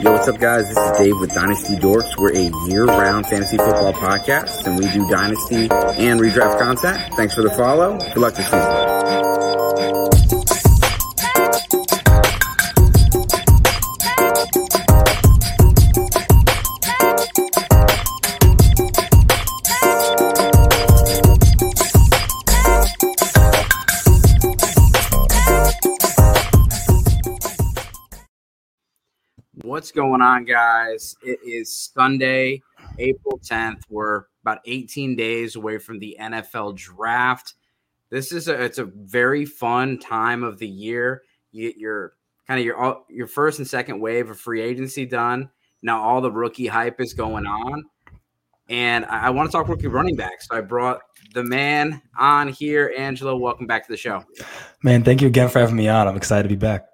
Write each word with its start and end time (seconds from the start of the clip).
Yo, 0.00 0.12
what's 0.12 0.28
up, 0.28 0.38
guys? 0.38 0.66
This 0.66 0.78
is 0.78 0.96
Dave 0.96 1.18
with 1.20 1.34
Dynasty 1.34 1.76
Dorks. 1.76 2.16
We're 2.16 2.32
a 2.34 2.50
year-round 2.70 3.26
fantasy 3.26 3.58
football 3.58 3.92
podcast, 3.92 4.66
and 4.66 4.78
we 4.78 4.90
do 4.90 5.06
Dynasty 5.10 5.68
and 5.70 6.18
redraft 6.18 6.58
content. 6.58 7.14
Thanks 7.16 7.34
for 7.34 7.42
the 7.42 7.50
follow. 7.50 7.98
Good 7.98 8.16
luck 8.16 8.32
this 8.32 8.46
season. 8.46 9.29
Going 29.92 30.22
on, 30.22 30.44
guys? 30.44 31.16
It 31.22 31.40
is 31.44 31.90
Sunday, 31.94 32.62
April 32.98 33.38
10th. 33.38 33.82
We're 33.88 34.24
about 34.42 34.60
18 34.64 35.16
days 35.16 35.56
away 35.56 35.78
from 35.78 35.98
the 35.98 36.16
NFL 36.20 36.76
draft. 36.76 37.54
This 38.10 38.30
is 38.32 38.48
a 38.48 38.62
it's 38.62 38.78
a 38.78 38.84
very 38.84 39.44
fun 39.44 39.98
time 39.98 40.44
of 40.44 40.58
the 40.58 40.68
year. 40.68 41.22
You 41.50 41.68
get 41.68 41.78
your 41.78 42.14
kind 42.46 42.60
of 42.60 42.66
your 42.66 43.02
your 43.08 43.26
first 43.26 43.58
and 43.58 43.66
second 43.66 44.00
wave 44.00 44.30
of 44.30 44.38
free 44.38 44.60
agency 44.60 45.06
done. 45.06 45.50
Now 45.82 46.00
all 46.00 46.20
the 46.20 46.30
rookie 46.30 46.66
hype 46.66 47.00
is 47.00 47.14
going 47.14 47.46
on. 47.46 47.84
And 48.68 49.04
I, 49.06 49.26
I 49.26 49.30
want 49.30 49.50
to 49.50 49.56
talk 49.56 49.68
rookie 49.68 49.88
running 49.88 50.14
backs. 50.14 50.46
So 50.48 50.56
I 50.56 50.60
brought 50.60 51.00
the 51.34 51.42
man 51.42 52.00
on 52.18 52.48
here. 52.48 52.92
Angelo, 52.96 53.36
welcome 53.36 53.66
back 53.66 53.86
to 53.86 53.92
the 53.92 53.96
show. 53.96 54.24
Man, 54.82 55.02
thank 55.02 55.20
you 55.20 55.26
again 55.26 55.48
for 55.48 55.58
having 55.58 55.76
me 55.76 55.88
on. 55.88 56.06
I'm 56.06 56.16
excited 56.16 56.44
to 56.44 56.48
be 56.48 56.56
back. 56.56 56.89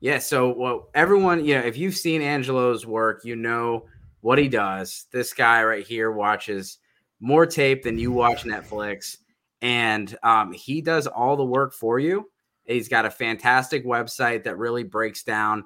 Yeah, 0.00 0.18
so 0.18 0.54
well, 0.56 0.90
everyone, 0.94 1.44
you 1.44 1.54
know, 1.54 1.60
if 1.60 1.76
you've 1.76 1.96
seen 1.96 2.22
Angelo's 2.22 2.86
work, 2.86 3.24
you 3.24 3.34
know 3.34 3.86
what 4.20 4.38
he 4.38 4.48
does. 4.48 5.06
This 5.10 5.32
guy 5.32 5.62
right 5.64 5.86
here 5.86 6.12
watches 6.12 6.78
more 7.20 7.46
tape 7.46 7.82
than 7.82 7.98
you 7.98 8.12
watch 8.12 8.44
Netflix, 8.44 9.16
and 9.60 10.16
um, 10.22 10.52
he 10.52 10.80
does 10.80 11.06
all 11.06 11.36
the 11.36 11.44
work 11.44 11.72
for 11.72 11.98
you. 11.98 12.30
He's 12.64 12.88
got 12.88 13.06
a 13.06 13.10
fantastic 13.10 13.84
website 13.84 14.44
that 14.44 14.58
really 14.58 14.84
breaks 14.84 15.24
down 15.24 15.64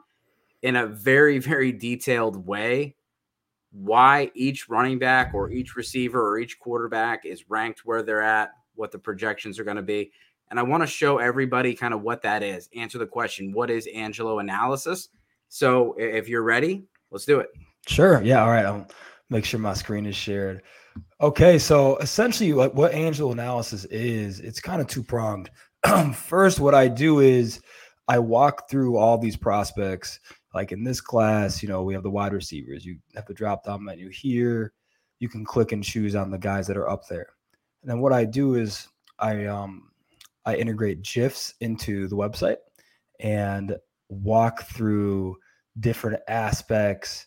in 0.63 0.77
a 0.77 0.87
very, 0.87 1.39
very 1.39 1.73
detailed 1.73 2.47
way 2.47 2.95
why 3.73 4.31
each 4.35 4.69
running 4.69 4.99
back 4.99 5.33
or 5.35 5.51
each 5.51 5.77
receiver 5.77 6.29
or 6.29 6.39
each 6.39 6.59
quarterback 6.59 7.25
is 7.25 7.49
ranked 7.49 7.81
where 7.85 8.03
they're 8.03 8.23
at, 8.23 8.51
what 8.75 8.93
the 8.93 8.99
projections 8.99 9.59
are 9.59 9.65
going 9.65 9.77
to 9.77 9.83
be. 9.83 10.13
And 10.53 10.61
I 10.61 10.65
want 10.65 10.83
to 10.83 10.87
show 10.87 11.17
everybody 11.17 11.75
kind 11.75 11.95
of 11.95 12.03
what 12.03 12.21
that 12.25 12.43
is. 12.43 12.69
Answer 12.77 12.99
the 12.99 13.07
question 13.07 13.53
what 13.55 13.71
is 13.71 13.89
Angelo 13.95 14.39
analysis? 14.39 15.09
So 15.49 15.95
if 15.97 16.29
you're 16.29 16.43
ready, 16.43 16.85
let's 17.11 17.25
do 17.25 17.41
it. 17.41 17.49
Sure. 17.87 18.21
Yeah. 18.23 18.43
All 18.43 18.51
right. 18.51 18.67
I'll 18.67 18.87
make 19.31 19.47
sure 19.47 19.59
my 19.59 19.73
screen 19.73 20.05
is 20.05 20.15
shared. 20.15 20.61
Okay. 21.23 21.59
So 21.59 21.97
essentially, 21.97 22.53
what, 22.53 22.75
what 22.75 22.93
Angelo 22.93 23.33
analysis 23.33 23.87
is, 23.87 24.41
it's 24.41 24.61
kind 24.61 24.83
of 24.83 24.89
two 24.89 25.03
pronged. 25.03 25.49
First, 26.15 26.61
what 26.61 26.75
I 26.75 26.87
do 26.87 27.21
is 27.21 27.63
I 28.09 28.19
walk 28.19 28.69
through 28.69 28.99
all 28.99 29.17
these 29.17 29.39
prospects. 29.39 30.21
Like 30.53 30.71
in 30.71 30.85
this 30.85 31.01
class, 31.01 31.63
you 31.63 31.69
know, 31.71 31.83
we 31.83 31.95
have 31.95 32.03
the 32.03 32.11
wide 32.11 32.35
receivers. 32.35 32.85
You 32.85 32.99
have 33.15 33.25
the 33.25 33.33
drop 33.33 33.65
down 33.65 33.85
menu 33.85 34.11
here. 34.11 34.75
You 35.19 35.31
can 35.31 35.47
click 35.47 35.73
and 35.73 35.83
choose 35.83 36.15
on 36.15 36.31
the 36.31 36.37
guys 36.37 36.67
that 36.67 36.77
are 36.77 36.91
up 36.91 37.09
there. 37.09 37.31
And 37.81 37.91
then 37.91 38.01
what 38.01 38.13
I 38.13 38.27
do 38.27 38.57
is 38.57 38.87
I 39.19 39.47
um 39.47 39.89
I 40.45 40.57
integrate 40.57 41.03
GIFs 41.03 41.55
into 41.61 42.09
the 42.09 42.17
website 42.17 42.57
and 43.21 43.77
walk 44.09 44.65
through 44.65 45.37
different 45.81 46.21
aspects 46.29 47.27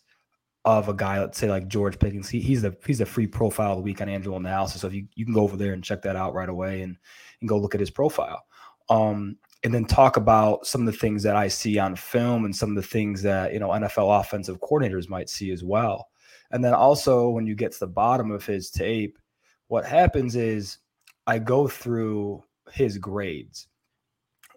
of 0.64 0.88
a 0.88 0.94
guy, 0.94 1.20
let's 1.20 1.38
say 1.38 1.48
like 1.48 1.68
George 1.68 1.98
Pickens. 1.98 2.28
He, 2.28 2.40
he's 2.40 2.62
the 2.62 2.76
he's 2.84 2.98
the 2.98 3.06
free 3.06 3.26
profile 3.26 3.72
of 3.72 3.78
the 3.78 3.82
week 3.82 4.00
on 4.00 4.08
Angelo 4.08 4.36
Analysis. 4.36 4.80
So 4.80 4.88
if 4.88 4.94
you, 4.94 5.06
you 5.14 5.24
can 5.24 5.32
go 5.32 5.42
over 5.42 5.56
there 5.56 5.72
and 5.72 5.82
check 5.82 6.02
that 6.02 6.16
out 6.16 6.34
right 6.34 6.48
away 6.48 6.82
and, 6.82 6.96
and 7.40 7.48
go 7.48 7.56
look 7.56 7.74
at 7.74 7.80
his 7.80 7.90
profile. 7.90 8.42
Um, 8.90 9.38
and 9.62 9.72
then 9.72 9.84
talk 9.84 10.16
about 10.16 10.66
some 10.66 10.80
of 10.80 10.86
the 10.86 10.98
things 10.98 11.22
that 11.22 11.36
I 11.36 11.48
see 11.48 11.78
on 11.78 11.96
film 11.96 12.44
and 12.44 12.54
some 12.54 12.70
of 12.70 12.76
the 12.76 12.88
things 12.88 13.22
that 13.22 13.52
you 13.52 13.60
know 13.60 13.70
NFL 13.70 14.20
offensive 14.20 14.60
coordinators 14.60 15.08
might 15.08 15.30
see 15.30 15.52
as 15.52 15.62
well. 15.62 16.08
And 16.50 16.64
then 16.64 16.74
also 16.74 17.28
when 17.30 17.46
you 17.46 17.54
get 17.54 17.72
to 17.72 17.80
the 17.80 17.86
bottom 17.86 18.30
of 18.30 18.44
his 18.44 18.70
tape, 18.70 19.18
what 19.68 19.84
happens 19.84 20.36
is 20.36 20.78
I 21.26 21.38
go 21.38 21.68
through 21.68 22.42
his 22.72 22.98
grades. 22.98 23.68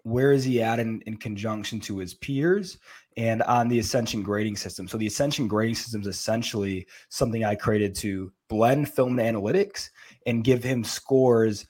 Where 0.02 0.32
is 0.32 0.44
he 0.44 0.62
at 0.62 0.80
in, 0.80 1.02
in 1.02 1.16
conjunction 1.16 1.78
to 1.80 1.98
his 1.98 2.14
peers 2.14 2.78
and 3.16 3.42
on 3.42 3.68
the 3.68 3.78
Ascension 3.78 4.22
grading 4.22 4.56
system? 4.56 4.88
So, 4.88 4.96
the 4.96 5.06
Ascension 5.06 5.46
grading 5.46 5.74
system 5.74 6.00
is 6.00 6.06
essentially 6.06 6.86
something 7.10 7.44
I 7.44 7.54
created 7.54 7.94
to 7.96 8.32
blend 8.48 8.88
film 8.88 9.16
analytics 9.16 9.90
and 10.26 10.44
give 10.44 10.64
him 10.64 10.84
scores 10.84 11.66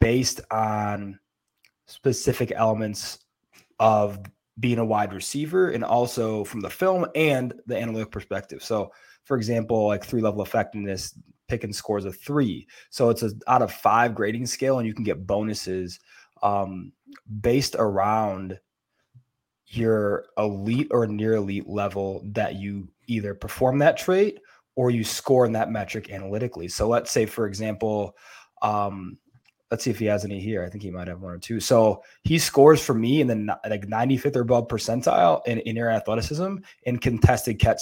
based 0.00 0.40
on 0.50 1.18
specific 1.86 2.52
elements 2.54 3.18
of 3.78 4.20
being 4.58 4.78
a 4.78 4.84
wide 4.84 5.12
receiver 5.12 5.70
and 5.70 5.84
also 5.84 6.44
from 6.44 6.60
the 6.60 6.70
film 6.70 7.06
and 7.14 7.54
the 7.66 7.76
analytic 7.76 8.10
perspective. 8.10 8.62
So, 8.62 8.90
for 9.24 9.36
example, 9.36 9.86
like 9.86 10.04
three 10.04 10.22
level 10.22 10.42
effectiveness, 10.42 11.18
Pickens 11.48 11.76
scores 11.76 12.04
a 12.04 12.12
three. 12.12 12.66
So 12.90 13.10
it's 13.10 13.22
a 13.22 13.32
out 13.46 13.62
of 13.62 13.72
five 13.72 14.14
grading 14.14 14.46
scale, 14.46 14.78
and 14.78 14.86
you 14.86 14.94
can 14.94 15.04
get 15.04 15.26
bonuses 15.26 16.00
um, 16.42 16.92
based 17.40 17.76
around 17.78 18.58
your 19.68 20.26
elite 20.38 20.88
or 20.90 21.06
near 21.06 21.34
elite 21.34 21.68
level 21.68 22.22
that 22.32 22.54
you 22.54 22.88
either 23.06 23.34
perform 23.34 23.78
that 23.78 23.96
trait 23.96 24.38
or 24.76 24.90
you 24.90 25.02
score 25.02 25.46
in 25.46 25.52
that 25.52 25.70
metric 25.70 26.10
analytically. 26.10 26.68
So 26.68 26.88
let's 26.88 27.10
say, 27.10 27.26
for 27.26 27.46
example, 27.46 28.16
um, 28.62 29.18
let's 29.70 29.82
see 29.84 29.90
if 29.90 29.98
he 29.98 30.04
has 30.06 30.24
any 30.24 30.38
here. 30.38 30.64
I 30.64 30.68
think 30.68 30.82
he 30.82 30.90
might 30.90 31.08
have 31.08 31.20
one 31.20 31.32
or 31.32 31.38
two. 31.38 31.60
So 31.60 32.02
he 32.22 32.38
scores 32.38 32.80
for 32.80 32.94
me 32.94 33.20
in 33.20 33.26
the 33.26 33.58
like 33.68 33.86
95th 33.86 34.36
or 34.36 34.42
above 34.42 34.68
percentile 34.68 35.40
in, 35.46 35.58
in 35.60 35.78
air 35.78 35.90
athleticism 35.90 36.56
in 36.84 36.98
contested 36.98 37.58
catch 37.58 37.80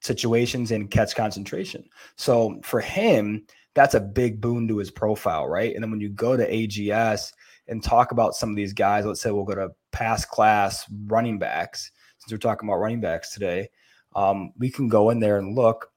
situations 0.00 0.70
and 0.70 0.90
catch 0.90 1.14
concentration. 1.14 1.84
So 2.16 2.60
for 2.64 2.80
him, 2.80 3.46
that's 3.74 3.94
a 3.94 4.00
big 4.00 4.40
boon 4.40 4.66
to 4.68 4.78
his 4.78 4.90
profile, 4.90 5.46
right? 5.46 5.74
And 5.74 5.82
then 5.82 5.90
when 5.90 6.00
you 6.00 6.08
go 6.08 6.36
to 6.36 6.50
AGS 6.50 7.32
and 7.68 7.82
talk 7.82 8.10
about 8.10 8.34
some 8.34 8.50
of 8.50 8.56
these 8.56 8.72
guys, 8.72 9.06
let's 9.06 9.20
say 9.20 9.30
we'll 9.30 9.44
go 9.44 9.54
to 9.54 9.70
past 9.92 10.28
class 10.28 10.84
running 11.06 11.38
backs, 11.38 11.90
since 12.18 12.32
we're 12.32 12.38
talking 12.38 12.68
about 12.68 12.80
running 12.80 13.00
backs 13.00 13.32
today, 13.32 13.68
um, 14.16 14.52
we 14.58 14.70
can 14.70 14.88
go 14.88 15.10
in 15.10 15.20
there 15.20 15.38
and 15.38 15.54
look 15.54 15.90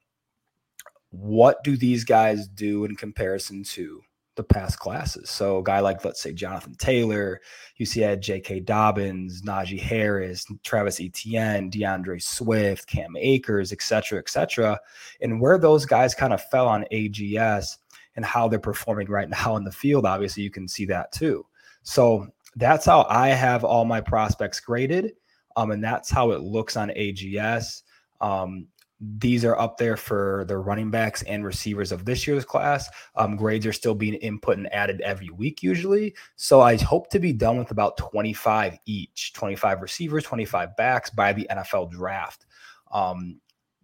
what 1.10 1.62
do 1.62 1.76
these 1.76 2.04
guys 2.04 2.48
do 2.48 2.84
in 2.84 2.96
comparison 2.96 3.62
to 3.62 4.00
the 4.36 4.42
past 4.42 4.78
classes. 4.78 5.30
So 5.30 5.58
a 5.58 5.62
guy 5.62 5.80
like 5.80 6.04
let's 6.04 6.20
say 6.20 6.32
Jonathan 6.32 6.74
Taylor, 6.74 7.40
you 7.76 7.86
see 7.86 8.00
had 8.00 8.20
J.K. 8.20 8.60
Dobbins, 8.60 9.42
Najee 9.42 9.80
Harris, 9.80 10.46
Travis 10.62 11.00
Etienne, 11.00 11.70
D'Andre 11.70 12.18
Swift, 12.18 12.86
Cam 12.86 13.16
Akers, 13.16 13.72
et 13.72 13.82
cetera, 13.82 14.18
et 14.18 14.28
cetera, 14.28 14.78
and 15.20 15.40
where 15.40 15.58
those 15.58 15.86
guys 15.86 16.14
kind 16.14 16.32
of 16.32 16.42
fell 16.42 16.68
on 16.68 16.84
AGS 16.92 17.78
and 18.16 18.24
how 18.24 18.48
they're 18.48 18.58
performing 18.58 19.08
right 19.08 19.28
now 19.44 19.56
in 19.56 19.64
the 19.64 19.72
field. 19.72 20.06
Obviously, 20.06 20.42
you 20.42 20.50
can 20.50 20.68
see 20.68 20.84
that 20.86 21.12
too. 21.12 21.46
So 21.82 22.28
that's 22.56 22.86
how 22.86 23.06
I 23.08 23.28
have 23.28 23.64
all 23.64 23.84
my 23.84 24.00
prospects 24.00 24.60
graded, 24.60 25.12
um, 25.56 25.70
and 25.70 25.82
that's 25.82 26.10
how 26.10 26.32
it 26.32 26.40
looks 26.40 26.76
on 26.76 26.88
AGS. 26.90 27.82
Um, 28.20 28.66
these 29.00 29.44
are 29.44 29.58
up 29.58 29.76
there 29.76 29.96
for 29.96 30.44
the 30.48 30.56
running 30.56 30.90
backs 30.90 31.22
and 31.22 31.44
receivers 31.44 31.92
of 31.92 32.04
this 32.04 32.26
year's 32.26 32.44
class. 32.44 32.88
Um, 33.16 33.36
grades 33.36 33.66
are 33.66 33.72
still 33.72 33.94
being 33.94 34.14
input 34.14 34.56
and 34.56 34.72
added 34.72 35.00
every 35.00 35.30
week, 35.30 35.62
usually. 35.62 36.14
So 36.36 36.60
I 36.60 36.76
hope 36.76 37.10
to 37.10 37.18
be 37.18 37.32
done 37.32 37.58
with 37.58 37.70
about 37.70 37.96
25 37.96 38.78
each 38.86 39.32
25 39.32 39.82
receivers, 39.82 40.24
25 40.24 40.76
backs 40.76 41.10
by 41.10 41.32
the 41.32 41.46
NFL 41.50 41.90
draft. 41.90 42.46
Um, 42.92 43.40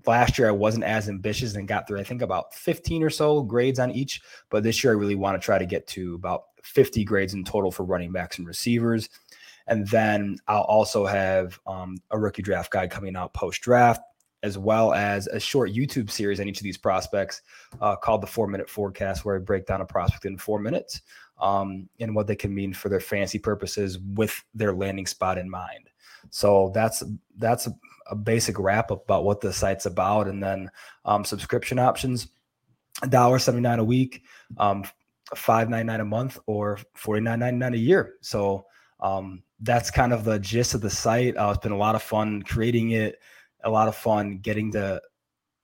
last 0.06 0.38
year, 0.38 0.48
I 0.48 0.52
wasn't 0.52 0.84
as 0.84 1.08
ambitious 1.08 1.56
and 1.56 1.68
got 1.68 1.88
through, 1.88 2.00
I 2.00 2.04
think, 2.04 2.22
about 2.22 2.54
15 2.54 3.02
or 3.02 3.10
so 3.10 3.42
grades 3.42 3.78
on 3.78 3.90
each. 3.90 4.22
But 4.48 4.62
this 4.62 4.82
year, 4.82 4.92
I 4.92 4.96
really 4.96 5.16
want 5.16 5.40
to 5.40 5.44
try 5.44 5.58
to 5.58 5.66
get 5.66 5.86
to 5.88 6.14
about 6.14 6.44
50 6.62 7.04
grades 7.04 7.34
in 7.34 7.44
total 7.44 7.70
for 7.70 7.84
running 7.84 8.12
backs 8.12 8.38
and 8.38 8.46
receivers. 8.46 9.08
And 9.66 9.86
then 9.88 10.38
I'll 10.48 10.62
also 10.62 11.04
have 11.06 11.58
um, 11.66 11.96
a 12.10 12.18
rookie 12.18 12.42
draft 12.42 12.72
guide 12.72 12.90
coming 12.90 13.16
out 13.16 13.34
post 13.34 13.60
draft 13.60 14.00
as 14.42 14.56
well 14.56 14.94
as 14.94 15.26
a 15.26 15.38
short 15.38 15.70
YouTube 15.70 16.10
series 16.10 16.40
on 16.40 16.48
each 16.48 16.58
of 16.58 16.64
these 16.64 16.78
prospects 16.78 17.42
uh, 17.80 17.96
called 17.96 18.22
the 18.22 18.26
Four 18.26 18.46
Minute 18.46 18.68
Forecast, 18.68 19.24
where 19.24 19.36
I 19.36 19.38
break 19.38 19.66
down 19.66 19.80
a 19.80 19.86
prospect 19.86 20.24
in 20.24 20.38
four 20.38 20.58
minutes 20.58 21.02
um, 21.40 21.88
and 21.98 22.14
what 22.14 22.26
they 22.26 22.36
can 22.36 22.54
mean 22.54 22.72
for 22.72 22.88
their 22.88 23.00
fancy 23.00 23.38
purposes 23.38 23.98
with 24.14 24.42
their 24.54 24.72
landing 24.72 25.06
spot 25.06 25.38
in 25.38 25.48
mind. 25.48 25.90
So 26.30 26.70
that's 26.74 27.02
that's 27.36 27.66
a, 27.66 27.74
basic 28.24 28.58
wrap 28.58 28.90
up 28.90 29.04
about 29.04 29.22
what 29.22 29.40
the 29.40 29.52
site's 29.52 29.86
about, 29.86 30.26
and 30.26 30.42
then 30.42 30.68
um, 31.04 31.24
subscription 31.24 31.78
options: 31.78 32.26
$1.79 33.02 33.78
a 33.78 33.84
week, 33.84 34.24
um, 34.58 34.82
$5.99 35.36 36.00
a 36.00 36.04
month, 36.04 36.38
or 36.46 36.78
$49.99 36.98 37.74
a 37.74 37.78
year. 37.78 38.14
So 38.20 38.66
um, 38.98 39.44
that's 39.60 39.92
kind 39.92 40.12
of 40.12 40.24
the 40.24 40.40
gist 40.40 40.74
of 40.74 40.80
the 40.80 40.90
site. 40.90 41.36
Uh, 41.36 41.50
it's 41.50 41.62
been 41.62 41.70
a 41.70 41.76
lot 41.76 41.94
of 41.94 42.02
fun 42.02 42.42
creating 42.42 42.90
it 42.90 43.20
a 43.64 43.70
lot 43.70 43.88
of 43.88 43.96
fun 43.96 44.38
getting 44.38 44.72
to 44.72 45.00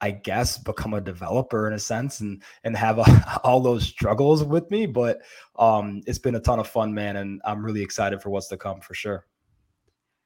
I 0.01 0.11
guess 0.11 0.59
become 0.59 0.93
a 0.95 1.01
developer 1.01 1.67
in 1.67 1.73
a 1.73 1.79
sense 1.79 2.21
and 2.21 2.43
and 2.65 2.77
have 2.77 2.99
a, 2.99 3.41
all 3.45 3.61
those 3.61 3.85
struggles 3.85 4.45
with 4.45 4.71
me. 4.71 4.87
But 4.87 5.21
um, 5.59 6.03
it's 6.07 6.19
been 6.19 6.35
a 6.35 6.41
ton 6.41 6.59
of 6.59 6.69
fun, 6.69 6.93
man, 6.93 7.17
and 7.17 7.41
I'm 7.45 7.65
really 7.65 7.83
excited 7.83 8.21
for 8.21 8.31
what's 8.31 8.49
to 8.49 8.57
come 8.57 8.81
for 8.81 8.95
sure. 8.95 9.27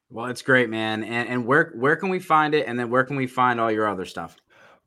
Well, 0.09 0.25
it's 0.25 0.41
great, 0.41 0.69
man. 0.69 1.03
And 1.03 1.29
and 1.29 1.45
where 1.45 1.71
where 1.75 1.95
can 1.95 2.09
we 2.09 2.19
find 2.19 2.53
it? 2.53 2.67
And 2.67 2.77
then 2.77 2.89
where 2.89 3.05
can 3.05 3.15
we 3.15 3.27
find 3.27 3.61
all 3.61 3.71
your 3.71 3.87
other 3.87 4.05
stuff? 4.05 4.35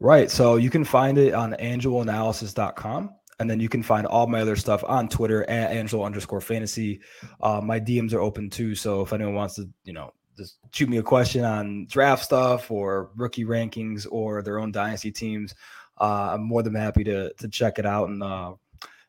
Right. 0.01 0.31
So 0.31 0.57
you 0.57 0.71
can 0.71 0.85
find 0.85 1.17
it 1.17 1.33
on 1.35 1.55
angeloanalysis.com. 1.55 3.11
And 3.41 3.51
then 3.51 3.59
you 3.59 3.69
can 3.69 3.83
find 3.83 4.07
all 4.07 4.27
my 4.27 4.41
other 4.41 4.55
stuff 4.55 4.85
on 4.85 5.09
Twitter 5.09 5.49
at 5.51 5.73
Angelo 5.73 6.05
underscore 6.05 6.41
fantasy. 6.41 7.01
Uh, 7.41 7.61
my 7.61 7.81
DMs 7.81 8.13
are 8.13 8.21
open 8.21 8.49
too. 8.49 8.75
So 8.75 9.01
if 9.01 9.13
anyone 9.13 9.35
wants 9.35 9.57
to, 9.57 9.69
you 9.85 9.93
know, 9.93 10.13
just 10.37 10.59
shoot 10.73 10.89
me 10.89 10.99
a 10.99 11.03
question 11.03 11.45
on 11.45 11.87
draft 11.89 12.25
stuff 12.25 12.71
or 12.71 13.11
rookie 13.17 13.45
rankings 13.45 14.07
or 14.11 14.43
their 14.43 14.59
own 14.59 14.73
dynasty 14.73 15.13
teams, 15.13 15.55
uh, 16.01 16.31
I'm 16.33 16.43
more 16.43 16.63
than 16.63 16.75
happy 16.75 17.05
to 17.05 17.33
to 17.33 17.49
check 17.49 17.79
it 17.79 17.87
out 17.87 18.09
and 18.09 18.23
uh, 18.23 18.55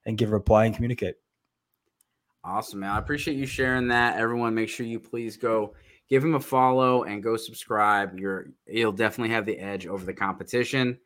and 0.06 0.18
give 0.18 0.30
a 0.30 0.34
reply 0.34 0.66
and 0.66 0.76
communicate. 0.76 1.16
Awesome, 2.44 2.82
man. 2.82 2.92
I 2.92 3.00
appreciate 3.00 3.38
you 3.38 3.48
sharing 3.48 3.88
that. 3.88 4.18
Everyone, 4.18 4.54
make 4.54 4.70
sure 4.70 4.86
you 4.86 5.00
please 5.00 5.36
go 5.36 5.74
give 6.10 6.24
him 6.24 6.36
a 6.36 6.40
follow 6.40 7.04
and 7.04 7.24
go 7.24 7.38
subscribe. 7.38 8.20
You're 8.20 8.52
you'll 8.68 8.92
definitely 8.92 9.34
have 9.34 9.46
the 9.46 9.58
edge 9.58 9.88
over 9.88 10.06
the 10.06 10.14
competition. 10.14 10.98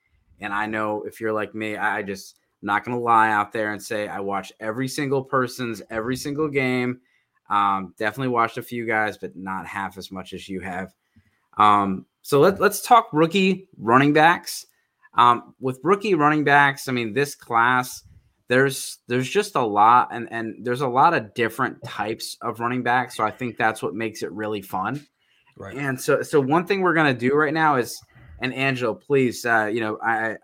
And 0.41 0.53
I 0.53 0.65
know 0.65 1.03
if 1.03 1.19
you're 1.19 1.33
like 1.33 1.55
me, 1.55 1.77
I 1.77 2.01
just 2.01 2.39
not 2.61 2.83
gonna 2.83 2.99
lie 2.99 3.31
out 3.31 3.53
there 3.53 3.71
and 3.71 3.81
say 3.81 4.07
I 4.07 4.19
watch 4.19 4.51
every 4.59 4.87
single 4.87 5.23
person's 5.23 5.81
every 5.89 6.17
single 6.17 6.49
game 6.49 6.99
um, 7.49 7.93
definitely 7.97 8.29
watched 8.29 8.57
a 8.57 8.63
few 8.63 8.85
guys, 8.85 9.17
but 9.17 9.35
not 9.35 9.65
half 9.65 9.97
as 9.97 10.11
much 10.11 10.33
as 10.33 10.47
you 10.47 10.61
have. 10.61 10.93
Um, 11.57 12.05
so 12.21 12.39
let, 12.39 12.59
let's 12.59 12.81
talk 12.81 13.09
rookie 13.11 13.67
running 13.77 14.13
backs. 14.13 14.65
Um, 15.15 15.55
with 15.59 15.79
rookie 15.83 16.13
running 16.13 16.43
backs, 16.43 16.87
I 16.87 16.91
mean, 16.91 17.13
this 17.13 17.35
class, 17.35 18.03
there's 18.47 18.99
there's 19.07 19.29
just 19.29 19.55
a 19.55 19.61
lot, 19.61 20.09
and 20.11 20.27
and 20.31 20.55
there's 20.63 20.81
a 20.81 20.87
lot 20.87 21.13
of 21.13 21.33
different 21.33 21.83
types 21.83 22.37
of 22.41 22.59
running 22.59 22.83
backs. 22.83 23.17
So 23.17 23.23
I 23.23 23.31
think 23.31 23.57
that's 23.57 23.81
what 23.81 23.95
makes 23.95 24.23
it 24.23 24.31
really 24.31 24.61
fun. 24.61 25.05
Right. 25.57 25.75
And 25.75 25.99
so 25.99 26.21
so 26.21 26.39
one 26.39 26.65
thing 26.65 26.81
we're 26.81 26.93
gonna 26.93 27.13
do 27.13 27.33
right 27.33 27.53
now 27.53 27.75
is, 27.75 27.99
and 28.41 28.53
Angelo, 28.53 28.93
please, 28.93 29.45
uh, 29.45 29.65
you 29.65 29.81
know, 29.81 29.97
I 30.03 30.37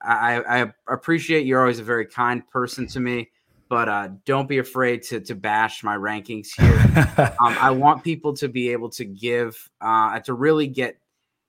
I 0.00 0.62
I 0.62 0.72
appreciate 0.88 1.46
you're 1.46 1.60
always 1.60 1.80
a 1.80 1.84
very 1.84 2.06
kind 2.06 2.46
person 2.48 2.86
to 2.88 3.00
me 3.00 3.30
but 3.72 3.88
uh, 3.88 4.10
don't 4.26 4.50
be 4.50 4.58
afraid 4.58 5.02
to 5.02 5.18
to 5.18 5.34
bash 5.34 5.82
my 5.82 5.96
rankings 5.96 6.48
here. 6.60 7.34
um, 7.40 7.56
I 7.58 7.70
want 7.70 8.04
people 8.04 8.34
to 8.34 8.46
be 8.46 8.68
able 8.68 8.90
to 8.90 9.06
give 9.06 9.56
uh, 9.80 10.20
to 10.20 10.34
really 10.34 10.66
get 10.66 10.98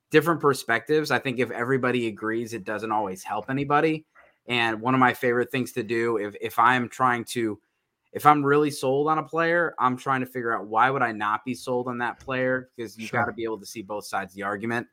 different 0.10 0.40
perspectives. 0.40 1.12
I 1.12 1.20
think 1.20 1.40
if 1.40 1.52
everybody 1.52 2.08
agrees, 2.08 2.54
it 2.54 2.64
doesn't 2.64 2.94
always 2.94 3.24
help 3.24 3.50
anybody. 3.50 4.06
And 4.48 4.80
one 4.80 4.94
of 4.94 5.02
my 5.02 5.14
favorite 5.14 5.52
things 5.52 5.74
to 5.74 5.84
do 5.84 6.16
if 6.16 6.34
if 6.40 6.58
I'm 6.58 6.88
trying 6.88 7.26
to 7.32 7.60
if 8.14 8.26
I'm 8.26 8.42
really 8.42 8.72
sold 8.72 9.10
on 9.10 9.18
a 9.18 9.24
player, 9.24 9.76
I'm 9.78 9.98
trying 9.98 10.22
to 10.22 10.26
figure 10.26 10.58
out 10.58 10.66
why 10.66 10.90
would 10.90 11.02
I 11.02 11.12
not 11.12 11.44
be 11.44 11.54
sold 11.54 11.90
on 11.90 11.98
that 11.98 12.22
player 12.22 12.70
because 12.78 12.98
you 12.98 13.08
sure. 13.08 13.20
got 13.20 13.26
to 13.26 13.34
be 13.34 13.44
able 13.44 13.60
to 13.60 13.66
see 13.66 13.82
both 13.82 14.06
sides 14.06 14.32
of 14.32 14.36
the 14.38 14.44
argument. 14.44 14.88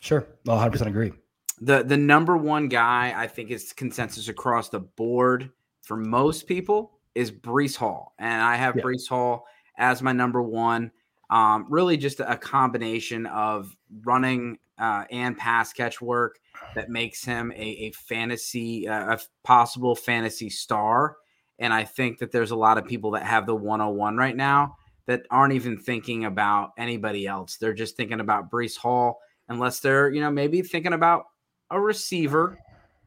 Sure, 0.00 0.26
100 0.42 0.70
percent 0.72 0.90
agree. 0.90 1.12
The 1.60 1.84
the 1.84 1.96
number 1.96 2.36
one 2.36 2.66
guy 2.66 3.14
I 3.16 3.28
think 3.28 3.52
is 3.52 3.72
consensus 3.72 4.26
across 4.26 4.70
the 4.70 4.80
board 4.80 5.52
for 5.86 5.96
most 5.96 6.48
people 6.48 6.98
is 7.14 7.30
Breece 7.30 7.76
Hall. 7.76 8.12
And 8.18 8.42
I 8.42 8.56
have 8.56 8.74
yeah. 8.76 8.82
Breece 8.82 9.08
Hall 9.08 9.46
as 9.78 10.02
my 10.02 10.12
number 10.12 10.42
one. 10.42 10.90
Um, 11.30 11.66
really 11.70 11.96
just 11.96 12.18
a 12.20 12.36
combination 12.36 13.26
of 13.26 13.74
running 14.04 14.58
uh, 14.78 15.04
and 15.12 15.36
pass 15.38 15.72
catch 15.72 16.00
work 16.00 16.40
that 16.74 16.90
makes 16.90 17.24
him 17.24 17.52
a, 17.52 17.62
a 17.62 17.90
fantasy, 17.92 18.88
uh, 18.88 19.14
a 19.14 19.18
possible 19.44 19.94
fantasy 19.94 20.50
star. 20.50 21.16
And 21.60 21.72
I 21.72 21.84
think 21.84 22.18
that 22.18 22.32
there's 22.32 22.50
a 22.50 22.56
lot 22.56 22.78
of 22.78 22.84
people 22.84 23.12
that 23.12 23.22
have 23.22 23.46
the 23.46 23.54
101 23.54 24.16
right 24.16 24.36
now 24.36 24.76
that 25.06 25.22
aren't 25.30 25.54
even 25.54 25.78
thinking 25.78 26.24
about 26.24 26.72
anybody 26.76 27.28
else. 27.28 27.58
They're 27.58 27.72
just 27.72 27.96
thinking 27.96 28.20
about 28.20 28.50
Breece 28.50 28.76
Hall, 28.76 29.20
unless 29.48 29.78
they're, 29.78 30.12
you 30.12 30.20
know, 30.20 30.32
maybe 30.32 30.62
thinking 30.62 30.92
about 30.92 31.26
a 31.70 31.80
receiver 31.80 32.58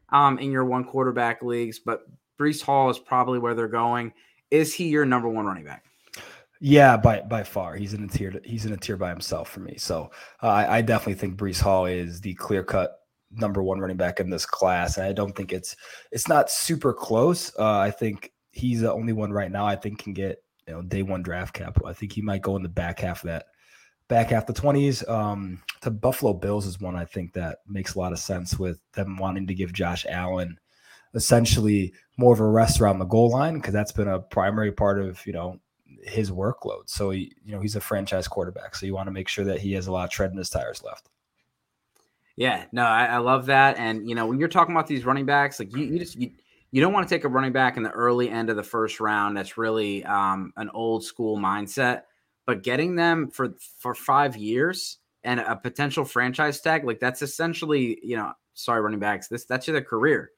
um, 0.08 0.38
in 0.38 0.50
your 0.50 0.64
one 0.64 0.84
quarterback 0.84 1.42
leagues. 1.42 1.78
But 1.78 2.00
Breece 2.40 2.62
Hall 2.62 2.88
is 2.88 2.98
probably 2.98 3.38
where 3.38 3.54
they're 3.54 3.68
going. 3.68 4.12
Is 4.50 4.72
he 4.72 4.88
your 4.88 5.04
number 5.04 5.28
one 5.28 5.44
running 5.44 5.64
back? 5.64 5.84
Yeah, 6.60 6.96
by 6.96 7.20
by 7.20 7.42
far, 7.42 7.76
he's 7.76 7.94
in 7.94 8.04
a 8.04 8.08
tier. 8.08 8.40
He's 8.44 8.66
in 8.66 8.72
a 8.72 8.76
tier 8.76 8.96
by 8.96 9.10
himself 9.10 9.48
for 9.48 9.60
me. 9.60 9.76
So 9.78 10.10
uh, 10.42 10.48
I, 10.48 10.78
I 10.78 10.82
definitely 10.82 11.14
think 11.14 11.38
Breece 11.38 11.60
Hall 11.60 11.86
is 11.86 12.20
the 12.20 12.34
clear 12.34 12.62
cut 12.62 12.96
number 13.30 13.62
one 13.62 13.78
running 13.78 13.96
back 13.96 14.20
in 14.20 14.28
this 14.28 14.44
class, 14.44 14.96
and 14.96 15.06
I 15.06 15.12
don't 15.12 15.34
think 15.34 15.52
it's 15.52 15.76
it's 16.12 16.28
not 16.28 16.50
super 16.50 16.92
close. 16.92 17.50
Uh, 17.58 17.78
I 17.78 17.90
think 17.90 18.32
he's 18.52 18.80
the 18.80 18.92
only 18.92 19.12
one 19.12 19.32
right 19.32 19.50
now 19.50 19.64
I 19.64 19.76
think 19.76 20.02
can 20.02 20.12
get 20.12 20.42
you 20.66 20.74
know 20.74 20.82
day 20.82 21.02
one 21.02 21.22
draft 21.22 21.54
capital. 21.54 21.88
I 21.88 21.94
think 21.94 22.12
he 22.12 22.22
might 22.22 22.42
go 22.42 22.56
in 22.56 22.62
the 22.62 22.68
back 22.68 23.00
half 23.00 23.24
of 23.24 23.28
that 23.28 23.46
back 24.08 24.28
half 24.28 24.46
the 24.46 24.52
twenties. 24.52 25.06
Um, 25.08 25.62
the 25.80 25.90
Buffalo 25.90 26.34
Bills 26.34 26.66
is 26.66 26.78
one 26.78 26.94
I 26.96 27.06
think 27.06 27.32
that 27.32 27.60
makes 27.66 27.94
a 27.94 27.98
lot 27.98 28.12
of 28.12 28.18
sense 28.18 28.58
with 28.58 28.80
them 28.92 29.16
wanting 29.16 29.46
to 29.46 29.54
give 29.54 29.72
Josh 29.72 30.04
Allen 30.10 30.58
essentially 31.14 31.92
more 32.16 32.32
of 32.32 32.40
a 32.40 32.46
rest 32.46 32.80
around 32.80 32.98
the 32.98 33.04
goal 33.04 33.30
line 33.30 33.54
because 33.54 33.72
that's 33.72 33.92
been 33.92 34.08
a 34.08 34.20
primary 34.20 34.72
part 34.72 35.00
of 35.00 35.24
you 35.26 35.32
know 35.32 35.58
his 36.02 36.30
workload. 36.30 36.88
So 36.88 37.10
he, 37.10 37.32
you 37.44 37.52
know, 37.52 37.60
he's 37.60 37.76
a 37.76 37.80
franchise 37.80 38.28
quarterback, 38.28 38.74
so 38.74 38.86
you 38.86 38.94
want 38.94 39.06
to 39.08 39.12
make 39.12 39.28
sure 39.28 39.44
that 39.44 39.60
he 39.60 39.72
has 39.72 39.86
a 39.86 39.92
lot 39.92 40.04
of 40.04 40.10
tread 40.10 40.30
in 40.30 40.38
his 40.38 40.50
tires 40.50 40.82
left. 40.82 41.08
Yeah, 42.36 42.64
no, 42.72 42.84
I, 42.84 43.06
I 43.06 43.18
love 43.18 43.46
that. 43.46 43.76
And 43.78 44.08
you 44.08 44.14
know, 44.14 44.26
when 44.26 44.38
you're 44.38 44.48
talking 44.48 44.74
about 44.74 44.86
these 44.86 45.04
running 45.04 45.26
backs, 45.26 45.58
like 45.58 45.74
you, 45.76 45.84
you 45.84 45.98
just 45.98 46.16
you, 46.16 46.30
you 46.70 46.80
don't 46.80 46.92
want 46.92 47.08
to 47.08 47.14
take 47.14 47.24
a 47.24 47.28
running 47.28 47.52
back 47.52 47.76
in 47.76 47.82
the 47.82 47.90
early 47.90 48.30
end 48.30 48.48
of 48.48 48.56
the 48.56 48.62
first 48.62 49.00
round. 49.00 49.36
That's 49.36 49.58
really 49.58 50.04
um, 50.04 50.52
an 50.56 50.70
old 50.70 51.04
school 51.04 51.36
mindset. 51.36 52.02
But 52.46 52.62
getting 52.62 52.96
them 52.96 53.28
for 53.28 53.54
for 53.78 53.94
five 53.94 54.36
years 54.36 54.98
and 55.22 55.40
a 55.40 55.56
potential 55.56 56.04
franchise 56.04 56.60
tag, 56.60 56.84
like 56.84 57.00
that's 57.00 57.22
essentially, 57.22 57.98
you 58.02 58.16
know, 58.16 58.32
sorry, 58.54 58.80
running 58.80 59.00
backs, 59.00 59.28
this 59.28 59.44
that's 59.44 59.68
your 59.68 59.80
career. 59.82 60.30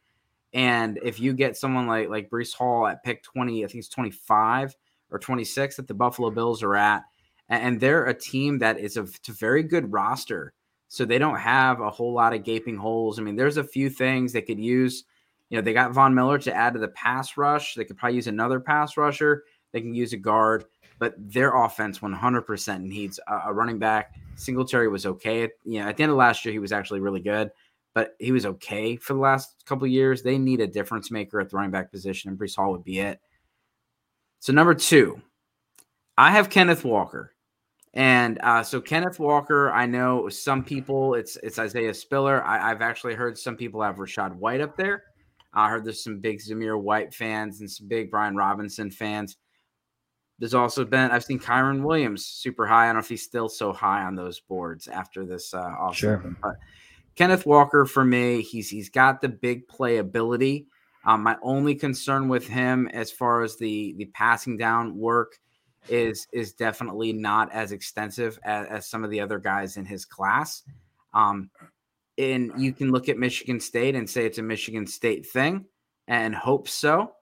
And 0.55 0.99
if 1.03 1.19
you 1.19 1.33
get 1.33 1.57
someone 1.57 1.87
like 1.87 2.09
like 2.09 2.31
Breece 2.31 2.55
Hall 2.55 2.87
at 2.87 3.03
pick 3.03 3.23
20, 3.23 3.65
I 3.65 3.69
think 3.69 3.79
it's 3.79 3.89
25 3.89 4.77
or 5.11 5.19
26 5.19 5.77
that 5.77 5.89
the 5.89 5.95
Buffalo 5.95 6.31
Bills 6.31 6.63
are 6.63 6.77
at, 6.77 7.05
and 7.49 7.81
they're 7.81 8.07
a 8.07 8.15
team 8.15 8.59
that 8.59 8.79
is 8.79 8.97
a, 8.97 9.03
a 9.03 9.33
very 9.33 9.63
good 9.63 9.93
roster. 9.93 10.53
So 10.89 11.07
they 11.07 11.19
don't 11.19 11.39
have 11.39 11.81
a 11.81 11.91
whole 11.91 12.13
lot 12.13 12.35
of 12.35 12.45
gaping 12.45 12.77
holes. 12.77 13.19
I 13.19 13.23
mean, 13.23 13.37
there's 13.37 13.57
a 13.57 13.65
few 13.65 13.89
things 13.89 14.33
they 14.33 14.43
could 14.43 14.61
use. 14.61 15.05
You 15.49 15.57
know, 15.57 15.63
they 15.63 15.73
got 15.73 15.93
Von 15.93 16.15
Miller 16.15 16.39
to 16.41 16.55
add 16.55 16.75
to 16.75 16.79
the 16.79 16.89
pass 16.89 17.39
rush. 17.39 17.75
They 17.75 17.85
could 17.85 17.97
probably 17.97 18.17
use 18.17 18.27
another 18.27 18.61
pass 18.61 18.99
rusher. 18.99 19.45
They 19.73 19.81
can 19.81 19.95
use 19.95 20.13
a 20.13 20.19
guard, 20.19 20.67
but 20.99 21.15
their 21.17 21.57
offense 21.57 22.01
100% 22.01 22.83
needs 22.83 23.19
a, 23.27 23.41
a 23.47 23.55
running 23.55 23.79
back. 23.79 24.15
Singletary 24.37 24.89
was 24.89 25.07
okay. 25.07 25.49
you 25.65 25.81
know, 25.81 25.89
at 25.89 25.97
the 25.97 26.03
end 26.03 26.13
of 26.13 26.19
last 26.19 26.45
year, 26.45 26.53
he 26.53 26.59
was 26.59 26.73
actually 26.73 27.01
really 27.01 27.21
good 27.21 27.51
but 27.95 28.15
he 28.19 28.33
was 28.33 28.47
okay 28.47 28.97
for 28.97 29.13
the 29.13 29.21
last 29.21 29.65
couple 29.67 29.87
years. 29.87 30.23
They 30.23 30.39
need 30.39 30.61
a 30.61 30.67
difference 30.67 31.11
maker 31.11 31.41
at 31.41 31.51
the 31.51 31.57
running 31.57 31.71
back 31.71 31.91
position, 31.91 32.31
and 32.31 32.39
Breece 32.39 32.57
Hall 32.57 32.73
would 32.73 32.85
be 32.85 33.01
it. 33.01 33.21
So 34.41 34.53
number 34.53 34.75
two, 34.75 35.21
I 36.17 36.31
have 36.31 36.51
Kenneth 36.51 36.85
Walker, 36.85 37.35
and 37.95 38.39
uh, 38.43 38.63
so 38.63 38.81
Kenneth 38.81 39.19
Walker. 39.19 39.71
I 39.71 39.87
know 39.87 40.29
some 40.29 40.65
people 40.65 41.15
it's 41.15 41.37
it's 41.43 41.59
Isaiah 41.59 41.95
Spiller. 41.95 42.45
I, 42.45 42.69
have 42.69 42.83
actually 42.83 43.15
heard 43.15 43.39
some 43.39 43.57
people 43.57 43.83
have 43.83 43.97
Rachaad 43.97 44.35
White 44.37 44.61
up 44.61 44.77
there. 44.77 45.05
I 45.55 45.69
heard 45.69 45.85
there's 45.85 46.03
some 46.03 46.19
big 46.19 46.39
Zamir 46.39 46.81
White 46.81 47.13
fans 47.13 47.61
and 47.61 47.71
some 47.71 47.89
big 47.89 48.11
Brian 48.11 48.35
Robinson 48.35 48.91
fans. 48.91 49.37
There's 50.39 50.55
also 50.55 50.85
been 50.85 51.11
I've 51.11 51.25
seen 51.25 51.39
Kyren 51.39 51.83
Williams 51.83 52.27
super 52.27 52.67
high. 52.67 52.85
I 52.85 52.87
don't 52.87 52.97
know 52.97 53.01
if 53.01 53.09
he's 53.09 53.23
still 53.23 53.49
so 53.49 53.73
high 53.73 54.03
on 54.03 54.17
those 54.17 54.41
boards 54.41 54.89
after 54.89 55.25
this 55.27 55.53
uh, 55.53 55.59
off 55.79 55.95
sure. 55.95 56.17
but 56.43 56.57
Kenneth 57.15 57.47
Walker 57.47 57.85
for 57.85 58.05
me, 58.05 58.43
he's 58.43 58.69
he's 58.69 58.89
got 58.89 59.21
the 59.21 59.29
big 59.29 59.69
playability. 59.69 60.67
Um, 61.05 61.23
my 61.23 61.37
only 61.43 61.75
concern 61.75 62.29
with 62.29 62.47
him, 62.47 62.89
as 62.89 63.11
far 63.11 63.43
as 63.43 63.57
the 63.57 63.95
the 63.99 64.07
passing 64.07 64.57
down 64.57 64.97
work, 64.97 65.39
is 65.89 66.27
is 66.33 66.53
definitely 66.53 67.13
not 67.13 67.53
as 67.53 67.73
extensive 67.73 68.39
as, 68.45 68.67
as 68.69 68.87
some 68.89 69.05
of 69.05 69.11
the 69.11 69.21
other 69.21 69.39
guys 69.39 69.77
in 69.77 69.85
his 69.85 70.05
class. 70.05 70.63
Um, 71.13 71.51
and 72.19 72.53
you 72.57 72.73
can 72.73 72.93
look 72.93 73.09
at 73.09 73.19
Michigan 73.19 73.59
State 73.61 73.95
and 73.95 74.09
say 74.09 74.27
it's 74.27 74.39
a 74.39 74.43
Michigan 74.43 74.87
State 74.87 75.27
thing, 75.27 75.67
and 76.09 76.35
hope 76.35 76.69
so. 76.69 77.13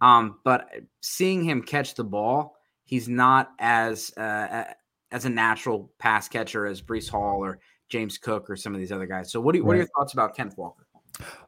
Um, 0.00 0.40
but 0.44 0.68
seeing 1.00 1.44
him 1.44 1.62
catch 1.62 1.94
the 1.94 2.04
ball, 2.04 2.56
he's 2.84 3.08
not 3.08 3.50
as 3.58 4.12
uh, 4.16 4.64
as 5.10 5.24
a 5.24 5.30
natural 5.30 5.92
pass 5.98 6.28
catcher 6.28 6.66
as 6.66 6.82
Breece 6.82 7.08
Hall 7.08 7.44
or 7.44 7.60
James 7.92 8.16
Cook 8.16 8.48
or 8.48 8.56
some 8.56 8.74
of 8.74 8.80
these 8.80 8.90
other 8.90 9.06
guys. 9.06 9.30
So 9.30 9.40
what 9.40 9.54
do 9.54 9.62
what 9.62 9.74
are 9.74 9.80
your 9.80 9.88
thoughts 9.94 10.14
about 10.14 10.34
Kenneth 10.34 10.56
Walker? 10.56 10.86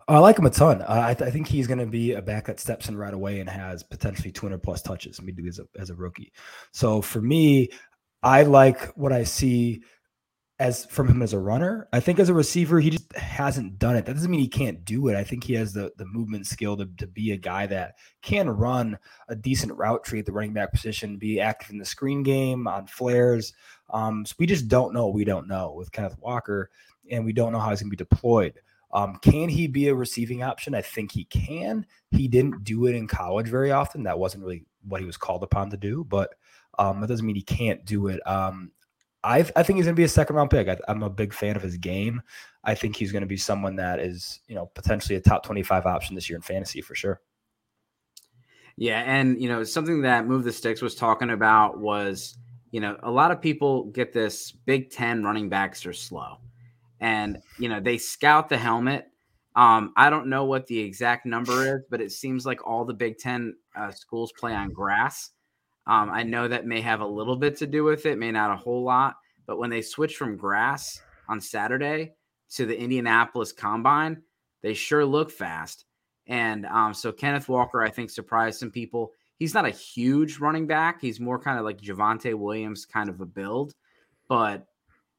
I 0.06 0.18
like 0.18 0.38
him 0.38 0.44
a 0.44 0.50
ton. 0.50 0.82
Uh, 0.82 1.02
I, 1.06 1.14
th- 1.14 1.26
I, 1.26 1.30
think 1.30 1.48
he's 1.48 1.66
going 1.66 1.78
to 1.78 1.86
be 1.86 2.12
a 2.12 2.20
back 2.20 2.44
that 2.44 2.60
steps 2.60 2.90
in 2.90 2.98
right 2.98 3.14
away 3.14 3.40
and 3.40 3.48
has 3.48 3.82
potentially 3.82 4.30
200 4.30 4.62
plus 4.62 4.82
touches 4.82 5.22
maybe 5.22 5.48
as 5.48 5.58
a, 5.58 5.64
as 5.80 5.88
a 5.88 5.94
rookie. 5.94 6.34
So 6.70 7.00
for 7.00 7.22
me, 7.22 7.70
I 8.22 8.42
like 8.42 8.92
what 8.94 9.10
I 9.10 9.24
see 9.24 9.82
as 10.64 10.86
from 10.86 11.06
him 11.06 11.20
as 11.20 11.34
a 11.34 11.38
runner. 11.38 11.86
I 11.92 12.00
think 12.00 12.18
as 12.18 12.30
a 12.30 12.34
receiver, 12.34 12.80
he 12.80 12.88
just 12.88 13.14
hasn't 13.16 13.78
done 13.78 13.96
it. 13.96 14.06
That 14.06 14.14
doesn't 14.14 14.30
mean 14.30 14.40
he 14.40 14.48
can't 14.48 14.82
do 14.82 15.08
it. 15.08 15.14
I 15.14 15.22
think 15.22 15.44
he 15.44 15.52
has 15.54 15.74
the 15.74 15.92
the 15.98 16.06
movement 16.06 16.46
skill 16.46 16.74
to, 16.78 16.86
to 16.96 17.06
be 17.06 17.32
a 17.32 17.36
guy 17.36 17.66
that 17.66 17.96
can 18.22 18.48
run 18.48 18.98
a 19.28 19.36
decent 19.36 19.74
route 19.74 20.04
tree 20.04 20.20
at 20.20 20.26
the 20.26 20.32
running 20.32 20.54
back 20.54 20.72
position, 20.72 21.18
be 21.18 21.38
active 21.38 21.70
in 21.70 21.76
the 21.76 21.84
screen 21.84 22.22
game 22.22 22.66
on 22.66 22.86
flares. 22.86 23.52
Um, 23.90 24.24
so 24.24 24.34
we 24.38 24.46
just 24.46 24.68
don't 24.68 24.94
know. 24.94 25.08
We 25.08 25.24
don't 25.24 25.46
know 25.46 25.74
with 25.74 25.92
Kenneth 25.92 26.16
Walker, 26.18 26.70
and 27.10 27.26
we 27.26 27.34
don't 27.34 27.52
know 27.52 27.60
how 27.60 27.68
he's 27.68 27.82
going 27.82 27.90
to 27.90 27.96
be 27.96 28.04
deployed. 28.04 28.58
Um, 28.94 29.18
can 29.20 29.50
he 29.50 29.66
be 29.66 29.88
a 29.88 29.94
receiving 29.94 30.42
option? 30.42 30.74
I 30.74 30.80
think 30.80 31.12
he 31.12 31.24
can. 31.26 31.84
He 32.10 32.26
didn't 32.26 32.64
do 32.64 32.86
it 32.86 32.94
in 32.94 33.06
college 33.06 33.48
very 33.48 33.70
often. 33.70 34.04
That 34.04 34.18
wasn't 34.18 34.44
really 34.44 34.64
what 34.82 35.00
he 35.00 35.06
was 35.06 35.18
called 35.18 35.42
upon 35.42 35.68
to 35.70 35.76
do, 35.76 36.04
but 36.04 36.30
um, 36.78 37.02
that 37.02 37.08
doesn't 37.08 37.26
mean 37.26 37.36
he 37.36 37.42
can't 37.42 37.84
do 37.84 38.06
it. 38.06 38.26
Um, 38.26 38.70
I, 39.24 39.38
I 39.56 39.62
think 39.62 39.78
he's 39.78 39.86
going 39.86 39.96
to 39.96 40.00
be 40.00 40.04
a 40.04 40.08
second 40.08 40.36
round 40.36 40.50
pick. 40.50 40.68
I, 40.68 40.76
am 40.86 41.02
a 41.02 41.10
big 41.10 41.32
fan 41.32 41.56
of 41.56 41.62
his 41.62 41.78
game. 41.78 42.22
I 42.62 42.74
think 42.74 42.94
he's 42.94 43.10
going 43.10 43.22
to 43.22 43.26
be 43.26 43.38
someone 43.38 43.76
that 43.76 43.98
is, 43.98 44.40
you 44.46 44.54
know, 44.54 44.66
potentially 44.74 45.16
a 45.16 45.20
top 45.20 45.44
25 45.44 45.86
option 45.86 46.14
this 46.14 46.28
year 46.28 46.36
in 46.36 46.42
fantasy 46.42 46.82
for 46.82 46.94
sure. 46.94 47.20
Yeah. 48.76 49.00
And, 49.00 49.40
you 49.40 49.48
know, 49.48 49.64
something 49.64 50.02
that 50.02 50.26
Move 50.26 50.44
the 50.44 50.52
Sticks 50.52 50.82
was 50.82 50.94
talking 50.94 51.30
about 51.30 51.80
was, 51.80 52.36
you 52.70 52.80
know, 52.80 52.98
a 53.02 53.10
lot 53.10 53.30
of 53.30 53.40
people 53.40 53.84
get 53.84 54.12
this 54.12 54.52
Big 54.52 54.90
Ten 54.90 55.24
running 55.24 55.48
backs 55.48 55.86
are 55.86 55.92
slow. 55.92 56.38
And, 57.00 57.38
you 57.58 57.68
know, 57.68 57.80
they 57.80 57.98
scout 57.98 58.48
the 58.48 58.58
helmet. 58.58 59.06
Um, 59.56 59.92
I 59.96 60.10
don't 60.10 60.26
know 60.26 60.44
what 60.44 60.66
the 60.66 60.78
exact 60.78 61.24
number 61.24 61.76
is, 61.76 61.82
but 61.88 62.00
it 62.00 62.12
seems 62.12 62.44
like 62.44 62.66
all 62.66 62.84
the 62.84 62.94
Big 62.94 63.18
Ten 63.18 63.54
uh, 63.76 63.90
schools 63.90 64.32
play 64.32 64.52
on 64.52 64.72
grass. 64.72 65.30
Um, 65.86 66.10
I 66.10 66.22
know 66.22 66.48
that 66.48 66.66
may 66.66 66.80
have 66.80 67.00
a 67.00 67.06
little 67.06 67.36
bit 67.36 67.56
to 67.58 67.66
do 67.66 67.84
with 67.84 68.06
it, 68.06 68.18
may 68.18 68.30
not 68.30 68.50
a 68.50 68.56
whole 68.56 68.82
lot. 68.84 69.16
But 69.46 69.58
when 69.58 69.70
they 69.70 69.82
switch 69.82 70.16
from 70.16 70.36
grass 70.36 71.00
on 71.28 71.40
Saturday 71.40 72.12
to 72.54 72.66
the 72.66 72.78
Indianapolis 72.78 73.52
Combine, 73.52 74.22
they 74.62 74.74
sure 74.74 75.04
look 75.04 75.30
fast. 75.30 75.84
And 76.26 76.64
um, 76.66 76.94
so 76.94 77.12
Kenneth 77.12 77.48
Walker, 77.48 77.82
I 77.82 77.90
think, 77.90 78.10
surprised 78.10 78.58
some 78.58 78.70
people. 78.70 79.12
He's 79.38 79.52
not 79.52 79.66
a 79.66 79.70
huge 79.70 80.38
running 80.38 80.66
back. 80.66 81.00
He's 81.00 81.20
more 81.20 81.38
kind 81.38 81.58
of 81.58 81.64
like 81.64 81.80
Javonte 81.80 82.34
Williams 82.34 82.86
kind 82.86 83.10
of 83.10 83.20
a 83.20 83.26
build. 83.26 83.74
But 84.28 84.66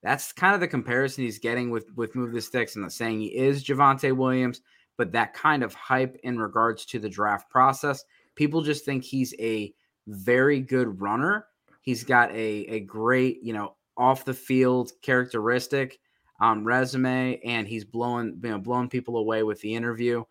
that's 0.01 0.31
kind 0.31 0.55
of 0.55 0.61
the 0.61 0.67
comparison 0.67 1.23
he's 1.23 1.39
getting 1.39 1.69
with 1.69 1.91
with 1.95 2.15
Move 2.15 2.31
the 2.31 2.41
Sticks. 2.41 2.75
I'm 2.75 2.81
not 2.81 2.91
saying 2.91 3.19
he 3.19 3.35
is 3.35 3.63
Javonte 3.63 4.15
Williams, 4.15 4.61
but 4.97 5.11
that 5.11 5.33
kind 5.33 5.63
of 5.63 5.73
hype 5.73 6.17
in 6.23 6.39
regards 6.39 6.85
to 6.87 6.99
the 6.99 7.09
draft 7.09 7.49
process. 7.49 8.03
People 8.35 8.61
just 8.61 8.85
think 8.85 9.03
he's 9.03 9.33
a 9.39 9.73
very 10.07 10.59
good 10.59 11.01
runner. 11.01 11.47
He's 11.81 12.03
got 12.03 12.31
a, 12.31 12.65
a 12.67 12.79
great, 12.81 13.43
you 13.43 13.53
know, 13.53 13.75
off 13.97 14.25
the 14.25 14.33
field 14.33 14.91
characteristic 15.01 15.99
um, 16.41 16.65
resume, 16.65 17.39
and 17.45 17.67
he's 17.67 17.85
blowing, 17.85 18.39
you 18.43 18.49
know, 18.49 18.57
blowing 18.59 18.89
people 18.89 19.17
away 19.17 19.43
with 19.43 19.61
the 19.61 19.73
interview. 19.73 20.23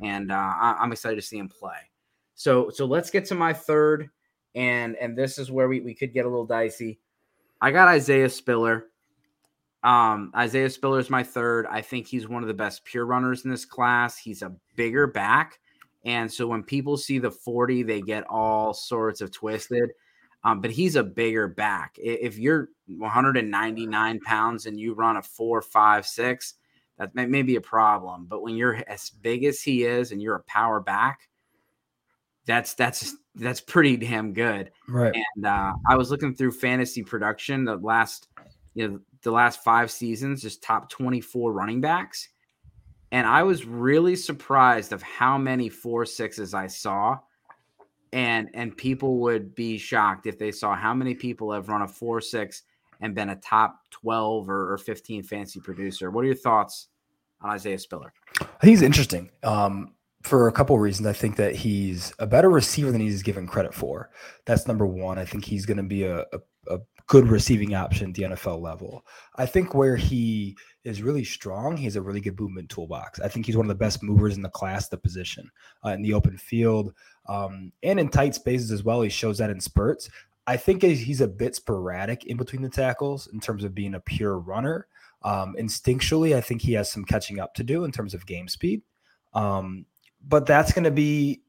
And 0.00 0.32
uh, 0.32 0.34
I, 0.34 0.78
I'm 0.80 0.92
excited 0.92 1.16
to 1.16 1.22
see 1.22 1.38
him 1.38 1.48
play. 1.48 1.76
So, 2.34 2.70
so 2.70 2.86
let's 2.86 3.10
get 3.10 3.26
to 3.26 3.34
my 3.34 3.52
third, 3.52 4.10
and 4.54 4.96
and 4.96 5.16
this 5.16 5.38
is 5.38 5.50
where 5.50 5.68
we, 5.68 5.80
we 5.80 5.94
could 5.94 6.12
get 6.12 6.26
a 6.26 6.28
little 6.28 6.46
dicey. 6.46 6.98
I 7.60 7.70
got 7.70 7.88
Isaiah 7.88 8.28
Spiller. 8.28 8.86
Um, 9.84 10.32
Isaiah 10.34 10.70
Spiller 10.70 10.98
is 10.98 11.10
my 11.10 11.22
third. 11.22 11.66
I 11.70 11.80
think 11.82 12.06
he's 12.06 12.28
one 12.28 12.42
of 12.42 12.48
the 12.48 12.54
best 12.54 12.84
pure 12.84 13.04
runners 13.06 13.44
in 13.44 13.50
this 13.50 13.64
class. 13.64 14.16
He's 14.18 14.42
a 14.42 14.52
bigger 14.76 15.06
back. 15.06 15.60
And 16.04 16.30
so 16.32 16.46
when 16.46 16.62
people 16.62 16.96
see 16.96 17.18
the 17.18 17.30
40, 17.30 17.84
they 17.84 18.00
get 18.00 18.24
all 18.28 18.74
sorts 18.74 19.20
of 19.20 19.30
twisted. 19.30 19.90
Um, 20.44 20.60
but 20.60 20.72
he's 20.72 20.96
a 20.96 21.04
bigger 21.04 21.46
back. 21.46 21.96
If 21.98 22.38
you're 22.38 22.68
199 22.88 24.20
pounds 24.20 24.66
and 24.66 24.78
you 24.78 24.94
run 24.94 25.16
a 25.16 25.22
four, 25.22 25.62
five, 25.62 26.04
six, 26.04 26.54
that 26.98 27.14
may, 27.14 27.26
may 27.26 27.42
be 27.42 27.56
a 27.56 27.60
problem. 27.60 28.26
But 28.28 28.42
when 28.42 28.56
you're 28.56 28.82
as 28.88 29.10
big 29.10 29.44
as 29.44 29.62
he 29.62 29.84
is 29.84 30.10
and 30.10 30.20
you're 30.20 30.34
a 30.34 30.42
power 30.42 30.80
back, 30.80 31.28
that's 32.44 32.74
that's 32.74 33.14
that's 33.36 33.60
pretty 33.60 33.96
damn 33.96 34.32
good. 34.32 34.72
Right. 34.88 35.14
And 35.36 35.46
uh, 35.46 35.74
I 35.88 35.96
was 35.96 36.10
looking 36.10 36.34
through 36.34 36.52
fantasy 36.52 37.04
production 37.04 37.64
the 37.64 37.76
last, 37.76 38.26
you 38.74 38.88
know, 38.88 39.00
the 39.22 39.30
last 39.30 39.62
five 39.62 39.92
seasons, 39.92 40.42
just 40.42 40.60
top 40.60 40.90
24 40.90 41.52
running 41.52 41.80
backs 41.80 42.28
and 43.12 43.26
I 43.26 43.42
was 43.42 43.66
really 43.66 44.16
surprised 44.16 44.92
of 44.92 45.02
how 45.02 45.38
many 45.38 45.68
four 45.68 46.04
sixes 46.04 46.54
I 46.54 46.66
saw. 46.66 47.18
And 48.12 48.50
and 48.52 48.76
people 48.76 49.18
would 49.20 49.54
be 49.54 49.78
shocked 49.78 50.26
if 50.26 50.38
they 50.38 50.50
saw 50.50 50.74
how 50.74 50.92
many 50.92 51.14
people 51.14 51.52
have 51.52 51.68
run 51.68 51.82
a 51.82 51.88
four 51.88 52.20
six 52.20 52.62
and 53.00 53.14
been 53.14 53.30
a 53.30 53.36
top 53.36 53.80
12 53.90 54.48
or, 54.48 54.72
or 54.72 54.78
15 54.78 55.22
fancy 55.22 55.60
producer. 55.60 56.10
What 56.10 56.22
are 56.22 56.26
your 56.26 56.34
thoughts 56.34 56.88
on 57.40 57.50
Isaiah 57.50 57.78
Spiller? 57.78 58.12
I 58.40 58.44
think 58.44 58.70
he's 58.70 58.82
interesting. 58.82 59.30
Um, 59.42 59.94
for 60.22 60.46
a 60.46 60.52
couple 60.52 60.76
of 60.76 60.82
reasons. 60.82 61.06
I 61.06 61.12
think 61.12 61.36
that 61.36 61.54
he's 61.54 62.14
a 62.18 62.26
better 62.26 62.48
receiver 62.48 62.92
than 62.92 63.00
he's 63.00 63.22
given 63.22 63.46
credit 63.46 63.74
for. 63.74 64.10
That's 64.46 64.68
number 64.68 64.86
one. 64.86 65.18
I 65.18 65.24
think 65.24 65.44
he's 65.44 65.66
going 65.66 65.78
to 65.78 65.82
be 65.82 66.04
a, 66.04 66.20
a, 66.20 66.38
a, 66.68 66.78
good 67.12 67.28
receiving 67.28 67.74
option 67.74 68.08
at 68.08 68.14
the 68.14 68.22
NFL 68.22 68.62
level. 68.62 69.04
I 69.36 69.44
think 69.44 69.74
where 69.74 69.96
he 69.96 70.56
is 70.82 71.02
really 71.02 71.24
strong, 71.24 71.76
he 71.76 71.84
has 71.84 71.96
a 71.96 72.00
really 72.00 72.22
good 72.22 72.40
movement 72.40 72.70
toolbox. 72.70 73.20
I 73.20 73.28
think 73.28 73.44
he's 73.44 73.54
one 73.54 73.66
of 73.66 73.68
the 73.68 73.74
best 73.74 74.02
movers 74.02 74.34
in 74.34 74.40
the 74.40 74.48
class, 74.48 74.88
the 74.88 74.96
position 74.96 75.50
uh, 75.84 75.90
in 75.90 76.00
the 76.00 76.14
open 76.14 76.38
field 76.38 76.94
um, 77.28 77.70
and 77.82 78.00
in 78.00 78.08
tight 78.08 78.34
spaces 78.34 78.72
as 78.72 78.82
well. 78.82 79.02
He 79.02 79.10
shows 79.10 79.36
that 79.36 79.50
in 79.50 79.60
spurts. 79.60 80.08
I 80.46 80.56
think 80.56 80.82
he's 80.82 81.20
a 81.20 81.28
bit 81.28 81.54
sporadic 81.54 82.24
in 82.24 82.38
between 82.38 82.62
the 82.62 82.70
tackles 82.70 83.26
in 83.26 83.40
terms 83.40 83.62
of 83.62 83.74
being 83.74 83.94
a 83.94 84.00
pure 84.00 84.38
runner. 84.38 84.86
Um, 85.20 85.54
instinctually, 85.60 86.34
I 86.34 86.40
think 86.40 86.62
he 86.62 86.72
has 86.72 86.90
some 86.90 87.04
catching 87.04 87.38
up 87.38 87.52
to 87.56 87.62
do 87.62 87.84
in 87.84 87.92
terms 87.92 88.14
of 88.14 88.24
game 88.24 88.48
speed. 88.48 88.80
Um, 89.34 89.84
but 90.26 90.46
that's 90.46 90.72
going 90.72 90.84
to 90.84 90.90
be 90.90 91.42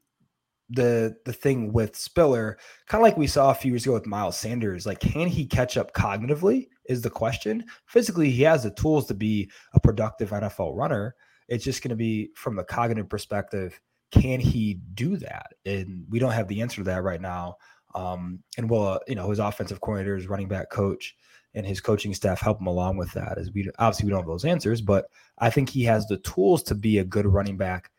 the 0.70 1.16
the 1.24 1.32
thing 1.32 1.72
with 1.72 1.96
Spiller, 1.96 2.58
kind 2.88 3.00
of 3.00 3.02
like 3.02 3.16
we 3.16 3.26
saw 3.26 3.50
a 3.50 3.54
few 3.54 3.72
years 3.72 3.84
ago 3.84 3.94
with 3.94 4.06
Miles 4.06 4.36
Sanders. 4.36 4.86
Like, 4.86 5.00
can 5.00 5.28
he 5.28 5.46
catch 5.46 5.76
up 5.76 5.92
cognitively? 5.92 6.68
Is 6.86 7.02
the 7.02 7.10
question. 7.10 7.64
Physically, 7.86 8.30
he 8.30 8.42
has 8.42 8.62
the 8.62 8.70
tools 8.70 9.06
to 9.06 9.14
be 9.14 9.50
a 9.74 9.80
productive 9.80 10.30
NFL 10.30 10.76
runner. 10.76 11.14
It's 11.48 11.64
just 11.64 11.82
going 11.82 11.90
to 11.90 11.96
be 11.96 12.30
from 12.34 12.58
a 12.58 12.64
cognitive 12.64 13.08
perspective. 13.08 13.80
Can 14.10 14.40
he 14.40 14.74
do 14.94 15.16
that? 15.16 15.54
And 15.66 16.04
we 16.08 16.18
don't 16.18 16.32
have 16.32 16.48
the 16.48 16.60
answer 16.62 16.76
to 16.76 16.84
that 16.84 17.02
right 17.02 17.20
now. 17.20 17.56
Um, 17.94 18.40
and 18.58 18.68
will 18.68 18.88
uh, 18.88 18.98
you 19.06 19.14
know 19.14 19.30
his 19.30 19.38
offensive 19.38 19.80
coordinator, 19.80 20.16
his 20.16 20.28
running 20.28 20.48
back 20.48 20.70
coach, 20.70 21.14
and 21.54 21.64
his 21.64 21.80
coaching 21.80 22.12
staff 22.12 22.40
help 22.40 22.60
him 22.60 22.66
along 22.66 22.96
with 22.96 23.12
that? 23.12 23.38
As 23.38 23.52
we 23.52 23.68
obviously 23.78 24.06
we 24.06 24.10
don't 24.10 24.20
have 24.20 24.28
those 24.28 24.44
answers, 24.44 24.80
but 24.80 25.06
I 25.38 25.50
think 25.50 25.68
he 25.68 25.84
has 25.84 26.06
the 26.06 26.18
tools 26.18 26.62
to 26.64 26.74
be 26.74 26.98
a 26.98 27.04
good 27.04 27.26
running 27.26 27.56
back 27.56 27.90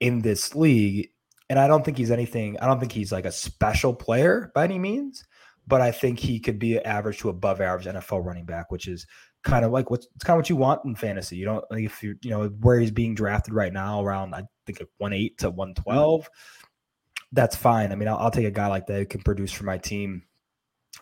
in 0.00 0.20
this 0.20 0.54
league. 0.54 1.10
And 1.50 1.58
I 1.58 1.66
don't 1.66 1.84
think 1.84 1.96
he's 1.96 2.10
anything, 2.10 2.58
I 2.60 2.66
don't 2.66 2.78
think 2.78 2.92
he's 2.92 3.12
like 3.12 3.24
a 3.24 3.32
special 3.32 3.94
player 3.94 4.52
by 4.54 4.64
any 4.64 4.78
means, 4.78 5.24
but 5.66 5.80
I 5.80 5.92
think 5.92 6.18
he 6.18 6.40
could 6.40 6.58
be 6.58 6.78
average 6.78 7.18
to 7.18 7.28
above 7.28 7.60
average 7.60 7.86
NFL 7.86 8.24
running 8.24 8.44
back, 8.44 8.70
which 8.70 8.86
is 8.86 9.06
kind 9.42 9.64
of 9.64 9.70
like 9.70 9.90
what's 9.90 10.06
it's 10.14 10.24
kind 10.24 10.36
of 10.36 10.38
what 10.38 10.50
you 10.50 10.56
want 10.56 10.84
in 10.84 10.94
fantasy. 10.94 11.36
You 11.36 11.44
don't 11.44 11.64
like 11.70 11.84
if 11.84 12.02
you 12.02 12.16
you 12.22 12.30
know 12.30 12.48
where 12.60 12.80
he's 12.80 12.90
being 12.90 13.14
drafted 13.14 13.54
right 13.54 13.72
now 13.72 14.02
around 14.02 14.34
I 14.34 14.42
think 14.66 14.80
like 14.80 14.88
one 14.98 15.12
eight 15.12 15.38
to 15.38 15.50
one 15.50 15.74
twelve. 15.74 16.28
That's 17.32 17.56
fine. 17.56 17.92
I 17.92 17.94
mean, 17.94 18.08
I'll, 18.08 18.16
I'll, 18.16 18.30
take 18.30 18.46
a 18.46 18.50
guy 18.50 18.68
like 18.68 18.86
that 18.86 18.98
who 18.98 19.04
can 19.04 19.20
produce 19.20 19.52
for 19.52 19.64
my 19.64 19.76
team 19.76 20.22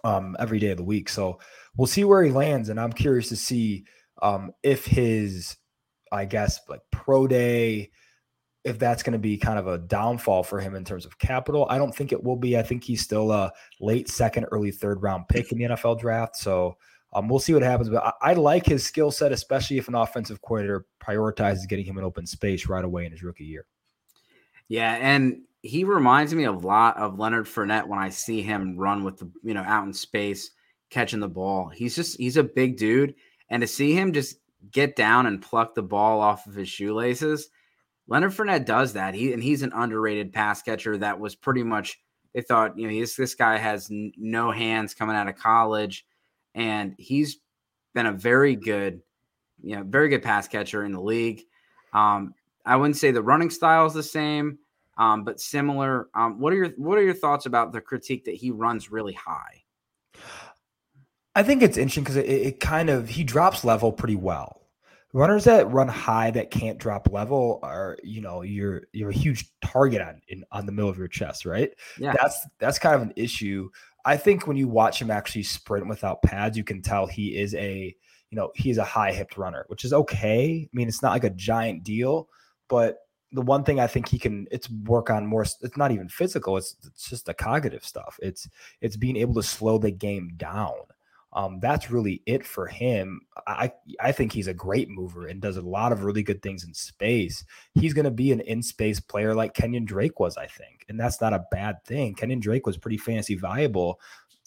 um, 0.02 0.36
every 0.40 0.58
day 0.58 0.70
of 0.70 0.76
the 0.76 0.82
week. 0.82 1.08
So 1.08 1.38
we'll 1.76 1.86
see 1.86 2.02
where 2.02 2.24
he 2.24 2.32
lands, 2.32 2.68
and 2.68 2.80
I'm 2.80 2.92
curious 2.92 3.28
to 3.28 3.36
see 3.36 3.84
um, 4.20 4.50
if 4.64 4.86
his, 4.86 5.56
I 6.10 6.24
guess, 6.24 6.58
like 6.68 6.80
pro 6.90 7.28
day 7.28 7.90
if 8.66 8.80
that's 8.80 9.04
going 9.04 9.12
to 9.12 9.18
be 9.18 9.38
kind 9.38 9.60
of 9.60 9.68
a 9.68 9.78
downfall 9.78 10.42
for 10.42 10.60
him 10.60 10.74
in 10.74 10.84
terms 10.84 11.06
of 11.06 11.16
capital. 11.20 11.68
I 11.70 11.78
don't 11.78 11.94
think 11.94 12.10
it 12.10 12.22
will 12.22 12.34
be. 12.34 12.58
I 12.58 12.62
think 12.64 12.82
he's 12.82 13.00
still 13.00 13.30
a 13.30 13.52
late 13.80 14.08
second, 14.08 14.46
early 14.50 14.72
third 14.72 15.00
round 15.02 15.28
pick 15.28 15.52
in 15.52 15.58
the 15.58 15.64
NFL 15.64 16.00
draft. 16.00 16.36
So 16.36 16.76
um, 17.12 17.28
we'll 17.28 17.38
see 17.38 17.54
what 17.54 17.62
happens. 17.62 17.88
But 17.88 18.04
I, 18.04 18.30
I 18.30 18.32
like 18.32 18.66
his 18.66 18.84
skill 18.84 19.12
set, 19.12 19.30
especially 19.30 19.78
if 19.78 19.86
an 19.86 19.94
offensive 19.94 20.42
coordinator 20.42 20.84
prioritizes 21.00 21.68
getting 21.68 21.84
him 21.84 21.96
in 21.96 22.02
open 22.02 22.26
space 22.26 22.66
right 22.66 22.84
away 22.84 23.06
in 23.06 23.12
his 23.12 23.22
rookie 23.22 23.44
year. 23.44 23.66
Yeah, 24.66 24.94
and 24.94 25.42
he 25.62 25.84
reminds 25.84 26.34
me 26.34 26.44
a 26.44 26.52
lot 26.52 26.96
of 26.96 27.20
Leonard 27.20 27.46
Fournette 27.46 27.86
when 27.86 28.00
I 28.00 28.08
see 28.08 28.42
him 28.42 28.76
run 28.76 29.04
with 29.04 29.18
the 29.18 29.30
you 29.44 29.54
know 29.54 29.62
out 29.62 29.86
in 29.86 29.92
space 29.92 30.50
catching 30.90 31.20
the 31.20 31.28
ball. 31.28 31.68
He's 31.68 31.94
just 31.94 32.16
he's 32.18 32.36
a 32.36 32.42
big 32.42 32.76
dude, 32.76 33.14
and 33.48 33.60
to 33.60 33.68
see 33.68 33.92
him 33.92 34.12
just 34.12 34.38
get 34.72 34.96
down 34.96 35.26
and 35.26 35.40
pluck 35.40 35.76
the 35.76 35.82
ball 35.84 36.20
off 36.20 36.48
of 36.48 36.54
his 36.54 36.68
shoelaces 36.68 37.48
Leonard 38.08 38.32
Fournette 38.32 38.66
does 38.66 38.92
that. 38.92 39.14
He 39.14 39.32
and 39.32 39.42
he's 39.42 39.62
an 39.62 39.72
underrated 39.74 40.32
pass 40.32 40.62
catcher 40.62 40.96
that 40.98 41.18
was 41.18 41.34
pretty 41.34 41.62
much 41.62 41.98
they 42.34 42.40
thought 42.40 42.78
you 42.78 42.86
know 42.86 43.00
this 43.00 43.16
this 43.16 43.34
guy 43.34 43.56
has 43.56 43.90
n- 43.90 44.12
no 44.16 44.50
hands 44.50 44.94
coming 44.94 45.16
out 45.16 45.28
of 45.28 45.36
college, 45.36 46.06
and 46.54 46.94
he's 46.98 47.38
been 47.94 48.06
a 48.06 48.12
very 48.12 48.54
good, 48.54 49.00
you 49.62 49.74
know, 49.74 49.82
very 49.82 50.08
good 50.08 50.22
pass 50.22 50.46
catcher 50.46 50.84
in 50.84 50.92
the 50.92 51.00
league. 51.00 51.42
Um, 51.92 52.34
I 52.64 52.76
wouldn't 52.76 52.96
say 52.96 53.10
the 53.10 53.22
running 53.22 53.50
style 53.50 53.86
is 53.86 53.94
the 53.94 54.02
same, 54.02 54.58
um, 54.98 55.24
but 55.24 55.40
similar. 55.40 56.08
Um, 56.14 56.38
what 56.38 56.52
are 56.52 56.56
your 56.56 56.68
what 56.76 56.98
are 56.98 57.02
your 57.02 57.14
thoughts 57.14 57.46
about 57.46 57.72
the 57.72 57.80
critique 57.80 58.26
that 58.26 58.34
he 58.34 58.50
runs 58.50 58.92
really 58.92 59.14
high? 59.14 59.64
I 61.34 61.42
think 61.42 61.62
it's 61.62 61.76
interesting 61.76 62.04
because 62.04 62.16
it, 62.16 62.26
it 62.28 62.60
kind 62.60 62.90
of 62.90 63.08
he 63.08 63.24
drops 63.24 63.64
level 63.64 63.92
pretty 63.92 64.16
well. 64.16 64.65
Runners 65.16 65.44
that 65.44 65.72
run 65.72 65.88
high 65.88 66.30
that 66.32 66.50
can't 66.50 66.76
drop 66.76 67.10
level 67.10 67.58
are, 67.62 67.96
you 68.04 68.20
know, 68.20 68.42
you're 68.42 68.82
you're 68.92 69.08
a 69.08 69.14
huge 69.14 69.50
target 69.64 70.02
on 70.02 70.20
in, 70.28 70.44
on 70.52 70.66
the 70.66 70.72
middle 70.72 70.90
of 70.90 70.98
your 70.98 71.08
chest, 71.08 71.46
right? 71.46 71.70
Yeah. 71.98 72.12
That's 72.20 72.46
that's 72.58 72.78
kind 72.78 72.94
of 72.94 73.00
an 73.00 73.14
issue. 73.16 73.70
I 74.04 74.18
think 74.18 74.46
when 74.46 74.58
you 74.58 74.68
watch 74.68 75.00
him 75.00 75.10
actually 75.10 75.44
sprint 75.44 75.88
without 75.88 76.20
pads, 76.20 76.58
you 76.58 76.64
can 76.64 76.82
tell 76.82 77.06
he 77.06 77.34
is 77.34 77.54
a, 77.54 77.96
you 78.28 78.36
know, 78.36 78.50
he's 78.54 78.76
a 78.76 78.84
high 78.84 79.10
hipped 79.10 79.38
runner, 79.38 79.64
which 79.68 79.86
is 79.86 79.94
okay. 79.94 80.68
I 80.70 80.76
mean, 80.76 80.86
it's 80.86 81.00
not 81.00 81.12
like 81.12 81.24
a 81.24 81.30
giant 81.30 81.82
deal, 81.82 82.28
but 82.68 82.98
the 83.32 83.40
one 83.40 83.64
thing 83.64 83.80
I 83.80 83.86
think 83.86 84.08
he 84.08 84.18
can 84.18 84.46
it's 84.50 84.68
work 84.68 85.08
on 85.08 85.26
more 85.26 85.42
it's 85.42 85.76
not 85.78 85.92
even 85.92 86.10
physical, 86.10 86.58
it's 86.58 86.76
it's 86.84 87.08
just 87.08 87.24
the 87.24 87.32
cognitive 87.32 87.86
stuff. 87.86 88.18
It's 88.20 88.46
it's 88.82 88.98
being 88.98 89.16
able 89.16 89.32
to 89.36 89.42
slow 89.42 89.78
the 89.78 89.90
game 89.90 90.34
down. 90.36 90.74
Um, 91.36 91.60
that's 91.60 91.90
really 91.90 92.22
it 92.24 92.46
for 92.46 92.66
him. 92.66 93.20
I 93.46 93.70
I 94.00 94.10
think 94.10 94.32
he's 94.32 94.46
a 94.46 94.54
great 94.54 94.88
mover 94.88 95.26
and 95.26 95.38
does 95.38 95.58
a 95.58 95.62
lot 95.62 95.92
of 95.92 96.02
really 96.02 96.22
good 96.22 96.40
things 96.40 96.64
in 96.64 96.72
space. 96.72 97.44
He's 97.74 97.92
going 97.92 98.06
to 98.06 98.10
be 98.10 98.32
an 98.32 98.40
in 98.40 98.62
space 98.62 99.00
player 99.00 99.34
like 99.34 99.52
Kenyon 99.52 99.84
Drake 99.84 100.18
was, 100.18 100.38
I 100.38 100.46
think, 100.46 100.86
and 100.88 100.98
that's 100.98 101.20
not 101.20 101.34
a 101.34 101.44
bad 101.50 101.84
thing. 101.84 102.14
Kenyon 102.14 102.40
Drake 102.40 102.66
was 102.66 102.78
pretty 102.78 102.96
fantasy 102.96 103.34
viable 103.34 104.00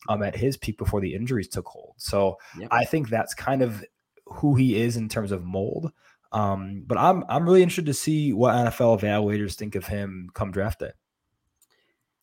um, 0.09 0.23
at 0.23 0.35
his 0.35 0.57
peak 0.57 0.79
before 0.79 0.99
the 0.99 1.13
injuries 1.13 1.47
took 1.47 1.67
hold. 1.67 1.93
So 1.97 2.37
yep. 2.57 2.69
I 2.71 2.85
think 2.85 3.09
that's 3.09 3.35
kind 3.35 3.61
of 3.61 3.85
who 4.25 4.55
he 4.55 4.81
is 4.81 4.97
in 4.97 5.09
terms 5.09 5.31
of 5.31 5.45
mold. 5.45 5.91
Um, 6.31 6.83
but 6.87 6.97
I'm 6.97 7.23
I'm 7.29 7.45
really 7.45 7.61
interested 7.61 7.85
to 7.85 7.93
see 7.93 8.33
what 8.33 8.55
NFL 8.55 8.99
evaluators 8.99 9.53
think 9.53 9.75
of 9.75 9.85
him 9.85 10.29
come 10.33 10.51
draft 10.51 10.79
day. 10.79 10.91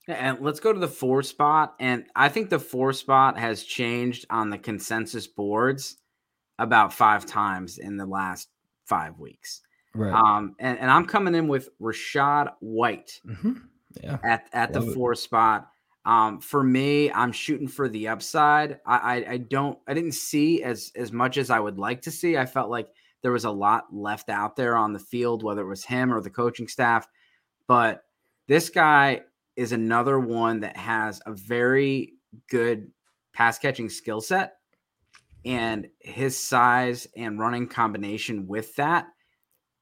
And 0.08 0.38
let's 0.40 0.60
go 0.60 0.72
to 0.72 0.78
the 0.78 0.88
four 0.88 1.22
spot. 1.22 1.74
And 1.80 2.04
I 2.14 2.28
think 2.28 2.50
the 2.50 2.58
four 2.58 2.92
spot 2.92 3.38
has 3.38 3.64
changed 3.64 4.26
on 4.30 4.50
the 4.50 4.58
consensus 4.58 5.26
boards 5.26 5.96
about 6.58 6.92
five 6.92 7.26
times 7.26 7.78
in 7.78 7.96
the 7.96 8.06
last 8.06 8.48
five 8.84 9.18
weeks. 9.18 9.62
Right. 9.94 10.12
Um, 10.12 10.54
and, 10.58 10.78
and 10.78 10.90
I'm 10.90 11.06
coming 11.06 11.34
in 11.34 11.48
with 11.48 11.70
Rachaad 11.80 12.52
White 12.60 13.20
mm-hmm. 13.26 13.54
yeah. 14.02 14.18
at, 14.22 14.48
at 14.52 14.72
the 14.72 14.80
four 14.80 15.12
it. 15.12 15.16
spot. 15.16 15.68
Um, 16.04 16.40
for 16.40 16.62
me, 16.62 17.10
I'm 17.10 17.32
shooting 17.32 17.66
for 17.66 17.88
the 17.88 18.08
upside. 18.08 18.78
I, 18.86 18.96
I, 18.96 19.30
I 19.32 19.36
don't 19.38 19.76
I 19.88 19.94
didn't 19.94 20.12
see 20.12 20.62
as 20.62 20.92
as 20.94 21.10
much 21.10 21.36
as 21.36 21.50
I 21.50 21.58
would 21.58 21.78
like 21.78 22.02
to 22.02 22.12
see. 22.12 22.36
I 22.36 22.46
felt 22.46 22.70
like 22.70 22.88
there 23.22 23.32
was 23.32 23.44
a 23.44 23.50
lot 23.50 23.92
left 23.92 24.28
out 24.28 24.54
there 24.54 24.76
on 24.76 24.92
the 24.92 25.00
field, 25.00 25.42
whether 25.42 25.62
it 25.62 25.68
was 25.68 25.84
him 25.84 26.14
or 26.14 26.20
the 26.20 26.30
coaching 26.30 26.68
staff. 26.68 27.08
But 27.66 28.04
this 28.46 28.70
guy 28.70 29.22
is 29.56 29.72
another 29.72 30.20
one 30.20 30.60
that 30.60 30.76
has 30.76 31.20
a 31.26 31.32
very 31.32 32.14
good 32.50 32.90
pass 33.32 33.58
catching 33.58 33.88
skill 33.88 34.20
set. 34.20 34.54
And 35.44 35.88
his 36.00 36.36
size 36.36 37.06
and 37.16 37.38
running 37.38 37.68
combination 37.68 38.46
with 38.46 38.74
that 38.76 39.06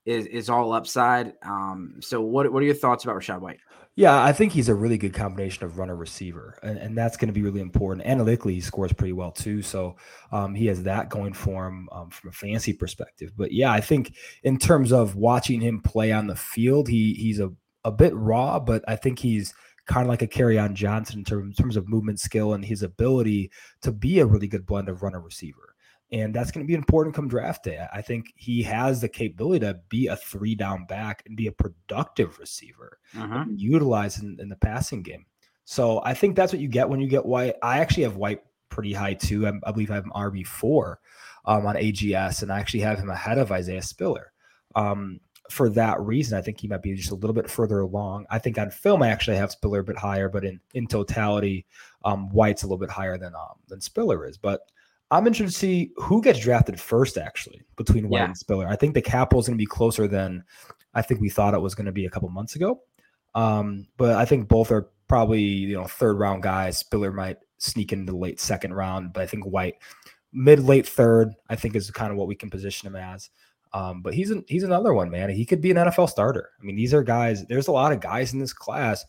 is, 0.04 0.26
is 0.26 0.50
all 0.50 0.72
upside. 0.72 1.32
Um, 1.42 1.96
so, 2.00 2.20
what, 2.20 2.52
what 2.52 2.62
are 2.62 2.66
your 2.66 2.74
thoughts 2.74 3.04
about 3.04 3.16
Rachaad 3.16 3.40
White? 3.40 3.60
Yeah, 3.96 4.20
I 4.22 4.32
think 4.32 4.52
he's 4.52 4.68
a 4.68 4.74
really 4.74 4.98
good 4.98 5.14
combination 5.14 5.64
of 5.64 5.78
runner 5.78 5.94
receiver, 5.94 6.58
and, 6.64 6.78
and 6.78 6.98
that's 6.98 7.16
going 7.16 7.28
to 7.28 7.32
be 7.32 7.42
really 7.42 7.60
important. 7.60 8.04
Analytically, 8.04 8.54
he 8.54 8.60
scores 8.60 8.92
pretty 8.92 9.12
well 9.12 9.30
too, 9.30 9.62
so 9.62 9.94
um, 10.32 10.52
he 10.52 10.66
has 10.66 10.82
that 10.82 11.10
going 11.10 11.32
for 11.32 11.68
him 11.68 11.88
um, 11.92 12.10
from 12.10 12.30
a 12.30 12.32
fancy 12.32 12.72
perspective. 12.72 13.30
But 13.36 13.52
yeah, 13.52 13.70
I 13.70 13.80
think 13.80 14.14
in 14.42 14.58
terms 14.58 14.92
of 14.92 15.14
watching 15.14 15.60
him 15.60 15.80
play 15.80 16.10
on 16.10 16.26
the 16.26 16.34
field, 16.34 16.88
he 16.88 17.14
he's 17.14 17.38
a 17.38 17.52
a 17.84 17.92
bit 17.92 18.14
raw, 18.14 18.58
but 18.58 18.84
I 18.88 18.96
think 18.96 19.18
he's 19.18 19.54
kind 19.86 20.06
of 20.06 20.08
like 20.08 20.22
a 20.22 20.26
Kerryon 20.26 20.74
Johnson 20.74 21.18
in 21.18 21.24
terms, 21.24 21.56
in 21.56 21.62
terms 21.62 21.76
of 21.76 21.88
movement 21.88 22.20
skill 22.20 22.54
and 22.54 22.64
his 22.64 22.82
ability 22.82 23.50
to 23.82 23.92
be 23.92 24.20
a 24.20 24.26
really 24.26 24.48
good 24.48 24.66
blend 24.66 24.88
of 24.88 25.02
runner 25.02 25.20
receiver. 25.20 25.74
And 26.12 26.34
that's 26.34 26.50
going 26.50 26.64
to 26.64 26.68
be 26.68 26.74
important 26.74 27.16
come 27.16 27.28
draft 27.28 27.64
day. 27.64 27.84
I 27.92 28.00
think 28.00 28.26
he 28.36 28.62
has 28.62 29.00
the 29.00 29.08
capability 29.08 29.66
to 29.66 29.80
be 29.88 30.06
a 30.06 30.16
three 30.16 30.54
down 30.54 30.86
back 30.86 31.22
and 31.26 31.36
be 31.36 31.48
a 31.48 31.52
productive 31.52 32.38
receiver, 32.38 32.98
uh-huh. 33.18 33.46
utilized 33.48 34.22
in, 34.22 34.36
in, 34.38 34.48
the 34.48 34.56
passing 34.56 35.02
game. 35.02 35.26
So 35.64 36.02
I 36.04 36.14
think 36.14 36.36
that's 36.36 36.52
what 36.52 36.60
you 36.60 36.68
get 36.68 36.88
when 36.88 37.00
you 37.00 37.08
get 37.08 37.26
White. 37.26 37.54
I 37.62 37.78
actually 37.78 38.04
have 38.04 38.16
White 38.16 38.42
pretty 38.68 38.92
high 38.92 39.14
too. 39.14 39.46
I, 39.46 39.52
I 39.64 39.72
believe 39.72 39.90
I 39.90 39.94
have 39.94 40.04
him 40.04 40.12
RB4 40.14 40.96
um, 41.46 41.66
on 41.66 41.74
AGS, 41.76 42.42
and 42.42 42.52
I 42.52 42.60
actually 42.60 42.80
have 42.80 42.98
him 42.98 43.10
ahead 43.10 43.38
of 43.38 43.50
Isaiah 43.50 43.82
Spiller. 43.82 44.32
Um, 44.76 45.20
for 45.50 45.68
that 45.70 46.00
reason, 46.00 46.38
I 46.38 46.42
think 46.42 46.60
he 46.60 46.68
might 46.68 46.82
be 46.82 46.94
just 46.94 47.10
a 47.10 47.14
little 47.14 47.34
bit 47.34 47.50
further 47.50 47.80
along. 47.80 48.26
I 48.30 48.38
think 48.38 48.58
on 48.58 48.70
film, 48.70 49.02
I 49.02 49.08
actually 49.08 49.36
have 49.36 49.52
Spiller 49.52 49.80
a 49.80 49.84
bit 49.84 49.98
higher, 49.98 50.28
but 50.28 50.44
in 50.44 50.60
in 50.74 50.86
totality, 50.86 51.66
um, 52.04 52.30
White's 52.30 52.62
a 52.62 52.66
little 52.66 52.78
bit 52.78 52.90
higher 52.90 53.18
than 53.18 53.34
um, 53.34 53.58
than 53.68 53.80
Spiller 53.80 54.26
is. 54.26 54.38
But 54.38 54.60
I'm 55.10 55.26
interested 55.26 55.52
to 55.52 55.58
see 55.58 55.92
who 55.96 56.22
gets 56.22 56.40
drafted 56.40 56.80
first, 56.80 57.18
actually, 57.18 57.62
between 57.76 58.08
White 58.08 58.20
yeah. 58.20 58.24
and 58.26 58.36
Spiller. 58.36 58.66
I 58.66 58.76
think 58.76 58.94
the 58.94 59.02
capital 59.02 59.40
is 59.40 59.46
going 59.46 59.58
to 59.58 59.62
be 59.62 59.66
closer 59.66 60.08
than 60.08 60.44
I 60.94 61.02
think 61.02 61.20
we 61.20 61.28
thought 61.28 61.54
it 61.54 61.60
was 61.60 61.74
going 61.74 61.86
to 61.86 61.92
be 61.92 62.06
a 62.06 62.10
couple 62.10 62.28
months 62.30 62.56
ago. 62.56 62.80
Um, 63.34 63.86
but 63.96 64.16
I 64.16 64.24
think 64.24 64.48
both 64.48 64.70
are 64.70 64.90
probably 65.08 65.42
you 65.42 65.76
know 65.76 65.84
third 65.84 66.18
round 66.18 66.42
guys. 66.42 66.78
Spiller 66.78 67.12
might 67.12 67.38
sneak 67.58 67.92
into 67.92 68.12
the 68.12 68.18
late 68.18 68.40
second 68.40 68.72
round, 68.74 69.12
but 69.12 69.22
I 69.22 69.26
think 69.26 69.44
White 69.44 69.76
mid 70.32 70.60
late 70.60 70.86
third, 70.86 71.34
I 71.48 71.56
think 71.56 71.76
is 71.76 71.90
kind 71.90 72.10
of 72.10 72.16
what 72.16 72.28
we 72.28 72.34
can 72.34 72.50
position 72.50 72.86
him 72.86 72.96
as. 72.96 73.30
Um, 73.74 74.02
but 74.02 74.14
he's 74.14 74.30
an, 74.30 74.44
he's 74.46 74.62
another 74.62 74.94
one, 74.94 75.10
man. 75.10 75.30
He 75.30 75.44
could 75.44 75.60
be 75.60 75.72
an 75.72 75.76
NFL 75.76 76.08
starter. 76.08 76.50
I 76.60 76.64
mean, 76.64 76.76
these 76.76 76.94
are 76.94 77.02
guys. 77.02 77.44
There's 77.46 77.66
a 77.66 77.72
lot 77.72 77.92
of 77.92 78.00
guys 78.00 78.32
in 78.32 78.38
this 78.38 78.52
class 78.52 79.04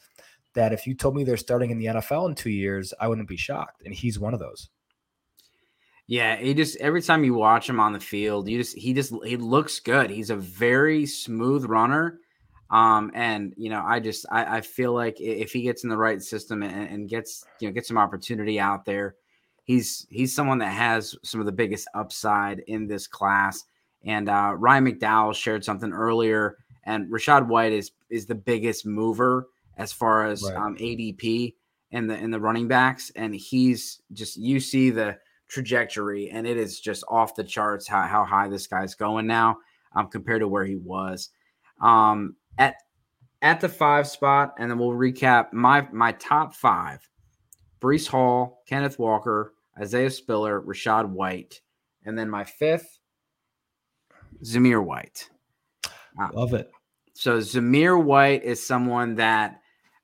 that 0.55 0.73
if 0.73 0.87
you 0.87 0.95
told 0.95 1.15
me 1.15 1.23
they're 1.23 1.37
starting 1.37 1.69
in 1.69 1.77
the 1.77 1.85
NFL 1.85 2.29
in 2.29 2.35
two 2.35 2.49
years, 2.49 2.91
I 2.99 3.07
wouldn't 3.07 3.29
be 3.29 3.37
shocked. 3.37 3.83
And 3.85 3.93
he's 3.93 4.19
one 4.19 4.33
of 4.33 4.39
those. 4.39 4.69
Yeah, 6.07 6.35
he 6.35 6.53
just 6.53 6.77
every 6.77 7.01
time 7.01 7.23
you 7.23 7.35
watch 7.35 7.69
him 7.69 7.79
on 7.79 7.93
the 7.93 7.99
field, 7.99 8.47
you 8.49 8.57
just 8.57 8.77
he 8.77 8.93
just 8.93 9.13
he 9.23 9.37
looks 9.37 9.79
good. 9.79 10.09
He's 10.09 10.29
a 10.29 10.35
very 10.35 11.05
smooth 11.05 11.65
runner. 11.65 12.19
Um, 12.71 13.11
and 13.13 13.53
you 13.57 13.69
know, 13.69 13.83
I 13.85 13.99
just 13.99 14.25
I, 14.31 14.57
I 14.57 14.61
feel 14.61 14.93
like 14.93 15.19
if 15.19 15.51
he 15.51 15.61
gets 15.61 15.83
in 15.83 15.89
the 15.89 15.97
right 15.97 16.21
system 16.21 16.63
and, 16.63 16.89
and 16.89 17.09
gets 17.09 17.45
you 17.59 17.67
know 17.67 17.73
get 17.73 17.85
some 17.85 17.97
opportunity 17.97 18.59
out 18.59 18.85
there, 18.85 19.15
he's 19.63 20.07
he's 20.09 20.33
someone 20.35 20.59
that 20.59 20.73
has 20.73 21.15
some 21.23 21.39
of 21.39 21.45
the 21.45 21.51
biggest 21.51 21.87
upside 21.95 22.59
in 22.67 22.87
this 22.87 23.07
class. 23.07 23.63
And 24.05 24.29
uh, 24.29 24.53
Ryan 24.57 24.85
McDowell 24.85 25.35
shared 25.35 25.65
something 25.65 25.91
earlier, 25.91 26.57
and 26.83 27.11
Rachaad 27.11 27.47
White 27.47 27.73
is 27.73 27.91
is 28.09 28.25
the 28.25 28.35
biggest 28.35 28.85
mover 28.85 29.47
as 29.77 29.91
far 29.91 30.25
as 30.25 30.43
right. 30.43 30.55
um, 30.55 30.77
ADP 30.77 31.55
and 31.91 32.09
the 32.09 32.15
in 32.15 32.31
the 32.31 32.39
running 32.39 32.67
backs, 32.67 33.11
and 33.15 33.35
he's 33.35 34.01
just 34.13 34.37
you 34.37 34.59
see 34.59 34.89
the 34.89 35.17
trajectory, 35.47 36.29
and 36.29 36.45
it 36.45 36.57
is 36.57 36.79
just 36.79 37.03
off 37.09 37.35
the 37.35 37.43
charts 37.43 37.87
how 37.87 38.03
how 38.03 38.23
high 38.23 38.47
this 38.47 38.67
guy's 38.67 38.95
going 38.95 39.25
now 39.25 39.57
um, 39.95 40.07
compared 40.07 40.41
to 40.41 40.47
where 40.47 40.65
he 40.65 40.75
was 40.75 41.29
um, 41.81 42.35
at 42.57 42.75
at 43.41 43.61
the 43.61 43.69
five 43.69 44.07
spot, 44.07 44.53
and 44.57 44.69
then 44.69 44.77
we'll 44.77 44.89
recap 44.89 45.51
my 45.53 45.87
my 45.91 46.11
top 46.13 46.53
five: 46.53 47.07
Breece 47.81 48.07
Hall, 48.07 48.63
Kenneth 48.67 48.99
Walker, 48.99 49.53
Isaiah 49.79 50.09
Spiller, 50.09 50.61
Rachaad 50.61 51.09
White, 51.09 51.61
and 52.05 52.17
then 52.17 52.29
my 52.29 52.43
fifth 52.43 52.94
Zamir 54.45 54.83
White. 54.83 55.29
Uh, 56.19 56.29
Love 56.33 56.53
it. 56.53 56.71
So 57.13 57.39
Zamir 57.39 58.01
White 58.01 58.43
is 58.43 58.65
someone 58.65 59.15
that 59.15 59.61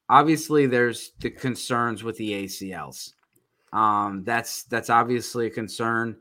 obviously 0.10 0.65
there's 0.65 1.12
the 1.19 1.30
concerns 1.30 2.04
with 2.04 2.17
the 2.17 2.32
ACLs. 2.43 3.13
Um, 3.73 4.23
that's 4.25 4.63
that's 4.63 4.89
obviously 4.89 5.47
a 5.47 5.51
concern. 5.51 6.17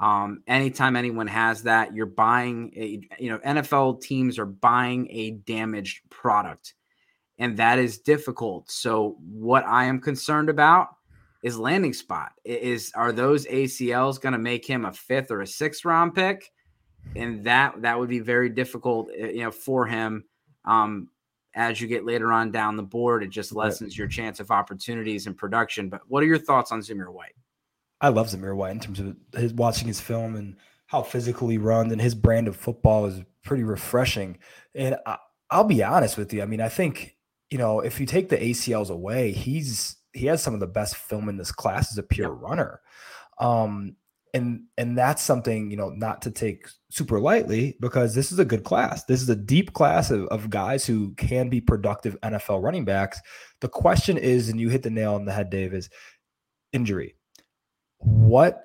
Um, 0.00 0.42
anytime 0.46 0.96
anyone 0.96 1.26
has 1.26 1.62
that, 1.64 1.94
you're 1.94 2.06
buying 2.06 2.72
a 2.76 3.00
you 3.22 3.30
know 3.30 3.38
NFL 3.38 4.00
teams 4.00 4.38
are 4.38 4.46
buying 4.46 5.08
a 5.10 5.32
damaged 5.32 6.08
product, 6.10 6.74
and 7.38 7.56
that 7.58 7.78
is 7.78 7.98
difficult. 7.98 8.70
So 8.70 9.16
what 9.20 9.66
I 9.66 9.84
am 9.84 10.00
concerned 10.00 10.48
about 10.48 10.88
is 11.42 11.58
landing 11.58 11.92
spot. 11.92 12.32
Is 12.44 12.90
are 12.94 13.12
those 13.12 13.46
ACLs 13.46 14.20
going 14.20 14.32
to 14.32 14.38
make 14.38 14.66
him 14.66 14.84
a 14.84 14.92
fifth 14.92 15.30
or 15.30 15.42
a 15.42 15.46
sixth 15.46 15.84
round 15.84 16.14
pick? 16.14 16.50
And 17.16 17.44
that 17.44 17.82
that 17.82 17.98
would 17.98 18.08
be 18.08 18.20
very 18.20 18.48
difficult, 18.48 19.10
eh, 19.16 19.28
you 19.28 19.42
know, 19.42 19.50
for 19.50 19.86
him. 19.86 20.24
Um, 20.64 21.08
as 21.54 21.80
you 21.80 21.86
get 21.86 22.04
later 22.04 22.32
on 22.32 22.50
down 22.50 22.76
the 22.76 22.82
board, 22.82 23.22
it 23.22 23.30
just 23.30 23.54
lessens 23.54 23.92
right. 23.92 23.98
your 23.98 24.08
chance 24.08 24.40
of 24.40 24.50
opportunities 24.50 25.26
and 25.26 25.36
production. 25.36 25.88
But 25.88 26.00
what 26.08 26.22
are 26.22 26.26
your 26.26 26.38
thoughts 26.38 26.72
on 26.72 26.80
Zamir 26.80 27.12
White? 27.12 27.34
I 28.00 28.08
love 28.08 28.28
Zamir 28.28 28.56
White 28.56 28.72
in 28.72 28.80
terms 28.80 29.00
of 29.00 29.16
his 29.34 29.52
watching 29.54 29.86
his 29.86 30.00
film 30.00 30.34
and 30.34 30.56
how 30.86 31.02
physically 31.02 31.58
runs 31.58 31.92
and 31.92 32.00
his 32.00 32.14
brand 32.14 32.48
of 32.48 32.56
football 32.56 33.06
is 33.06 33.22
pretty 33.42 33.62
refreshing. 33.62 34.38
And 34.74 34.96
I, 35.06 35.18
I'll 35.50 35.64
be 35.64 35.82
honest 35.82 36.18
with 36.18 36.32
you. 36.32 36.42
I 36.42 36.46
mean, 36.46 36.60
I 36.60 36.68
think 36.68 37.16
you 37.50 37.58
know 37.58 37.80
if 37.80 38.00
you 38.00 38.06
take 38.06 38.28
the 38.28 38.36
ACLs 38.36 38.90
away, 38.90 39.30
he's 39.32 39.96
he 40.12 40.26
has 40.26 40.42
some 40.42 40.54
of 40.54 40.60
the 40.60 40.66
best 40.66 40.96
film 40.96 41.28
in 41.28 41.36
this 41.36 41.52
class 41.52 41.92
as 41.92 41.98
a 41.98 42.02
pure 42.02 42.32
yep. 42.32 42.42
runner. 42.42 42.80
Um, 43.38 43.96
and 44.34 44.64
and 44.76 44.98
that's 44.98 45.22
something 45.22 45.70
you 45.70 45.76
know 45.76 45.88
not 45.90 46.20
to 46.20 46.30
take 46.30 46.68
super 46.90 47.18
lightly 47.18 47.76
because 47.80 48.14
this 48.14 48.30
is 48.30 48.38
a 48.38 48.44
good 48.44 48.64
class 48.64 49.04
this 49.04 49.22
is 49.22 49.28
a 49.28 49.36
deep 49.36 49.72
class 49.72 50.10
of, 50.10 50.26
of 50.26 50.50
guys 50.50 50.84
who 50.84 51.14
can 51.14 51.48
be 51.48 51.60
productive 51.60 52.20
nfl 52.20 52.62
running 52.62 52.84
backs 52.84 53.18
the 53.60 53.68
question 53.68 54.18
is 54.18 54.48
and 54.48 54.60
you 54.60 54.68
hit 54.68 54.82
the 54.82 54.90
nail 54.90 55.14
on 55.14 55.24
the 55.24 55.32
head 55.32 55.50
dave 55.50 55.72
is 55.72 55.88
injury 56.72 57.14
what 58.04 58.64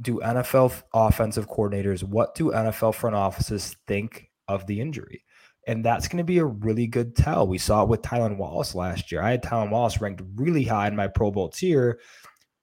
do 0.00 0.20
NFL 0.20 0.82
offensive 0.94 1.48
coordinators, 1.48 2.02
what 2.02 2.34
do 2.34 2.50
NFL 2.50 2.94
front 2.94 3.16
offices 3.16 3.76
think 3.86 4.30
of 4.48 4.66
the 4.66 4.80
injury? 4.80 5.24
And 5.66 5.84
that's 5.84 6.08
going 6.08 6.18
to 6.18 6.24
be 6.24 6.38
a 6.38 6.44
really 6.44 6.86
good 6.86 7.14
tell. 7.14 7.46
We 7.46 7.58
saw 7.58 7.82
it 7.82 7.88
with 7.88 8.02
Tylan 8.02 8.38
Wallace 8.38 8.74
last 8.74 9.12
year. 9.12 9.22
I 9.22 9.30
had 9.32 9.42
Tylan 9.42 9.70
Wallace 9.70 10.00
ranked 10.00 10.22
really 10.34 10.64
high 10.64 10.88
in 10.88 10.96
my 10.96 11.06
Pro 11.06 11.30
Bowl 11.30 11.50
tier 11.50 12.00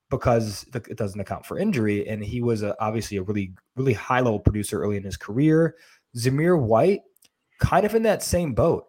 because 0.09 0.65
it 0.73 0.97
doesn't 0.97 1.19
account 1.19 1.45
for 1.45 1.59
injury. 1.59 2.07
And 2.07 2.23
he 2.23 2.41
was 2.41 2.63
a, 2.63 2.75
obviously 2.81 3.17
a 3.17 3.23
really, 3.23 3.53
really 3.75 3.93
high 3.93 4.21
level 4.21 4.39
producer 4.39 4.81
early 4.81 4.97
in 4.97 5.03
his 5.03 5.17
career. 5.17 5.75
Zamir 6.15 6.59
White, 6.59 7.01
kind 7.59 7.85
of 7.85 7.95
in 7.95 8.03
that 8.03 8.23
same 8.23 8.53
boat. 8.53 8.87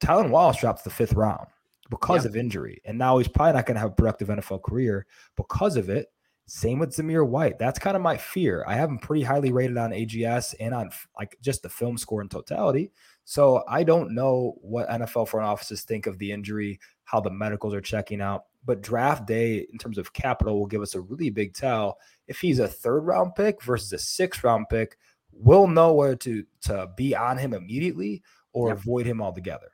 Tylan 0.00 0.30
Wallace 0.30 0.60
dropped 0.60 0.84
the 0.84 0.90
fifth 0.90 1.14
round 1.14 1.46
because 1.90 2.24
yep. 2.24 2.30
of 2.30 2.36
injury. 2.36 2.80
And 2.84 2.98
now 2.98 3.18
he's 3.18 3.28
probably 3.28 3.54
not 3.54 3.66
going 3.66 3.76
to 3.76 3.80
have 3.80 3.92
a 3.92 3.94
productive 3.94 4.28
NFL 4.28 4.62
career 4.62 5.06
because 5.36 5.76
of 5.76 5.88
it. 5.88 6.08
Same 6.46 6.78
with 6.78 6.96
Zamir 6.96 7.26
White. 7.26 7.58
That's 7.58 7.78
kind 7.78 7.94
of 7.94 8.02
my 8.02 8.16
fear. 8.16 8.64
I 8.66 8.74
have 8.74 8.88
him 8.88 8.98
pretty 8.98 9.22
highly 9.22 9.52
rated 9.52 9.76
on 9.76 9.90
AGS 9.90 10.54
and 10.58 10.74
on 10.74 10.90
like 11.18 11.36
just 11.42 11.62
the 11.62 11.68
film 11.68 11.98
score 11.98 12.22
in 12.22 12.28
totality. 12.28 12.90
So 13.24 13.64
I 13.68 13.82
don't 13.82 14.14
know 14.14 14.54
what 14.62 14.88
NFL 14.88 15.28
front 15.28 15.46
offices 15.46 15.82
think 15.82 16.06
of 16.06 16.18
the 16.18 16.32
injury, 16.32 16.80
how 17.04 17.20
the 17.20 17.30
medicals 17.30 17.74
are 17.74 17.82
checking 17.82 18.22
out. 18.22 18.44
But 18.64 18.82
draft 18.82 19.26
day, 19.26 19.66
in 19.72 19.78
terms 19.78 19.98
of 19.98 20.12
capital, 20.12 20.58
will 20.58 20.66
give 20.66 20.82
us 20.82 20.94
a 20.94 21.00
really 21.00 21.30
big 21.30 21.54
tell. 21.54 21.98
If 22.26 22.40
he's 22.40 22.58
a 22.58 22.68
third 22.68 23.00
round 23.00 23.34
pick 23.34 23.62
versus 23.62 23.92
a 23.92 23.98
sixth 23.98 24.44
round 24.44 24.66
pick, 24.68 24.98
we'll 25.32 25.68
know 25.68 25.94
whether 25.94 26.16
to 26.16 26.44
to 26.62 26.88
be 26.96 27.16
on 27.16 27.38
him 27.38 27.54
immediately 27.54 28.22
or 28.52 28.68
yep. 28.68 28.78
avoid 28.78 29.06
him 29.06 29.22
altogether. 29.22 29.68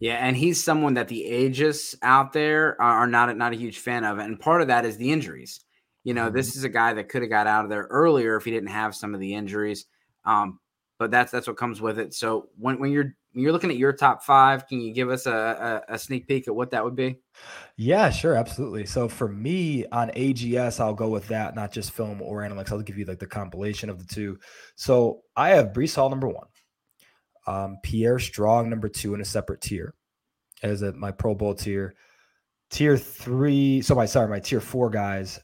Yeah, 0.00 0.14
and 0.14 0.34
he's 0.34 0.62
someone 0.62 0.94
that 0.94 1.08
the 1.08 1.26
ages 1.26 1.94
out 2.02 2.32
there 2.32 2.80
are 2.80 3.06
not 3.06 3.36
not 3.36 3.52
a 3.52 3.56
huge 3.56 3.78
fan 3.78 4.04
of, 4.04 4.18
and 4.18 4.40
part 4.40 4.62
of 4.62 4.68
that 4.68 4.86
is 4.86 4.96
the 4.96 5.12
injuries. 5.12 5.60
You 6.04 6.14
know, 6.14 6.26
mm-hmm. 6.26 6.36
this 6.36 6.56
is 6.56 6.64
a 6.64 6.70
guy 6.70 6.94
that 6.94 7.10
could 7.10 7.20
have 7.20 7.30
got 7.30 7.46
out 7.46 7.64
of 7.64 7.70
there 7.70 7.86
earlier 7.90 8.36
if 8.36 8.44
he 8.44 8.50
didn't 8.50 8.70
have 8.70 8.94
some 8.94 9.14
of 9.14 9.20
the 9.20 9.34
injuries. 9.34 9.84
Um, 10.24 10.58
but 10.98 11.10
that's 11.10 11.30
that's 11.30 11.46
what 11.46 11.56
comes 11.56 11.80
with 11.80 11.98
it. 11.98 12.14
So 12.14 12.48
when, 12.58 12.78
when 12.78 12.92
you're 12.92 13.14
you're 13.32 13.52
looking 13.52 13.70
at 13.70 13.76
your 13.76 13.92
top 13.92 14.22
five, 14.22 14.66
can 14.66 14.80
you 14.80 14.92
give 14.92 15.10
us 15.10 15.26
a, 15.26 15.82
a, 15.88 15.94
a 15.94 15.98
sneak 15.98 16.26
peek 16.26 16.48
at 16.48 16.54
what 16.54 16.70
that 16.70 16.84
would 16.84 16.96
be? 16.96 17.18
Yeah, 17.76 18.10
sure, 18.10 18.34
absolutely. 18.34 18.86
So 18.86 19.08
for 19.08 19.28
me 19.28 19.86
on 19.92 20.10
AGS, 20.10 20.80
I'll 20.80 20.94
go 20.94 21.08
with 21.08 21.28
that, 21.28 21.54
not 21.54 21.72
just 21.72 21.92
film 21.92 22.20
or 22.20 22.40
analytics. 22.40 22.72
I'll 22.72 22.82
give 22.82 22.98
you 22.98 23.04
like 23.04 23.20
the 23.20 23.26
compilation 23.26 23.88
of 23.88 23.98
the 23.98 24.12
two. 24.12 24.38
So 24.74 25.22
I 25.36 25.50
have 25.50 25.72
Breece 25.72 25.94
Hall 25.94 26.10
number 26.10 26.28
one 26.28 26.46
um, 27.46 27.78
Pierre 27.82 28.18
Strong, 28.18 28.70
number 28.70 28.88
two, 28.88 29.14
in 29.14 29.20
a 29.20 29.24
separate 29.24 29.60
tier 29.60 29.94
as 30.62 30.82
a, 30.82 30.92
my 30.92 31.10
Pro 31.10 31.34
Bowl 31.34 31.54
tier. 31.54 31.94
Tier 32.70 32.96
three, 32.96 33.82
so 33.82 33.96
my 33.96 34.06
sorry, 34.06 34.28
my 34.28 34.38
tier 34.38 34.60
four 34.60 34.90
guys 34.90 35.40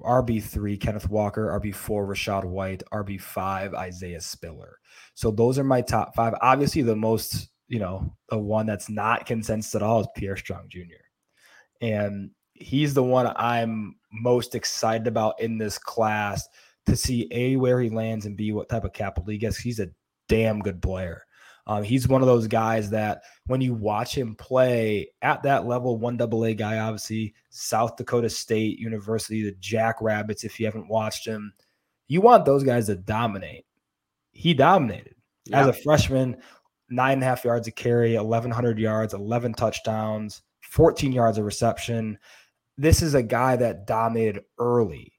RB 0.00 0.42
three, 0.42 0.76
Kenneth 0.76 1.08
Walker, 1.08 1.58
RB 1.60 1.74
four, 1.74 2.06
Rachaad 2.06 2.44
White, 2.44 2.82
RB 2.92 3.20
five, 3.20 3.74
Isaiah 3.74 4.20
Spiller. 4.20 4.78
So 5.14 5.30
those 5.30 5.58
are 5.58 5.64
my 5.64 5.80
top 5.80 6.14
five. 6.14 6.34
Obviously, 6.40 6.82
the 6.82 6.96
most, 6.96 7.48
you 7.66 7.78
know, 7.78 8.14
the 8.28 8.38
one 8.38 8.66
that's 8.66 8.88
not 8.88 9.26
consensus 9.26 9.74
at 9.74 9.82
all 9.82 10.00
is 10.00 10.08
Pierre 10.16 10.36
Strong 10.36 10.68
Jr. 10.68 10.80
And 11.80 12.30
he's 12.54 12.94
the 12.94 13.02
one 13.02 13.32
I'm 13.36 13.96
most 14.12 14.54
excited 14.54 15.06
about 15.06 15.40
in 15.40 15.58
this 15.58 15.78
class 15.78 16.48
to 16.86 16.96
see 16.96 17.28
A, 17.30 17.56
where 17.56 17.80
he 17.80 17.90
lands, 17.90 18.26
and 18.26 18.36
B, 18.36 18.52
what 18.52 18.68
type 18.68 18.84
of 18.84 18.92
capital 18.92 19.30
he 19.30 19.38
gets. 19.38 19.58
He's 19.58 19.80
a 19.80 19.90
damn 20.28 20.60
good 20.60 20.80
player. 20.80 21.22
Um, 21.68 21.82
he's 21.82 22.08
one 22.08 22.22
of 22.22 22.26
those 22.26 22.46
guys 22.46 22.88
that 22.90 23.22
when 23.46 23.60
you 23.60 23.74
watch 23.74 24.16
him 24.16 24.34
play 24.34 25.10
at 25.20 25.42
that 25.42 25.66
level, 25.66 25.98
one 25.98 26.16
double 26.16 26.44
A 26.46 26.54
guy, 26.54 26.78
obviously, 26.78 27.34
South 27.50 27.96
Dakota 27.96 28.30
State 28.30 28.78
University, 28.78 29.42
the 29.42 29.52
Jackrabbits, 29.60 30.44
if 30.44 30.58
you 30.58 30.64
haven't 30.64 30.88
watched 30.88 31.26
him, 31.26 31.52
you 32.08 32.22
want 32.22 32.46
those 32.46 32.64
guys 32.64 32.86
to 32.86 32.96
dominate. 32.96 33.66
He 34.32 34.54
dominated 34.54 35.14
yeah. 35.44 35.60
as 35.60 35.66
a 35.66 35.72
freshman, 35.74 36.38
nine 36.88 37.14
and 37.14 37.22
a 37.22 37.26
half 37.26 37.44
yards 37.44 37.68
a 37.68 37.70
carry, 37.70 38.16
1,100 38.16 38.78
yards, 38.78 39.12
11 39.12 39.52
touchdowns, 39.52 40.40
14 40.62 41.12
yards 41.12 41.36
of 41.36 41.44
reception. 41.44 42.18
This 42.78 43.02
is 43.02 43.12
a 43.12 43.22
guy 43.22 43.56
that 43.56 43.86
dominated 43.86 44.42
early 44.58 45.12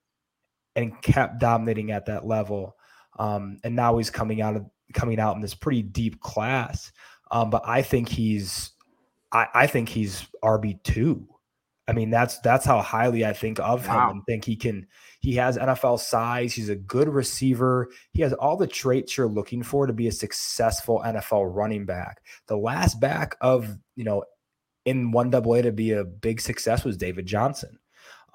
and 0.75 0.99
kept 1.03 1.39
dominating 1.39 1.91
at 1.91 2.07
that 2.07 2.25
level. 2.25 2.75
Um, 3.19 3.59
and 3.63 3.75
now 3.75 3.97
he's 3.97 4.09
coming 4.09 4.41
out 4.41 4.55
of 4.55 4.65
coming 4.93 5.19
out 5.19 5.35
in 5.35 5.41
this 5.41 5.53
pretty 5.53 5.81
deep 5.81 6.19
class. 6.21 6.91
Um, 7.31 7.49
but 7.49 7.61
I 7.65 7.81
think 7.81 8.09
he's, 8.09 8.71
I, 9.31 9.47
I 9.53 9.67
think 9.67 9.89
he's 9.89 10.25
RB 10.43 10.81
two. 10.83 11.27
I 11.87 11.93
mean, 11.93 12.11
that's 12.11 12.37
that's 12.39 12.65
how 12.65 12.81
highly 12.81 13.25
I 13.25 13.33
think 13.33 13.59
of 13.59 13.87
wow. 13.87 14.11
him 14.11 14.17
and 14.17 14.25
think 14.27 14.45
he 14.45 14.55
can. 14.55 14.85
He 15.21 15.33
has 15.35 15.57
NFL 15.57 15.99
size. 15.99 16.53
He's 16.53 16.69
a 16.69 16.75
good 16.75 17.09
receiver. 17.09 17.89
He 18.11 18.21
has 18.21 18.31
all 18.33 18.57
the 18.57 18.67
traits 18.67 19.17
you're 19.17 19.27
looking 19.27 19.63
for 19.63 19.87
to 19.87 19.93
be 19.93 20.07
a 20.07 20.11
successful 20.11 21.01
NFL 21.03 21.53
running 21.53 21.85
back. 21.87 22.21
The 22.45 22.57
last 22.57 22.99
back 22.99 23.35
of 23.41 23.75
you 23.95 24.03
know 24.03 24.23
in 24.85 25.11
one 25.11 25.31
double 25.31 25.55
A 25.55 25.63
to 25.63 25.71
be 25.71 25.91
a 25.91 26.03
big 26.03 26.41
success 26.41 26.83
was 26.83 26.95
David 26.95 27.25
Johnson. 27.25 27.79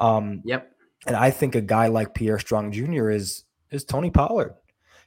Um, 0.01 0.43
yep. 0.45 0.73
And 1.07 1.15
I 1.15 1.31
think 1.31 1.55
a 1.55 1.61
guy 1.61 1.87
like 1.87 2.15
Pierre 2.15 2.39
Strong 2.39 2.73
Jr. 2.73 3.11
is 3.11 3.45
is 3.71 3.85
Tony 3.85 4.11
Pollard. 4.11 4.55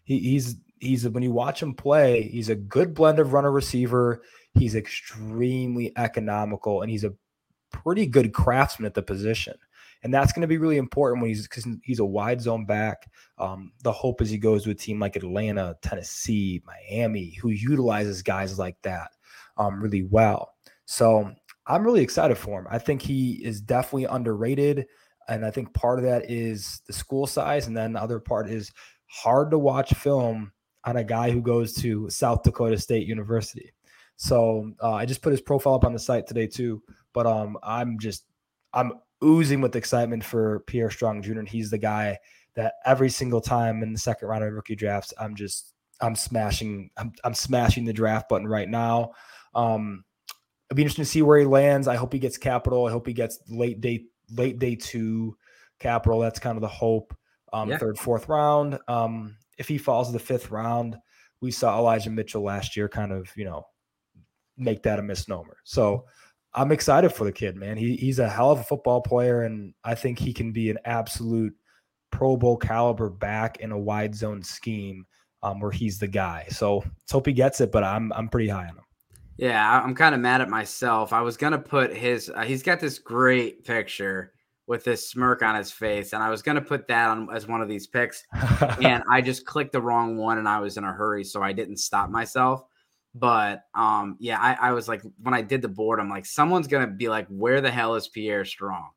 He, 0.04 0.20
he's 0.20 0.56
he's 0.80 1.08
when 1.08 1.24
you 1.24 1.32
watch 1.32 1.62
him 1.62 1.74
play, 1.74 2.24
he's 2.24 2.50
a 2.50 2.56
good 2.56 2.94
blend 2.94 3.20
of 3.20 3.34
runner 3.34 3.52
receiver. 3.52 4.24
He's 4.54 4.76
extremely 4.76 5.92
economical, 5.98 6.82
and 6.82 6.92
he's 6.92 7.04
a 7.04 7.14
pretty 7.72 8.06
good 8.06 8.34
craftsman 8.34 8.86
at 8.86 8.94
the 8.94 9.02
position. 9.02 9.56
And 10.04 10.14
that's 10.14 10.32
going 10.32 10.42
to 10.42 10.48
be 10.48 10.58
really 10.58 10.78
important 10.78 11.22
when 11.22 11.30
he's 11.30 11.48
because 11.48 11.68
he's 11.84 12.00
a 12.00 12.06
wide 12.06 12.40
zone 12.42 12.66
back. 12.66 13.10
Um, 13.38 13.72
the 13.84 13.92
hope 13.92 14.22
is 14.22 14.30
he 14.30 14.38
goes 14.38 14.64
to 14.64 14.72
a 14.72 14.76
team 14.76 15.00
like 15.00 15.16
Atlanta, 15.16 15.76
Tennessee, 15.82 16.62
Miami, 16.66 17.34
who 17.42 17.50
utilizes 17.50 18.22
guys 18.22 18.60
like 18.60 18.78
that 18.84 19.10
um, 19.58 19.82
really 19.82 20.04
well. 20.04 20.54
So 20.86 21.34
I'm 21.66 21.84
really 21.84 22.02
excited 22.02 22.38
for 22.38 22.60
him. 22.60 22.68
I 22.70 22.78
think 22.80 23.02
he 23.02 23.44
is 23.44 23.60
definitely 23.60 24.06
underrated. 24.06 24.86
And 25.28 25.46
I 25.46 25.52
think 25.52 25.74
part 25.74 26.00
of 26.00 26.06
that 26.06 26.30
is 26.30 26.82
the 26.88 26.94
school 26.94 27.28
size. 27.28 27.68
And 27.68 27.76
then 27.76 27.94
the 27.94 28.02
other 28.02 28.20
part 28.20 28.50
is 28.50 28.72
hard 29.08 29.52
to 29.52 29.58
watch 29.58 29.94
film 29.94 30.52
on 30.88 30.96
a 30.96 31.04
guy 31.04 31.30
who 31.30 31.42
goes 31.42 31.74
to 31.74 32.10
South 32.10 32.44
Dakota 32.44 32.80
State 32.80 33.06
University. 33.06 33.74
So 34.16 34.72
uh, 34.82 34.94
I 34.94 35.06
just 35.06 35.22
put 35.22 35.32
his 35.32 35.42
profile 35.42 35.76
up 35.76 35.84
on 35.84 35.92
the 35.92 36.00
site 36.00 36.26
today 36.26 36.48
too. 36.48 36.82
But 37.14 37.28
um, 37.28 37.58
I'm 37.62 38.00
just 38.00 38.24
I'm 38.74 38.94
oozing 39.24 39.60
with 39.60 39.76
excitement 39.76 40.24
for 40.24 40.62
Pierre 40.62 40.90
Strong 40.90 41.24
Jr. 41.24 41.40
And 41.40 41.50
he's 41.50 41.70
the 41.70 41.78
guy 41.78 42.18
that 42.56 42.76
every 42.86 43.10
single 43.10 43.42
time 43.42 43.84
in 43.84 43.92
the 43.92 44.00
second 44.00 44.30
round 44.30 44.46
of 44.46 44.54
rookie 44.54 44.76
drafts, 44.76 45.14
I'm 45.20 45.36
just 45.36 45.74
I'm 46.00 46.16
smashing 46.16 46.90
I'm 46.96 47.12
I'm 47.26 47.34
smashing 47.34 47.84
the 47.84 47.94
draft 47.94 48.30
button 48.30 48.48
right 48.48 48.70
now. 48.70 49.12
Um, 49.54 50.06
it'll 50.70 50.78
be 50.78 50.84
interesting 50.84 51.06
to 51.06 51.12
see 51.12 51.22
where 51.22 51.40
he 51.40 51.46
lands. 51.46 51.90
I 51.90 51.98
hope 51.98 52.14
he 52.14 52.20
gets 52.20 52.38
capital. 52.38 52.86
I 52.86 52.92
hope 52.92 53.06
he 53.06 53.14
gets 53.14 53.40
late 53.50 53.82
day 53.82 54.06
late 54.32 54.58
day 54.58 54.76
two 54.76 55.36
capital. 55.80 56.20
That's 56.22 56.40
kind 56.40 56.56
of 56.56 56.62
the 56.62 56.68
hope. 56.70 57.14
Um, 57.52 57.70
yeah. 57.70 57.78
third, 57.78 57.98
fourth 57.98 58.28
round. 58.30 58.78
Um, 58.88 59.37
if 59.58 59.68
he 59.68 59.78
falls 59.78 60.08
to 60.08 60.14
the 60.14 60.20
fifth 60.20 60.52
round, 60.52 60.98
we 61.42 61.52
saw 61.52 61.78
Elijah 61.78 62.10
Mitchell 62.10 62.44
last 62.44 62.76
year 62.76 62.90
kind 62.90 63.12
of, 63.12 63.30
you 63.36 63.46
know, 63.46 63.64
make 64.58 64.84
that 64.84 65.00
a 65.00 65.04
misnomer. 65.04 65.58
So 65.64 66.06
I'm 66.54 66.72
excited 66.72 67.10
for 67.10 67.24
the 67.24 67.32
kid, 67.32 67.56
man. 67.56 67.78
He, 67.78 67.96
he's 67.96 68.20
a 68.20 68.30
hell 68.30 68.52
of 68.52 68.60
a 68.60 68.64
football 68.64 69.02
player, 69.02 69.44
and 69.44 69.74
I 69.84 69.96
think 69.96 70.18
he 70.18 70.34
can 70.34 70.52
be 70.52 70.70
an 70.70 70.80
absolute 70.86 71.54
Pro 72.12 72.38
Bowl 72.38 72.58
caliber 72.58 73.10
back 73.10 73.58
in 73.58 73.72
a 73.72 73.78
wide 73.78 74.16
zone 74.16 74.42
scheme 74.42 75.06
um, 75.44 75.60
where 75.60 75.72
he's 75.72 76.00
the 76.00 76.08
guy. 76.08 76.48
So 76.50 76.78
let's 76.78 77.12
hope 77.12 77.28
he 77.28 77.34
gets 77.34 77.62
it, 77.62 77.72
but 77.72 77.84
I'm 77.84 78.12
I'm 78.14 78.30
pretty 78.30 78.48
high 78.50 78.64
on 78.64 78.78
him. 78.78 78.84
Yeah, 79.38 79.82
I'm 79.84 79.94
kind 79.94 80.16
of 80.16 80.22
mad 80.22 80.42
at 80.42 80.50
myself. 80.50 81.14
I 81.14 81.22
was 81.22 81.38
gonna 81.38 81.60
put 81.60 81.96
his. 81.96 82.32
Uh, 82.34 82.44
he's 82.44 82.64
got 82.64 82.80
this 82.80 82.98
great 82.98 83.64
picture 83.64 84.34
with 84.68 84.84
this 84.84 85.10
smirk 85.10 85.42
on 85.42 85.56
his 85.56 85.72
face, 85.72 86.14
and 86.14 86.22
I 86.22 86.30
was 86.30 86.42
gonna 86.42 86.62
put 86.62 86.88
that 86.88 87.10
on 87.10 87.30
as 87.34 87.48
one 87.48 87.62
of 87.62 87.70
these 87.70 87.88
picks, 87.88 88.24
and 88.82 89.04
I 89.10 89.22
just 89.22 89.46
clicked 89.46 89.72
the 89.72 89.82
wrong 89.82 90.18
one, 90.18 90.38
and 90.38 90.48
I 90.48 90.60
was 90.60 90.78
in 90.78 90.84
a 90.84 90.92
hurry, 90.92 91.24
so 91.24 91.42
I 91.42 91.54
didn't 91.54 91.78
stop 91.78 92.10
myself. 92.10 92.64
But 93.16 93.64
um, 93.74 94.18
yeah, 94.20 94.40
I, 94.40 94.70
I 94.70 94.72
was 94.74 94.88
like, 94.88 95.02
when 95.24 95.34
I 95.34 95.42
did 95.42 95.62
the 95.62 95.68
board, 95.68 96.00
I'm 96.00 96.10
like, 96.10 96.26
someone's 96.26 96.68
gonna 96.68 96.88
be 96.88 97.10
like, 97.10 97.28
where 97.30 97.62
the 97.62 97.72
hell 97.72 97.96
is 97.96 98.08
Pierre 98.08 98.46
Strong? 98.46 98.90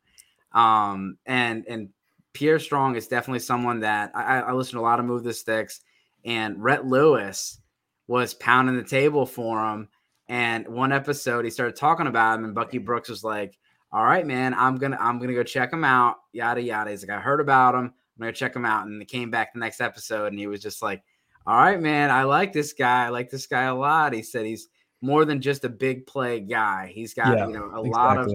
Um, 0.53 1.17
and 1.25 1.65
and 1.69 1.91
Pierre 2.33 2.59
Strong 2.59 2.97
is 2.97 3.09
definitely 3.09 3.41
someone 3.41 3.81
that 3.81 4.11
I, 4.15 4.41
I 4.41 4.53
listen 4.53 4.75
to 4.75 4.81
a 4.81 4.83
lot 4.83 5.01
of 5.01 5.07
Move 5.07 5.25
the 5.25 5.33
Sticks, 5.33 5.81
and 6.25 6.63
Rhett 6.63 6.85
Lewis 6.85 7.61
was 8.09 8.35
pounding 8.35 8.77
the 8.77 8.83
table 8.83 9.25
for 9.25 9.65
him. 9.65 9.89
And 10.29 10.69
one 10.69 10.93
episode, 10.93 11.45
he 11.45 11.51
started 11.51 11.77
talking 11.77 12.07
about 12.07 12.39
him, 12.39 12.45
and 12.45 12.55
Bucky 12.55 12.79
Brooks 12.79 13.09
was 13.09 13.25
like, 13.25 13.57
all 13.93 14.05
right, 14.05 14.27
man, 14.27 14.55
I'm 14.55 14.77
gonna 14.77 14.99
I'm 15.01 15.19
gonna 15.19 15.35
go 15.35 15.43
check 15.43 15.73
him 15.73 15.85
out. 15.85 16.17
Yada 16.33 16.63
yada. 16.63 16.91
He's 16.91 17.07
like, 17.07 17.17
I 17.17 17.21
heard 17.21 17.41
about 17.41 17.75
him. 17.75 17.87
I'm 17.87 18.21
gonna 18.21 18.33
check 18.33 18.55
him 18.55 18.65
out. 18.65 18.87
And 18.87 19.01
he 19.01 19.07
came 19.07 19.31
back 19.31 19.53
the 19.53 19.61
next 19.61 19.81
episode 19.81 20.27
and 20.27 20.39
he 20.39 20.47
was 20.47 20.63
just 20.63 20.83
like, 20.83 21.03
All 21.47 21.57
right, 21.57 21.81
man, 21.81 22.11
I 22.11 22.25
like 22.25 22.53
this 22.53 22.73
guy. 22.73 23.07
I 23.07 23.09
like 23.09 23.31
this 23.31 23.47
guy 23.47 23.65
a 23.65 23.75
lot. 23.75 24.13
He 24.13 24.23
said 24.23 24.47
he's 24.47 24.69
more 25.01 25.25
than 25.25 25.41
just 25.41 25.65
a 25.65 25.69
big 25.69 26.07
play 26.07 26.41
guy. 26.41 26.93
He's 26.95 27.15
got, 27.15 27.37
yeah, 27.37 27.47
you 27.47 27.55
know, 27.55 27.71
a 27.75 27.85
exactly. 27.85 27.91
lot 27.91 28.19
of 28.19 28.33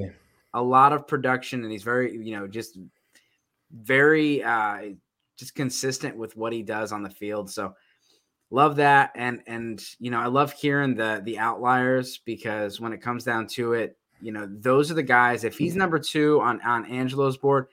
a 0.53 0.61
lot 0.61 0.93
of 0.93 1.07
production 1.07 1.63
and 1.63 1.71
he's 1.71 1.83
very, 1.83 2.15
you 2.15 2.35
know, 2.37 2.47
just 2.47 2.77
very 3.71 4.43
uh, 4.43 4.89
just 5.37 5.55
consistent 5.55 6.17
with 6.17 6.35
what 6.35 6.53
he 6.53 6.63
does 6.63 6.91
on 6.91 7.03
the 7.03 7.09
field. 7.09 7.49
So 7.49 7.75
love 8.51 8.77
that, 8.77 9.11
and 9.15 9.41
and 9.47 9.83
you 9.99 10.11
know 10.11 10.19
I 10.19 10.27
love 10.27 10.53
hearing 10.53 10.95
the 10.95 11.21
the 11.23 11.39
outliers 11.39 12.19
because 12.19 12.79
when 12.79 12.93
it 12.93 13.01
comes 13.01 13.23
down 13.23 13.47
to 13.47 13.73
it, 13.73 13.97
you 14.21 14.31
know 14.31 14.47
those 14.49 14.91
are 14.91 14.95
the 14.95 15.03
guys. 15.03 15.43
If 15.43 15.57
he's 15.57 15.75
number 15.75 15.99
two 15.99 16.41
on 16.41 16.61
on 16.61 16.85
Angelo's 16.85 17.37
board, 17.37 17.67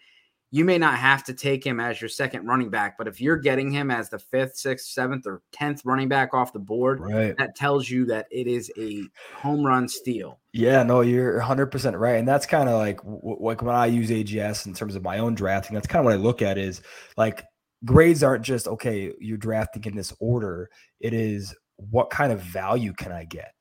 you 0.54 0.66
may 0.66 0.76
not 0.76 0.98
have 0.98 1.24
to 1.24 1.32
take 1.32 1.64
him 1.64 1.80
as 1.80 1.98
your 2.00 2.10
second 2.10 2.46
running 2.46 2.68
back, 2.68 2.98
but 2.98 3.08
if 3.08 3.22
you're 3.22 3.38
getting 3.38 3.70
him 3.70 3.90
as 3.90 4.10
the 4.10 4.18
fifth, 4.18 4.54
sixth, 4.54 4.88
seventh, 4.88 5.26
or 5.26 5.40
tenth 5.50 5.82
running 5.86 6.08
back 6.08 6.34
off 6.34 6.52
the 6.52 6.58
board, 6.58 7.00
right. 7.00 7.34
that 7.38 7.56
tells 7.56 7.88
you 7.88 8.04
that 8.04 8.26
it 8.30 8.46
is 8.46 8.70
a 8.76 9.02
home 9.34 9.64
run 9.64 9.88
steal. 9.88 10.38
Yeah, 10.52 10.82
no, 10.82 11.00
you're 11.00 11.38
100 11.38 11.66
percent 11.66 11.96
right, 11.96 12.16
and 12.18 12.28
that's 12.28 12.44
kind 12.44 12.68
of 12.68 12.78
like 12.78 13.00
like 13.04 13.62
when 13.62 13.74
I 13.74 13.86
use 13.86 14.10
AGS 14.10 14.66
in 14.66 14.74
terms 14.74 14.94
of 14.94 15.02
my 15.02 15.18
own 15.18 15.34
drafting. 15.34 15.74
That's 15.74 15.86
kind 15.86 16.00
of 16.00 16.04
what 16.04 16.14
I 16.14 16.18
look 16.18 16.42
at 16.42 16.58
is 16.58 16.82
like 17.16 17.42
grades 17.86 18.22
aren't 18.22 18.44
just 18.44 18.68
okay. 18.68 19.10
You're 19.18 19.38
drafting 19.38 19.84
in 19.84 19.96
this 19.96 20.12
order. 20.20 20.68
It 21.00 21.14
is 21.14 21.54
what 21.76 22.10
kind 22.10 22.30
of 22.30 22.40
value 22.40 22.92
can 22.92 23.10
I 23.10 23.24
get? 23.24 23.54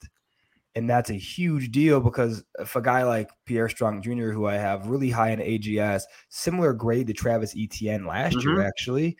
And 0.74 0.90
that's 0.90 1.10
a 1.10 1.16
huge 1.16 1.72
deal 1.72 2.00
because 2.00 2.44
if 2.58 2.76
a 2.78 2.82
guy 2.82 3.04
like 3.04 3.30
Pierre 3.46 3.68
Strong 3.68 4.04
Jr., 4.04 4.32
who 4.32 4.46
I 4.46 4.56
have 4.56 4.88
really 4.88 5.10
high 5.10 5.32
in 5.32 5.40
AGS, 5.40 6.04
similar 6.30 6.72
grade 6.72 7.08
to 7.08 7.14
Travis 7.14 7.54
Etienne 7.58 8.06
last 8.06 8.38
mm-hmm. 8.38 8.50
year, 8.50 8.62
actually, 8.62 9.18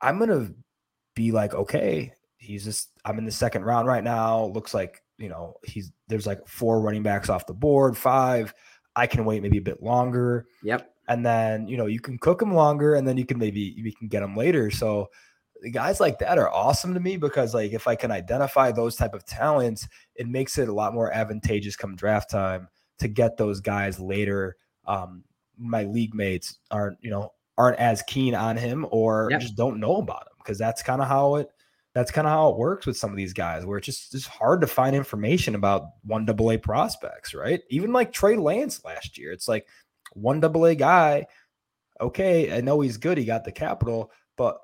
I'm 0.00 0.20
gonna 0.20 0.52
be 1.14 1.32
like, 1.32 1.54
okay, 1.54 2.12
he's 2.42 2.64
just 2.64 2.90
I'm 3.04 3.18
in 3.18 3.24
the 3.24 3.32
second 3.32 3.64
round 3.64 3.88
right 3.88 4.04
now. 4.04 4.44
Looks 4.46 4.74
like 4.74 5.02
you 5.18 5.28
know 5.28 5.54
he's 5.64 5.92
there's 6.08 6.26
like 6.26 6.46
four 6.46 6.80
running 6.80 7.02
backs 7.02 7.28
off 7.28 7.46
the 7.46 7.54
board, 7.54 7.96
five. 7.96 8.52
I 8.94 9.06
can 9.06 9.24
wait 9.24 9.42
maybe 9.42 9.58
a 9.58 9.62
bit 9.62 9.82
longer. 9.82 10.46
Yep. 10.62 10.90
And 11.08 11.24
then 11.24 11.66
you 11.66 11.76
know 11.76 11.86
you 11.86 12.00
can 12.00 12.18
cook 12.18 12.38
them 12.38 12.54
longer, 12.54 12.94
and 12.94 13.06
then 13.06 13.16
you 13.16 13.24
can 13.24 13.38
maybe 13.38 13.80
we 13.82 13.92
can 13.92 14.08
get 14.08 14.20
them 14.20 14.36
later. 14.36 14.70
So 14.70 15.10
guys 15.70 16.00
like 16.00 16.18
that 16.18 16.38
are 16.38 16.52
awesome 16.52 16.94
to 16.94 17.00
me 17.00 17.16
because 17.16 17.54
like 17.54 17.72
if 17.72 17.86
I 17.86 17.94
can 17.94 18.10
identify 18.10 18.72
those 18.72 18.96
type 18.96 19.14
of 19.14 19.24
talents, 19.24 19.86
it 20.16 20.26
makes 20.26 20.58
it 20.58 20.68
a 20.68 20.72
lot 20.72 20.94
more 20.94 21.12
advantageous 21.12 21.76
come 21.76 21.96
draft 21.96 22.30
time 22.30 22.68
to 22.98 23.08
get 23.08 23.36
those 23.36 23.60
guys 23.60 24.00
later. 24.00 24.56
Um, 24.86 25.24
my 25.58 25.84
league 25.84 26.14
mates 26.14 26.58
aren't, 26.70 26.98
you 27.00 27.10
know, 27.10 27.32
aren't 27.58 27.78
as 27.78 28.02
keen 28.02 28.34
on 28.34 28.56
him 28.56 28.86
or 28.90 29.28
yep. 29.30 29.40
just 29.40 29.56
don't 29.56 29.78
know 29.78 29.96
about 29.96 30.22
him 30.22 30.34
because 30.38 30.58
that's 30.58 30.82
kind 30.82 31.00
of 31.00 31.08
how 31.08 31.36
it 31.36 31.48
that's 31.94 32.10
kind 32.10 32.26
of 32.26 32.32
how 32.32 32.48
it 32.48 32.56
works 32.56 32.86
with 32.86 32.96
some 32.96 33.10
of 33.10 33.16
these 33.16 33.34
guys 33.34 33.66
where 33.66 33.78
it's 33.78 33.86
just 33.86 34.14
it's 34.14 34.26
hard 34.26 34.60
to 34.62 34.66
find 34.66 34.96
information 34.96 35.54
about 35.54 35.88
one 36.04 36.24
double 36.24 36.50
A 36.50 36.56
prospects, 36.56 37.34
right? 37.34 37.60
Even 37.68 37.92
like 37.92 38.12
Trey 38.12 38.36
Lance 38.36 38.82
last 38.84 39.18
year. 39.18 39.30
It's 39.32 39.48
like 39.48 39.66
one 40.14 40.40
double 40.40 40.64
A 40.64 40.74
guy. 40.74 41.26
Okay, 42.00 42.56
I 42.56 42.62
know 42.62 42.80
he's 42.80 42.96
good, 42.96 43.18
he 43.18 43.24
got 43.24 43.44
the 43.44 43.52
capital, 43.52 44.10
but 44.36 44.58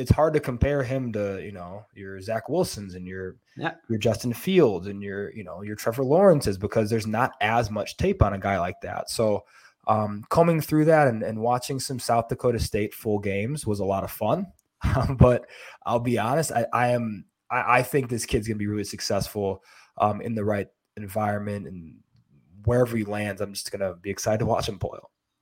it's 0.00 0.10
hard 0.10 0.32
to 0.32 0.40
compare 0.40 0.82
him 0.82 1.12
to 1.12 1.44
you 1.44 1.52
know 1.52 1.84
your 1.94 2.22
Zach 2.22 2.48
Wilsons 2.48 2.94
and 2.94 3.06
your 3.06 3.36
yeah. 3.58 3.74
your 3.90 3.98
Justin 3.98 4.32
Fields 4.32 4.86
and 4.86 5.02
your 5.02 5.30
you 5.34 5.44
know 5.44 5.60
your 5.60 5.76
Trevor 5.76 6.04
Lawrences 6.04 6.56
because 6.56 6.88
there's 6.88 7.06
not 7.06 7.32
as 7.42 7.70
much 7.70 7.98
tape 7.98 8.22
on 8.22 8.32
a 8.32 8.38
guy 8.38 8.58
like 8.58 8.80
that. 8.80 9.10
So 9.10 9.44
um, 9.86 10.24
coming 10.30 10.62
through 10.62 10.86
that 10.86 11.08
and, 11.08 11.22
and 11.22 11.38
watching 11.38 11.78
some 11.78 11.98
South 11.98 12.28
Dakota 12.28 12.58
State 12.58 12.94
full 12.94 13.18
games 13.18 13.66
was 13.66 13.80
a 13.80 13.84
lot 13.84 14.02
of 14.02 14.10
fun. 14.10 14.46
but 15.18 15.44
I'll 15.84 16.00
be 16.00 16.18
honest, 16.18 16.50
I, 16.50 16.64
I 16.72 16.88
am 16.88 17.26
I, 17.50 17.80
I, 17.80 17.82
think 17.82 18.08
this 18.08 18.24
kid's 18.24 18.48
gonna 18.48 18.56
be 18.56 18.66
really 18.66 18.84
successful 18.84 19.62
um, 19.98 20.22
in 20.22 20.34
the 20.34 20.44
right 20.44 20.68
environment 20.96 21.66
and 21.66 21.96
wherever 22.64 22.96
he 22.96 23.04
lands. 23.04 23.42
I'm 23.42 23.52
just 23.52 23.70
gonna 23.70 23.96
be 23.96 24.08
excited 24.08 24.38
to 24.38 24.46
watch 24.46 24.66
him 24.66 24.78
play. 24.78 24.98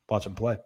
Watch 0.09 0.27
him 0.27 0.35
play. 0.35 0.57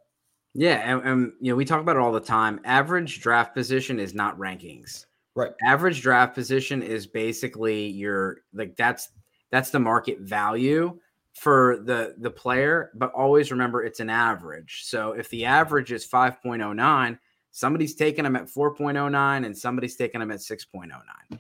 Yeah, 0.55 0.77
and, 0.77 1.07
and, 1.07 1.33
you 1.41 1.51
know 1.51 1.57
we 1.57 1.65
talk 1.65 1.81
about 1.81 1.97
it 1.97 2.03
all 2.03 2.13
the 2.13 2.21
time. 2.21 2.61
Average 2.65 3.21
draft 3.21 3.55
position 3.55 3.99
is 3.99 4.15
not 4.15 4.39
rankings. 4.39 5.07
Right. 5.35 5.53
Average 5.65 6.03
draft 6.03 6.35
position 6.35 6.83
is 6.83 7.07
basically 7.07 7.87
your 7.87 8.39
like 8.53 8.77
that's 8.77 9.09
that's 9.51 9.71
the 9.71 9.81
market 9.81 10.21
value 10.21 10.99
for 11.35 11.79
the 11.85 12.15
the 12.19 12.31
player, 12.31 12.91
but 12.95 13.13
always 13.13 13.51
remember 13.51 13.83
it's 13.83 14.01
an 14.01 14.11
average. 14.11 14.83
So 14.85 15.13
if 15.13 15.31
the 15.31 15.47
average 15.47 15.91
is 15.93 16.07
5.09, 16.07 17.19
somebody's 17.51 17.95
taking 17.95 18.25
them 18.25 18.37
at 18.37 18.49
4.09 18.49 19.47
and 19.47 19.57
somebody's 19.57 19.97
taking 19.97 20.21
them 20.21 20.31
at 20.31 20.41
6.09. 20.41 20.91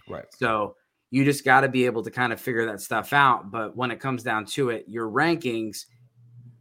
Right. 0.08 0.24
So 0.38 0.76
you 1.10 1.24
just 1.24 1.44
got 1.44 1.60
to 1.60 1.68
be 1.68 1.84
able 1.84 2.02
to 2.02 2.10
kind 2.10 2.32
of 2.32 2.40
figure 2.40 2.64
that 2.66 2.80
stuff 2.80 3.12
out, 3.12 3.50
but 3.50 3.76
when 3.76 3.90
it 3.90 4.00
comes 4.00 4.22
down 4.22 4.46
to 4.46 4.70
it, 4.70 4.86
your 4.88 5.10
rankings 5.10 5.84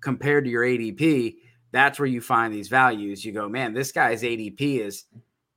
compared 0.01 0.43
to 0.43 0.49
your 0.49 0.63
ADP 0.63 1.35
that's 1.71 1.99
where 1.99 2.07
you 2.07 2.21
find 2.21 2.53
these 2.53 2.67
values. 2.67 3.23
You 3.23 3.31
go, 3.31 3.47
man, 3.47 3.73
this 3.73 3.91
guy's 3.91 4.23
ADP 4.23 4.79
is 4.79 5.05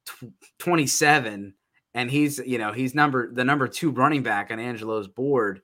t- 0.06 0.32
27 0.58 1.54
and 1.94 2.10
he's, 2.10 2.38
you 2.38 2.58
know, 2.58 2.72
he's 2.72 2.94
number 2.94 3.32
the 3.32 3.44
number 3.44 3.68
2 3.68 3.90
running 3.90 4.22
back 4.22 4.50
on 4.50 4.58
Angelo's 4.58 5.08
board. 5.08 5.60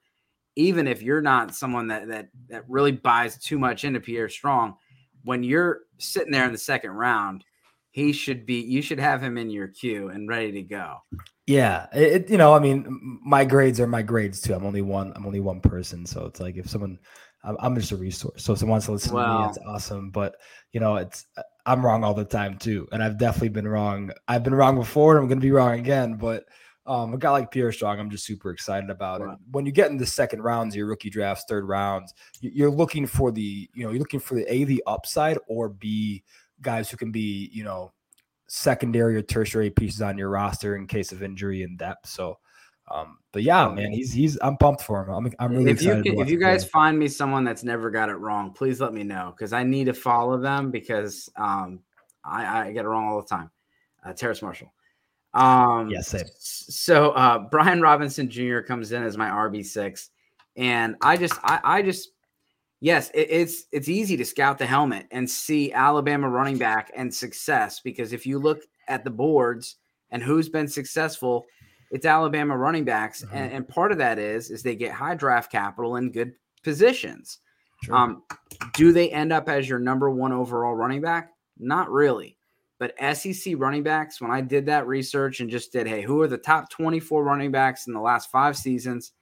Even 0.56 0.86
if 0.86 1.02
you're 1.02 1.22
not 1.22 1.54
someone 1.54 1.88
that 1.88 2.08
that 2.08 2.28
that 2.48 2.64
really 2.68 2.92
buys 2.92 3.38
too 3.38 3.58
much 3.58 3.84
into 3.84 4.00
Pierre 4.00 4.28
Strong, 4.28 4.74
when 5.22 5.42
you're 5.42 5.82
sitting 5.98 6.32
there 6.32 6.44
in 6.44 6.52
the 6.52 6.58
second 6.58 6.90
round, 6.90 7.44
he 7.92 8.12
should 8.12 8.46
be 8.46 8.60
you 8.60 8.82
should 8.82 8.98
have 8.98 9.22
him 9.22 9.38
in 9.38 9.50
your 9.50 9.68
queue 9.68 10.08
and 10.08 10.28
ready 10.28 10.52
to 10.52 10.62
go. 10.62 10.98
Yeah, 11.46 11.86
it, 11.92 12.30
you 12.30 12.36
know, 12.36 12.54
I 12.54 12.58
mean, 12.58 13.20
my 13.24 13.44
grades 13.44 13.80
are 13.80 13.86
my 13.86 14.02
grades 14.02 14.40
too. 14.40 14.54
I'm 14.54 14.64
only 14.64 14.82
one. 14.82 15.12
I'm 15.16 15.26
only 15.26 15.40
one 15.40 15.60
person, 15.60 16.06
so 16.06 16.26
it's 16.26 16.40
like 16.40 16.56
if 16.56 16.68
someone 16.68 16.98
I'm, 17.42 17.56
I'm 17.60 17.74
just 17.74 17.92
a 17.92 17.96
resource. 17.96 18.42
So 18.42 18.52
if 18.52 18.58
someone 18.58 18.74
wants 18.74 18.86
to 18.86 18.92
listen 18.92 19.14
to 19.14 19.38
me, 19.38 19.44
it's 19.46 19.58
awesome. 19.66 20.10
But 20.10 20.36
you 20.72 20.80
know, 20.80 20.96
it's 20.96 21.26
I'm 21.66 21.84
wrong 21.84 22.04
all 22.04 22.14
the 22.14 22.24
time 22.24 22.58
too, 22.58 22.88
and 22.92 23.02
I've 23.02 23.18
definitely 23.18 23.50
been 23.50 23.68
wrong. 23.68 24.10
I've 24.28 24.42
been 24.42 24.54
wrong 24.54 24.76
before, 24.76 25.16
and 25.16 25.22
I'm 25.22 25.28
going 25.28 25.40
to 25.40 25.46
be 25.46 25.52
wrong 25.52 25.78
again. 25.78 26.14
But 26.14 26.44
um, 26.86 27.14
a 27.14 27.18
guy 27.18 27.30
like 27.30 27.50
Pierre 27.50 27.72
Strong, 27.72 28.00
I'm 28.00 28.10
just 28.10 28.24
super 28.24 28.50
excited 28.50 28.90
about. 28.90 29.20
Wow. 29.20 29.38
when 29.50 29.66
you 29.66 29.72
get 29.72 29.90
in 29.90 29.96
the 29.96 30.06
second 30.06 30.42
rounds, 30.42 30.74
your 30.74 30.86
rookie 30.86 31.10
drafts, 31.10 31.44
third 31.48 31.66
rounds, 31.68 32.14
you're 32.40 32.70
looking 32.70 33.06
for 33.06 33.30
the 33.30 33.68
you 33.74 33.84
know 33.84 33.90
you're 33.90 34.00
looking 34.00 34.20
for 34.20 34.34
the 34.34 34.52
a 34.52 34.64
the 34.64 34.82
upside 34.86 35.38
or 35.46 35.68
b 35.68 36.22
guys 36.62 36.90
who 36.90 36.96
can 36.96 37.10
be 37.10 37.50
you 37.52 37.64
know 37.64 37.92
secondary 38.48 39.16
or 39.16 39.22
tertiary 39.22 39.70
pieces 39.70 40.02
on 40.02 40.18
your 40.18 40.28
roster 40.28 40.74
in 40.74 40.86
case 40.86 41.12
of 41.12 41.22
injury 41.22 41.62
and 41.62 41.78
depth. 41.78 42.08
So 42.08 42.38
um, 42.90 43.18
but 43.32 43.42
yeah, 43.42 43.68
man, 43.68 43.92
he's 43.92 44.12
he's 44.12 44.36
I'm 44.42 44.56
pumped 44.56 44.82
for 44.82 45.02
him. 45.04 45.10
I'm 45.10 45.32
I'm 45.38 45.52
really 45.52 45.70
if 45.70 45.78
excited. 45.78 46.04
You, 46.04 46.20
if 46.20 46.28
you 46.28 46.38
guys 46.38 46.64
play. 46.64 46.70
find 46.70 46.98
me 46.98 47.06
someone 47.08 47.44
that's 47.44 47.62
never 47.62 47.90
got 47.90 48.08
it 48.08 48.16
wrong, 48.16 48.52
please 48.52 48.80
let 48.80 48.92
me 48.92 49.04
know 49.04 49.32
because 49.36 49.52
I 49.52 49.62
need 49.62 49.84
to 49.84 49.94
follow 49.94 50.38
them 50.38 50.70
because 50.70 51.30
um 51.36 51.80
I, 52.24 52.66
I 52.66 52.72
get 52.72 52.84
it 52.84 52.88
wrong 52.88 53.08
all 53.08 53.20
the 53.20 53.28
time. 53.28 53.50
Uh, 54.04 54.12
Terrace 54.12 54.42
Marshall. 54.42 54.72
Um, 55.32 55.90
yes, 55.90 56.08
same. 56.08 56.26
So 56.38 57.10
uh, 57.12 57.38
Brian 57.38 57.80
Robinson 57.80 58.28
Jr. 58.28 58.60
comes 58.60 58.90
in 58.90 59.02
as 59.04 59.16
my 59.16 59.28
RB 59.28 59.64
six, 59.64 60.10
and 60.56 60.96
I 61.00 61.16
just 61.16 61.34
I, 61.44 61.60
I 61.62 61.82
just 61.82 62.10
yes, 62.80 63.10
it, 63.10 63.28
it's 63.30 63.66
it's 63.70 63.88
easy 63.88 64.16
to 64.16 64.24
scout 64.24 64.58
the 64.58 64.66
helmet 64.66 65.06
and 65.12 65.30
see 65.30 65.72
Alabama 65.72 66.28
running 66.28 66.58
back 66.58 66.90
and 66.96 67.14
success 67.14 67.78
because 67.78 68.12
if 68.12 68.26
you 68.26 68.40
look 68.40 68.62
at 68.88 69.04
the 69.04 69.10
boards 69.10 69.76
and 70.10 70.20
who's 70.20 70.48
been 70.48 70.66
successful 70.66 71.46
it's 71.90 72.06
Alabama 72.06 72.56
running 72.56 72.84
backs, 72.84 73.24
mm-hmm. 73.24 73.36
and, 73.36 73.52
and, 73.52 73.68
part 73.68 73.92
of 73.92 73.98
that 73.98 74.18
is 74.18 74.50
is 74.50 74.62
they 74.62 74.76
get 74.76 74.92
high 74.92 75.14
draft 75.14 75.50
capital 75.50 75.96
in 75.96 76.12
good 76.12 76.32
positions. 76.62 77.38
Sure. 77.82 77.96
Um, 77.96 78.22
do 78.74 78.92
they 78.92 79.10
end 79.10 79.32
up 79.32 79.48
as 79.48 79.68
your 79.68 79.78
number 79.78 80.10
one 80.10 80.32
overall 80.32 80.74
running 80.74 81.00
back? 81.00 81.32
Not 81.58 81.90
really. 81.90 82.36
But 82.78 82.94
SEC 83.14 83.54
running 83.58 83.82
backs, 83.82 84.20
when 84.20 84.30
I 84.30 84.40
did 84.40 84.66
that 84.66 84.86
research 84.86 85.40
and 85.40 85.50
just 85.50 85.72
did, 85.72 85.86
hey, 85.86 86.00
who 86.00 86.22
are 86.22 86.28
the 86.28 86.38
top 86.38 86.70
24 86.70 87.22
running 87.22 87.50
backs 87.50 87.86
in 87.86 87.92
the 87.92 88.00
last 88.00 88.30
five 88.30 88.56
seasons? 88.56 89.12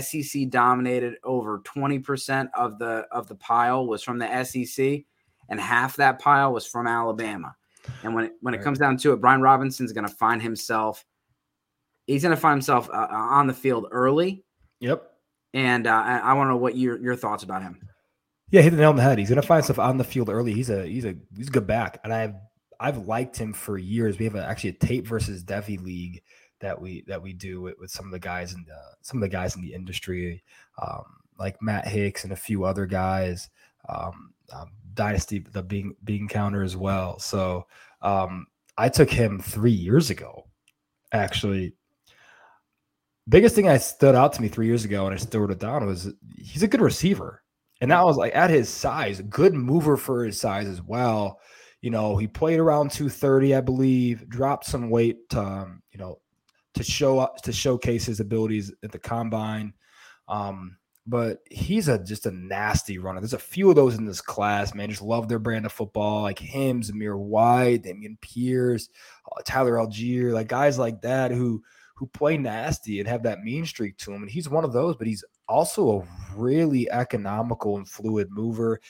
SEC 0.00 0.48
dominated 0.48 1.16
over 1.24 1.60
20% 1.60 2.48
of 2.54 2.78
the 2.78 3.06
of 3.10 3.26
the 3.26 3.34
pile 3.34 3.86
was 3.86 4.02
from 4.02 4.18
the 4.18 4.44
SEC, 4.44 5.02
and 5.48 5.60
half 5.60 5.96
that 5.96 6.20
pile 6.20 6.52
was 6.52 6.66
from 6.66 6.86
Alabama. 6.86 7.56
And 8.04 8.14
when 8.14 8.26
it, 8.26 8.32
when 8.40 8.54
right. 8.54 8.60
it 8.60 8.64
comes 8.64 8.78
down 8.78 8.96
to 8.98 9.12
it, 9.12 9.20
Brian 9.20 9.40
Robinson's 9.40 9.92
going 9.92 10.06
to 10.06 10.14
find 10.14 10.40
himself 10.40 11.04
he's 12.06 12.22
going 12.22 12.34
to 12.34 12.40
find 12.40 12.54
himself 12.54 12.88
uh, 12.90 13.08
uh, 13.10 13.14
on 13.14 13.46
the 13.46 13.54
field 13.54 13.86
early. 13.90 14.44
Yep. 14.80 15.08
And 15.54 15.86
uh, 15.86 16.20
I 16.22 16.32
want 16.34 16.48
to 16.48 16.50
know 16.52 16.56
what 16.56 16.76
your 16.76 16.98
your 16.98 17.14
thoughts 17.14 17.42
about 17.42 17.62
him. 17.62 17.78
Yeah, 18.50 18.62
hit 18.62 18.70
the 18.70 18.76
nail 18.76 18.90
on 18.90 18.96
the 18.96 19.02
head. 19.02 19.18
He's 19.18 19.28
going 19.28 19.40
to 19.40 19.46
find 19.46 19.62
himself 19.62 19.78
on 19.78 19.98
the 19.98 20.04
field 20.04 20.28
early. 20.28 20.52
He's 20.52 20.70
a 20.70 20.86
he's 20.86 21.04
a 21.04 21.14
he's 21.36 21.48
a 21.48 21.50
good 21.50 21.66
back, 21.66 22.00
and 22.04 22.12
I've 22.12 22.34
I've 22.80 23.06
liked 23.06 23.36
him 23.36 23.52
for 23.52 23.76
years. 23.76 24.18
We 24.18 24.24
have 24.24 24.34
a, 24.34 24.44
actually 24.44 24.70
a 24.70 24.74
tape 24.74 25.06
versus 25.06 25.44
devy 25.44 25.82
league 25.82 26.22
that 26.60 26.80
we 26.80 27.04
that 27.06 27.20
we 27.20 27.34
do 27.34 27.60
with, 27.60 27.74
with 27.78 27.90
some 27.90 28.06
of 28.06 28.12
the 28.12 28.18
guys 28.18 28.54
in 28.54 28.64
the 28.66 28.78
some 29.02 29.18
of 29.18 29.22
the 29.22 29.28
guys 29.28 29.56
in 29.56 29.62
the 29.62 29.74
industry, 29.74 30.42
um, 30.80 31.04
like 31.38 31.60
Matt 31.60 31.86
Hicks 31.86 32.24
and 32.24 32.32
a 32.32 32.36
few 32.36 32.64
other 32.64 32.86
guys. 32.86 33.50
Um, 33.88 34.32
um, 34.54 34.70
Dynasty 34.94 35.40
the 35.40 35.62
being 35.62 35.94
being 36.04 36.28
counter 36.28 36.62
as 36.62 36.76
well. 36.76 37.18
So 37.18 37.66
um, 38.00 38.46
I 38.78 38.88
took 38.88 39.10
him 39.10 39.38
three 39.38 39.70
years 39.70 40.10
ago, 40.10 40.46
actually 41.12 41.74
biggest 43.28 43.54
thing 43.54 43.68
I 43.68 43.78
stood 43.78 44.14
out 44.14 44.32
to 44.34 44.42
me 44.42 44.48
three 44.48 44.66
years 44.66 44.84
ago 44.84 45.06
and 45.06 45.14
I 45.14 45.18
still 45.18 45.40
wrote 45.40 45.50
it 45.50 45.60
down 45.60 45.86
was 45.86 46.12
he's 46.36 46.62
a 46.62 46.68
good 46.68 46.80
receiver. 46.80 47.42
And 47.80 47.90
that 47.90 48.04
was 48.04 48.16
like 48.16 48.34
at 48.34 48.50
his 48.50 48.68
size, 48.68 49.20
good 49.22 49.54
mover 49.54 49.96
for 49.96 50.24
his 50.24 50.40
size 50.40 50.68
as 50.68 50.80
well. 50.80 51.40
You 51.80 51.90
know, 51.90 52.16
he 52.16 52.28
played 52.28 52.60
around 52.60 52.92
230, 52.92 53.56
I 53.56 53.60
believe, 53.60 54.28
dropped 54.28 54.66
some 54.66 54.88
weight 54.88 55.28
to, 55.30 55.40
um, 55.40 55.82
you 55.90 55.98
know, 55.98 56.20
to 56.74 56.84
show 56.84 57.18
up 57.18 57.42
to 57.42 57.52
showcase 57.52 58.06
his 58.06 58.20
abilities 58.20 58.72
at 58.84 58.92
the 58.92 58.98
combine. 58.98 59.74
Um, 60.28 60.76
but 61.06 61.38
he's 61.50 61.88
a 61.88 61.98
just 61.98 62.26
a 62.26 62.30
nasty 62.30 62.98
runner. 62.98 63.20
There's 63.20 63.32
a 63.32 63.38
few 63.38 63.68
of 63.68 63.74
those 63.74 63.96
in 63.96 64.04
this 64.04 64.20
class, 64.20 64.74
man. 64.74 64.88
Just 64.88 65.02
love 65.02 65.28
their 65.28 65.40
brand 65.40 65.66
of 65.66 65.72
football, 65.72 66.22
like 66.22 66.38
him, 66.38 66.82
Zamir 66.82 67.18
White, 67.18 67.82
Dameon 67.82 68.20
Pierce, 68.20 68.88
uh, 69.26 69.42
Tyler 69.44 69.74
Allgeier, 69.74 70.32
like 70.32 70.46
guys 70.46 70.78
like 70.78 71.02
that 71.02 71.32
who 71.32 71.62
who 72.02 72.08
play 72.08 72.36
nasty 72.36 72.98
and 72.98 73.08
have 73.08 73.22
that 73.22 73.44
mean 73.44 73.64
streak 73.64 73.96
to 73.96 74.12
him. 74.12 74.22
And 74.22 74.30
he's 74.30 74.48
one 74.48 74.64
of 74.64 74.72
those, 74.72 74.96
but 74.96 75.06
he's 75.06 75.24
also 75.48 76.00
a 76.00 76.34
really 76.36 76.90
economical 76.90 77.76
and 77.76 77.88
fluid 77.88 78.26
mover. 78.28 78.80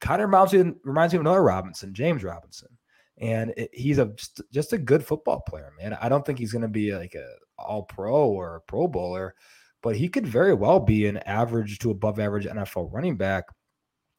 Kind 0.00 0.22
of 0.22 0.30
reminds 0.30 0.54
me, 0.54 0.72
reminds 0.82 1.12
me 1.12 1.18
of 1.18 1.26
another 1.26 1.42
Robinson, 1.42 1.92
James 1.92 2.24
Robinson. 2.24 2.70
And 3.18 3.52
it, 3.58 3.68
he's 3.74 3.98
a 3.98 4.14
just, 4.50 4.72
a 4.72 4.78
good 4.78 5.04
football 5.04 5.42
player, 5.46 5.72
man. 5.78 5.92
I 6.00 6.08
don't 6.08 6.24
think 6.24 6.38
he's 6.38 6.52
going 6.52 6.62
to 6.62 6.68
be 6.68 6.94
like 6.96 7.14
a 7.14 7.34
all 7.58 7.82
pro 7.82 8.28
or 8.28 8.56
a 8.56 8.60
pro 8.62 8.88
bowler, 8.88 9.34
but 9.82 9.94
he 9.94 10.08
could 10.08 10.26
very 10.26 10.54
well 10.54 10.80
be 10.80 11.06
an 11.06 11.18
average 11.18 11.80
to 11.80 11.90
above 11.90 12.18
average 12.18 12.46
NFL 12.46 12.90
running 12.94 13.18
back 13.18 13.44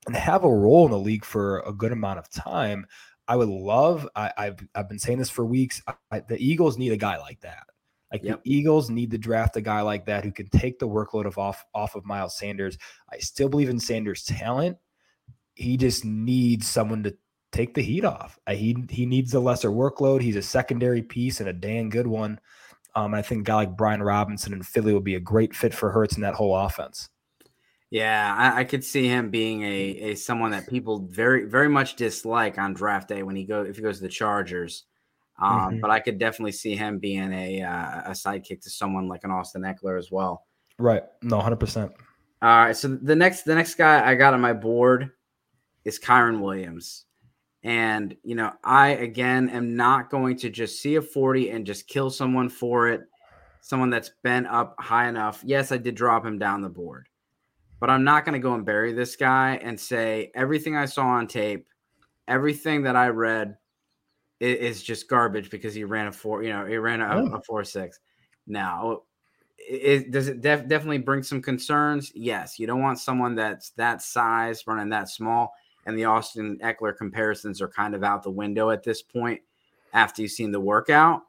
and 0.05 0.15
have 0.15 0.43
a 0.43 0.55
role 0.55 0.85
in 0.85 0.91
the 0.91 0.99
league 0.99 1.25
for 1.25 1.61
a 1.61 1.73
good 1.73 1.91
amount 1.91 2.19
of 2.19 2.29
time. 2.29 2.85
I 3.27 3.37
would 3.37 3.49
love. 3.49 4.07
I, 4.15 4.31
have 4.37 4.59
I've 4.75 4.87
been 4.87 4.99
saying 4.99 5.17
this 5.17 5.31
for 5.31 5.43
weeks. 5.47 5.81
I, 6.11 6.19
the 6.19 6.37
Eagles 6.37 6.77
need 6.77 6.91
a 6.91 6.97
guy 6.97 7.17
like 7.17 7.41
that. 7.41 7.63
Like 8.15 8.23
yep. 8.23 8.41
the 8.45 8.55
Eagles 8.55 8.89
need 8.89 9.11
to 9.11 9.17
draft 9.17 9.57
a 9.57 9.61
guy 9.61 9.81
like 9.81 10.05
that 10.05 10.23
who 10.23 10.31
can 10.31 10.47
take 10.47 10.79
the 10.79 10.87
workload 10.87 11.25
of 11.25 11.37
off 11.37 11.65
off 11.73 11.95
of 11.95 12.05
Miles 12.05 12.37
Sanders. 12.37 12.77
I 13.11 13.17
still 13.17 13.49
believe 13.49 13.67
in 13.67 13.77
Sanders' 13.77 14.23
talent. 14.23 14.77
He 15.55 15.75
just 15.75 16.05
needs 16.05 16.65
someone 16.65 17.03
to 17.03 17.17
take 17.51 17.73
the 17.73 17.81
heat 17.81 18.05
off. 18.05 18.39
He 18.49 18.85
he 18.89 19.05
needs 19.05 19.33
a 19.33 19.39
lesser 19.41 19.69
workload. 19.69 20.21
He's 20.21 20.37
a 20.37 20.41
secondary 20.41 21.01
piece 21.01 21.41
and 21.41 21.49
a 21.49 21.53
dang 21.53 21.89
good 21.89 22.07
one. 22.07 22.39
Um, 22.95 23.13
I 23.13 23.21
think 23.21 23.41
a 23.41 23.43
guy 23.43 23.55
like 23.55 23.75
Brian 23.75 24.01
Robinson 24.01 24.53
in 24.53 24.63
Philly 24.63 24.93
would 24.93 25.03
be 25.03 25.15
a 25.15 25.19
great 25.19 25.53
fit 25.53 25.73
for 25.73 25.91
Hurts 25.91 26.15
in 26.15 26.21
that 26.21 26.35
whole 26.35 26.55
offense. 26.55 27.09
Yeah, 27.89 28.33
I, 28.33 28.61
I, 28.61 28.63
could 28.63 28.83
see 28.83 29.09
him 29.09 29.29
being 29.29 29.61
a, 29.63 30.11
a 30.11 30.15
someone 30.15 30.51
that 30.51 30.69
people 30.69 31.05
very 31.09 31.49
very 31.49 31.67
much 31.67 31.97
dislike 31.97 32.57
on 32.57 32.73
draft 32.73 33.09
day 33.09 33.23
when 33.23 33.35
he 33.35 33.43
go 33.43 33.63
if 33.63 33.75
he 33.75 33.81
goes 33.81 33.97
to 33.97 34.03
the 34.03 34.09
Chargers. 34.09 34.85
Um, 35.37 35.51
mm-hmm. 35.51 35.79
But 35.79 35.91
I 35.91 35.99
could 35.99 36.17
definitely 36.17 36.53
see 36.53 36.75
him 36.75 36.99
being 36.99 37.33
a 37.33 37.61
uh, 37.61 38.01
a 38.05 38.11
sidekick 38.11 38.61
to 38.61 38.69
someone 38.69 39.07
like 39.07 39.23
an 39.23 39.31
Austin 39.31 39.63
Ekeler 39.63 39.97
as 39.97 40.11
well. 40.11 40.45
Right. 40.77 41.03
No, 41.21 41.39
hundred 41.39 41.59
percent. 41.59 41.91
All 42.41 42.65
right. 42.65 42.75
So 42.75 42.87
the 42.87 43.15
next 43.15 43.43
the 43.43 43.55
next 43.55 43.75
guy 43.75 44.07
I 44.07 44.15
got 44.15 44.33
on 44.33 44.41
my 44.41 44.53
board 44.53 45.11
is 45.83 45.99
Kyren 45.99 46.41
Williams. 46.41 47.05
And, 47.63 48.15
you 48.23 48.35
know, 48.35 48.53
I 48.63 48.89
again 48.89 49.49
am 49.49 49.75
not 49.75 50.09
going 50.09 50.37
to 50.37 50.49
just 50.49 50.81
see 50.81 50.95
a 50.95 51.01
40 51.01 51.49
and 51.49 51.65
just 51.65 51.87
kill 51.87 52.11
someone 52.11 52.47
for 52.47 52.89
it, 52.89 53.01
someone 53.61 53.89
that's 53.89 54.11
been 54.23 54.45
up 54.45 54.75
high 54.79 55.07
enough. 55.07 55.41
Yes, 55.43 55.71
I 55.71 55.77
did 55.77 55.95
drop 55.95 56.23
him 56.23 56.37
down 56.37 56.61
the 56.61 56.69
board, 56.69 57.07
but 57.79 57.89
I'm 57.89 58.03
not 58.03 58.23
going 58.23 58.33
to 58.33 58.39
go 58.39 58.53
and 58.53 58.65
bury 58.65 58.93
this 58.93 59.15
guy 59.15 59.59
and 59.63 59.79
say 59.79 60.31
everything 60.35 60.75
I 60.75 60.85
saw 60.85 61.07
on 61.07 61.25
tape, 61.25 61.67
everything 62.27 62.83
that 62.83 62.95
I 62.95 63.07
read 63.07 63.57
is, 64.45 64.83
just 64.83 65.09
garbage 65.09 65.49
because 65.49 65.73
he 65.73 65.83
ran 65.83 66.07
a 66.07 66.11
four, 66.11 66.43
you 66.43 66.49
know, 66.49 66.65
he 66.65 66.77
ran 66.77 67.01
a, 67.01 67.07
oh. 67.07 67.35
a 67.35 67.41
four 67.41 67.63
six. 67.63 67.99
Now, 68.47 69.01
it, 69.57 70.11
does 70.11 70.27
it 70.27 70.41
def, 70.41 70.67
definitely 70.67 70.99
bring 70.99 71.23
some 71.23 71.41
concerns? 71.41 72.11
Yes. 72.13 72.59
You 72.59 72.67
don't 72.67 72.81
want 72.81 72.99
someone 72.99 73.35
that's 73.35 73.71
that 73.71 74.01
size 74.01 74.67
running 74.67 74.89
that 74.89 75.09
small 75.09 75.53
and 75.85 75.97
the 75.97 76.05
Austin 76.05 76.57
Ekeler 76.63 76.95
comparisons 76.95 77.61
are 77.61 77.67
kind 77.67 77.93
of 77.93 78.03
out 78.03 78.23
the 78.23 78.31
window 78.31 78.71
at 78.71 78.83
this 78.83 79.01
point 79.01 79.41
after 79.93 80.21
you've 80.21 80.31
seen 80.31 80.51
the 80.51 80.59
workout. 80.59 81.21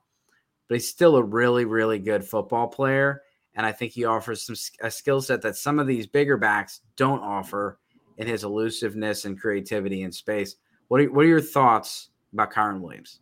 But 0.68 0.76
he's 0.76 0.88
still 0.88 1.16
a 1.16 1.22
really, 1.22 1.64
really 1.64 1.98
good 1.98 2.24
football 2.24 2.66
player. 2.66 3.22
And 3.54 3.64
I 3.64 3.72
think 3.72 3.92
he 3.92 4.04
offers 4.04 4.42
some 4.42 4.56
a 4.80 4.90
skill 4.90 5.20
set 5.20 5.42
that 5.42 5.56
some 5.56 5.78
of 5.78 5.86
these 5.86 6.06
bigger 6.06 6.36
backs 6.36 6.80
don't 6.96 7.20
offer 7.20 7.78
in 8.18 8.26
his 8.26 8.44
elusiveness 8.44 9.24
and 9.24 9.38
creativity 9.38 10.02
in 10.02 10.12
space. 10.12 10.56
What 10.88 11.00
are, 11.00 11.10
what 11.12 11.24
are 11.24 11.28
your 11.28 11.40
thoughts 11.40 12.10
about 12.36 12.52
Kyren 12.52 12.80
Williams? 12.80 13.20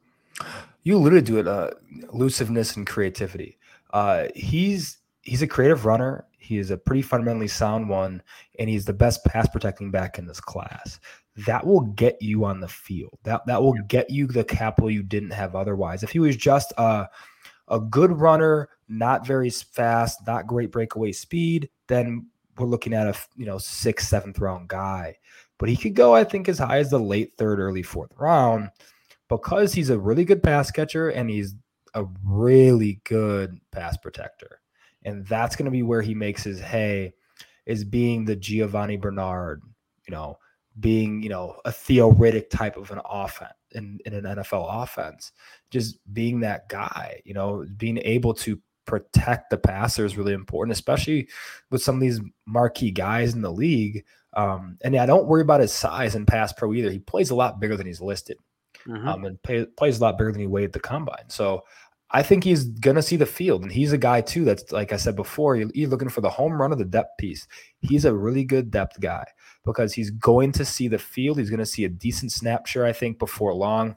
You 0.83 0.97
alluded 0.97 1.27
to 1.27 1.39
it, 1.39 1.49
uh, 1.49 1.71
elusiveness 2.13 2.77
and 2.77 2.87
creativity. 2.87 3.59
Uh, 3.93 4.27
he's 4.35 4.99
he's 5.23 5.43
a 5.43 5.47
creative 5.47 5.85
runner. 5.85 6.27
He 6.39 6.59
is 6.59 6.71
a 6.71 6.77
pretty 6.77 7.03
fundamentally 7.03 7.49
sound 7.49 7.89
one, 7.89 8.23
and 8.59 8.69
he's 8.69 8.85
the 8.85 8.93
best 8.93 9.25
pass 9.25 9.49
protecting 9.49 9.91
back 9.91 10.19
in 10.19 10.27
this 10.27 10.41
class 10.41 10.99
that 11.37 11.67
will 11.67 11.81
get 11.81 12.21
you 12.21 12.45
on 12.45 12.61
the 12.61 12.69
field. 12.69 13.19
That 13.25 13.47
that 13.47 13.63
will 13.63 13.75
get 13.89 14.11
you 14.11 14.27
the 14.27 14.45
capital 14.45 14.91
you 14.91 15.03
didn't 15.03 15.31
have 15.31 15.57
otherwise. 15.57 16.03
If 16.03 16.11
he 16.11 16.19
was 16.19 16.37
just 16.37 16.73
a 16.77 17.09
a 17.69 17.81
good 17.81 18.13
runner, 18.13 18.69
not 18.89 19.27
very 19.27 19.51
fast, 19.51 20.27
not 20.27 20.47
great 20.47 20.71
breakaway 20.71 21.13
speed, 21.13 21.71
then 21.87 22.27
we're 22.59 22.67
looking 22.67 22.95
at 22.95 23.07
a 23.07 23.19
you 23.37 23.47
know 23.47 23.59
sixth, 23.59 24.09
seventh 24.09 24.39
round 24.39 24.69
guy. 24.69 25.17
But 25.59 25.69
he 25.69 25.77
could 25.77 25.95
go, 25.95 26.15
I 26.15 26.25
think, 26.25 26.49
as 26.49 26.59
high 26.59 26.79
as 26.79 26.91
the 26.91 26.99
late 26.99 27.33
third, 27.39 27.59
early 27.59 27.83
fourth 27.83 28.13
round 28.17 28.71
because 29.29 29.73
he's 29.73 29.91
a 29.91 29.99
really 29.99 30.25
good 30.25 30.43
pass 30.43 30.71
catcher 30.71 31.09
and 31.11 31.31
he's 31.31 31.55
a 31.95 32.05
really 32.25 33.01
good 33.05 33.59
pass 33.73 33.97
protector. 33.97 34.61
And 35.05 35.27
that's 35.27 35.57
going 35.57 35.67
to 35.67 35.71
be 35.71 35.83
where 35.83 36.03
he 36.03 36.15
makes 36.15 36.43
his 36.43 36.61
hay 36.61 37.15
is 37.67 37.85
being 37.85 38.25
the 38.25 38.37
Giovani 38.37 38.97
Bernard, 38.97 39.63
you 40.07 40.13
know, 40.13 40.39
being, 40.81 41.23
you 41.23 41.29
know, 41.29 41.57
a 41.65 41.73
Theo 41.73 42.13
Riddick 42.13 42.51
type 42.51 42.77
of 42.77 42.91
an 42.91 43.01
offense 43.05 43.53
in, 43.73 44.01
in 44.07 44.15
an 44.15 44.25
NFL 44.25 44.83
offense, 44.83 45.33
just 45.71 45.99
being 46.13 46.41
that 46.41 46.69
guy, 46.69 47.21
you 47.25 47.35
know, 47.35 47.67
being 47.77 47.99
able 47.99 48.35
to 48.35 48.61
protect 48.87 49.51
the 49.51 49.57
passer 49.57 50.05
is 50.05 50.17
really 50.17 50.33
important, 50.33 50.73
especially 50.73 51.29
with 51.71 51.83
some 51.83 51.97
of 51.97 52.01
these 52.01 52.21
marquee 52.47 52.91
guys 52.91 53.35
in 53.35 53.43
the 53.43 53.53
league. 53.53 54.05
Um, 54.35 54.79
and 54.83 54.97
I 54.97 55.07
don't 55.07 55.27
worry 55.27 55.43
about 55.43 55.61
his 55.61 55.73
size 55.73 56.15
and 56.15 56.27
pass 56.27 56.53
pro 56.53 56.73
either. 56.75 56.91
He 56.91 56.99
plays 56.99 57.31
a 57.31 57.35
lot 57.35 57.61
bigger 57.61 57.77
than 57.77 57.87
he's 57.87 58.01
listed, 58.01 58.39
mm-hmm. 58.89 59.09
um, 59.09 59.25
and 59.25 59.43
pay, 59.43 59.65
plays 59.65 59.99
a 59.99 60.03
lot 60.03 60.19
bigger 60.19 60.33
than 60.33 60.41
he 60.41 60.47
weighed 60.47 60.65
at 60.65 60.73
the 60.73 60.81
combine. 60.81 61.29
So 61.29 61.65
I 62.11 62.23
think 62.23 62.45
he's 62.45 62.65
gonna 62.65 63.03
see 63.03 63.17
the 63.17 63.27
field, 63.27 63.63
and 63.63 63.73
he's 63.73 63.93
a 63.93 63.99
guy 63.99 64.21
too. 64.21 64.45
That's 64.45 64.71
like 64.71 64.93
I 64.93 64.97
said 64.97 65.17
before, 65.17 65.57
you're 65.57 65.89
looking 65.89 66.09
for 66.09 66.21
the 66.21 66.31
home 66.31 66.61
run 66.61 66.73
of 66.73 66.79
the 66.79 66.85
depth 66.85 67.19
piece. 67.19 67.47
He's 67.81 68.05
a 68.05 68.15
really 68.15 68.45
good 68.45 68.71
depth 68.71 69.01
guy 69.01 69.25
because 69.65 69.93
he's 69.93 70.11
going 70.11 70.53
to 70.53 70.65
see 70.65 70.89
the 70.89 70.99
field. 70.99 71.39
He's 71.39 71.51
going 71.51 71.59
to 71.59 71.67
see 71.67 71.85
a 71.85 71.89
decent 71.89 72.31
snap 72.31 72.67
share, 72.67 72.85
I 72.85 72.93
think, 72.93 73.19
before 73.19 73.55
long, 73.55 73.97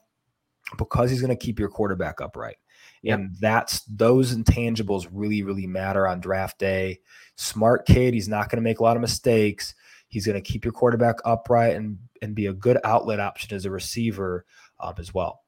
because 0.77 1.11
he's 1.11 1.21
going 1.21 1.35
to 1.35 1.45
keep 1.45 1.59
your 1.59 1.69
quarterback 1.69 2.21
upright. 2.21 2.57
Yep. 3.03 3.19
And 3.19 3.35
that's 3.39 3.81
those 3.81 4.35
intangibles 4.35 5.07
really, 5.11 5.43
really 5.43 5.67
matter 5.67 6.07
on 6.07 6.19
draft 6.19 6.57
day. 6.57 6.99
Smart 7.35 7.85
kid. 7.85 8.13
He's 8.13 8.27
not 8.27 8.49
going 8.49 8.57
to 8.57 8.63
make 8.63 8.79
a 8.79 8.83
lot 8.83 8.97
of 8.97 9.01
mistakes. 9.01 9.75
He's 10.07 10.25
going 10.25 10.41
to 10.41 10.51
keep 10.51 10.65
your 10.65 10.73
quarterback 10.73 11.17
upright 11.25 11.75
and 11.75 11.97
and 12.23 12.33
be 12.33 12.47
a 12.47 12.53
good 12.53 12.79
outlet 12.83 13.19
option 13.19 13.55
as 13.55 13.65
a 13.65 13.71
receiver 13.71 14.45
um, 14.79 14.93
as 14.97 15.13
well. 15.13 15.41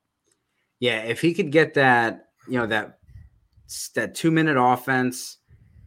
Yeah, 0.79 1.01
if 1.01 1.21
he 1.21 1.33
could 1.33 1.51
get 1.51 1.73
that, 1.73 2.29
you 2.47 2.57
know, 2.57 2.67
that 2.67 2.99
that 3.95 4.15
two 4.15 4.31
minute 4.31 4.57
offense, 4.57 5.37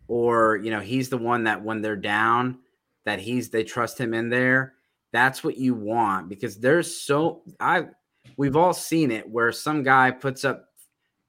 or 0.09 0.57
you 0.57 0.71
know, 0.71 0.81
he's 0.81 1.09
the 1.09 1.19
one 1.19 1.45
that 1.45 1.63
when 1.63 1.81
they're 1.83 1.97
down, 1.97 2.59
that 3.05 3.19
he's 3.19 3.51
they 3.51 3.65
trust 3.65 3.99
him 3.99 4.15
in 4.15 4.29
there. 4.29 4.75
That's 5.13 5.43
what 5.45 5.59
you 5.59 5.75
want 5.75 6.29
because 6.29 6.59
there's 6.59 6.95
so 6.95 7.43
I 7.61 7.87
we've 8.37 8.57
all 8.57 8.73
seen 8.73 9.11
it 9.11 9.29
where 9.29 9.53
some 9.53 9.83
guy 9.83 10.11
puts 10.11 10.45
up, 10.45 10.67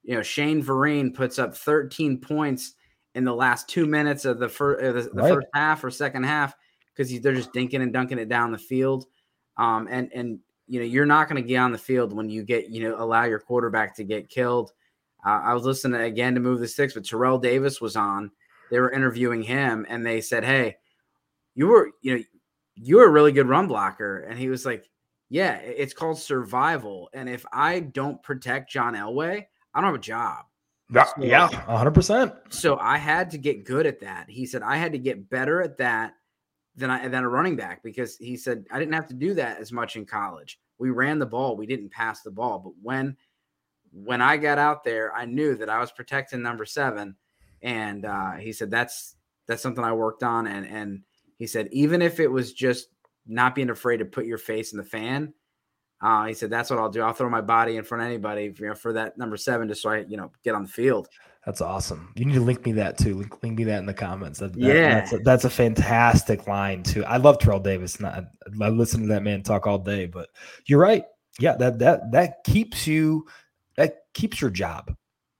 you 0.02 0.14
know, 0.14 0.22
Shane 0.22 0.62
Vereen 0.62 1.14
puts 1.14 1.38
up 1.38 1.56
13 1.56 2.20
points 2.20 2.74
in 3.14 3.24
the 3.24 3.34
last 3.34 3.68
two 3.68 3.86
minutes 3.86 4.24
of 4.24 4.38
the, 4.38 4.48
fir- 4.48 4.80
uh, 4.80 4.92
the, 4.92 5.02
the 5.02 5.10
right. 5.14 5.34
first 5.34 5.46
half 5.54 5.84
or 5.84 5.90
second 5.90 6.24
half 6.24 6.54
because 6.94 7.20
they're 7.20 7.34
just 7.34 7.52
dinking 7.52 7.82
and 7.82 7.92
dunking 7.92 8.18
it 8.18 8.28
down 8.28 8.52
the 8.52 8.58
field. 8.58 9.06
Um, 9.56 9.86
and 9.90 10.10
and 10.12 10.38
you 10.66 10.80
know 10.80 10.86
you're 10.86 11.06
not 11.06 11.28
going 11.28 11.42
to 11.42 11.46
get 11.46 11.58
on 11.58 11.72
the 11.72 11.78
field 11.78 12.12
when 12.12 12.28
you 12.28 12.42
get 12.42 12.68
you 12.68 12.82
know 12.82 12.96
allow 13.00 13.24
your 13.24 13.38
quarterback 13.38 13.96
to 13.96 14.04
get 14.04 14.28
killed. 14.28 14.72
Uh, 15.24 15.40
I 15.42 15.54
was 15.54 15.64
listening 15.64 16.00
again 16.00 16.34
to 16.34 16.40
move 16.40 16.60
the 16.60 16.68
sticks, 16.68 16.94
but 16.94 17.04
Terrell 17.04 17.38
Davis 17.38 17.80
was 17.80 17.96
on. 17.96 18.30
They 18.70 18.80
were 18.80 18.92
interviewing 18.92 19.42
him, 19.42 19.86
and 19.88 20.04
they 20.04 20.20
said, 20.20 20.44
"Hey, 20.44 20.76
you 21.54 21.68
were, 21.68 21.90
you 22.02 22.16
know, 22.16 22.24
you're 22.76 23.06
a 23.06 23.10
really 23.10 23.32
good 23.32 23.48
run 23.48 23.66
blocker. 23.66 24.20
And 24.20 24.38
he 24.38 24.48
was 24.48 24.66
like, 24.66 24.88
yeah, 25.30 25.56
it's 25.56 25.94
called 25.94 26.18
survival. 26.18 27.08
And 27.12 27.28
if 27.28 27.44
I 27.52 27.80
don't 27.80 28.22
protect 28.22 28.70
John 28.70 28.94
Elway, 28.94 29.46
I 29.72 29.80
don't 29.80 29.86
have 29.86 29.94
a 29.94 29.98
job. 29.98 30.44
Yeah, 30.90 31.04
so, 31.04 31.24
yeah, 31.24 31.48
100%. 31.48 32.36
So 32.50 32.76
I 32.78 32.98
had 32.98 33.30
to 33.30 33.38
get 33.38 33.64
good 33.64 33.86
at 33.86 34.00
that. 34.00 34.28
He 34.28 34.46
said 34.46 34.62
I 34.62 34.76
had 34.76 34.92
to 34.92 34.98
get 34.98 35.30
better 35.30 35.62
at 35.62 35.78
that 35.78 36.14
than 36.76 36.90
I 36.90 37.06
than 37.08 37.24
a 37.24 37.28
running 37.28 37.56
back 37.56 37.82
because 37.82 38.16
he 38.16 38.36
said 38.36 38.64
I 38.70 38.78
didn't 38.78 38.94
have 38.94 39.08
to 39.08 39.14
do 39.14 39.34
that 39.34 39.60
as 39.60 39.72
much 39.72 39.96
in 39.96 40.06
college. 40.06 40.60
We 40.78 40.90
ran 40.90 41.18
the 41.18 41.26
ball, 41.26 41.56
we 41.56 41.66
didn't 41.66 41.90
pass 41.90 42.22
the 42.22 42.30
ball, 42.30 42.58
but 42.58 42.72
when 42.82 43.16
when 43.92 44.20
I 44.20 44.36
got 44.36 44.58
out 44.58 44.82
there, 44.84 45.14
I 45.14 45.24
knew 45.24 45.54
that 45.56 45.70
I 45.70 45.78
was 45.78 45.92
protecting 45.92 46.42
number 46.42 46.64
7 46.64 47.14
and 47.62 48.04
uh, 48.04 48.32
he 48.32 48.52
said 48.52 48.70
that's 48.70 49.16
that's 49.46 49.62
something 49.62 49.84
I 49.84 49.92
worked 49.92 50.22
on 50.22 50.46
and 50.46 50.66
and 50.66 51.02
he 51.38 51.46
said, 51.46 51.68
even 51.72 52.02
if 52.02 52.20
it 52.20 52.28
was 52.28 52.52
just 52.52 52.88
not 53.26 53.54
being 53.54 53.70
afraid 53.70 53.98
to 53.98 54.04
put 54.04 54.26
your 54.26 54.38
face 54.38 54.72
in 54.72 54.78
the 54.78 54.84
fan, 54.84 55.34
Uh, 56.00 56.26
he 56.26 56.34
said, 56.34 56.50
"That's 56.50 56.70
what 56.70 56.78
I'll 56.78 56.90
do. 56.90 57.02
I'll 57.02 57.12
throw 57.14 57.30
my 57.30 57.40
body 57.40 57.76
in 57.76 57.84
front 57.84 58.02
of 58.02 58.08
anybody 58.08 58.52
you 58.58 58.66
know, 58.68 58.74
for 58.74 58.92
that 58.92 59.16
number 59.16 59.36
seven, 59.36 59.68
just 59.68 59.82
so 59.82 59.90
I, 59.90 59.98
you 60.00 60.16
know, 60.16 60.32
get 60.44 60.54
on 60.54 60.64
the 60.64 60.68
field." 60.68 61.08
That's 61.46 61.60
awesome. 61.60 62.10
You 62.16 62.24
need 62.24 62.34
to 62.34 62.40
link 62.40 62.64
me 62.64 62.72
that 62.72 62.96
too. 62.96 63.18
Link, 63.18 63.42
link 63.42 63.58
me 63.58 63.64
that 63.64 63.78
in 63.78 63.86
the 63.86 63.94
comments. 63.94 64.38
That, 64.38 64.54
that, 64.54 64.60
yeah, 64.60 64.94
that's 64.94 65.12
a, 65.12 65.18
that's 65.18 65.44
a, 65.44 65.50
fantastic 65.50 66.46
line 66.46 66.82
too. 66.82 67.04
I 67.04 67.18
love 67.18 67.38
Terrell 67.38 67.60
Davis. 67.60 68.00
Not, 68.00 68.24
I 68.60 68.68
listen 68.70 69.02
to 69.02 69.08
that 69.08 69.22
man 69.22 69.42
talk 69.42 69.66
all 69.66 69.78
day, 69.78 70.06
but 70.06 70.30
you're 70.66 70.80
right. 70.80 71.04
Yeah, 71.38 71.56
that 71.56 71.78
that 71.80 72.12
that 72.12 72.44
keeps 72.44 72.86
you 72.86 73.26
that 73.76 73.96
keeps 74.14 74.40
your 74.40 74.50
job, 74.50 74.94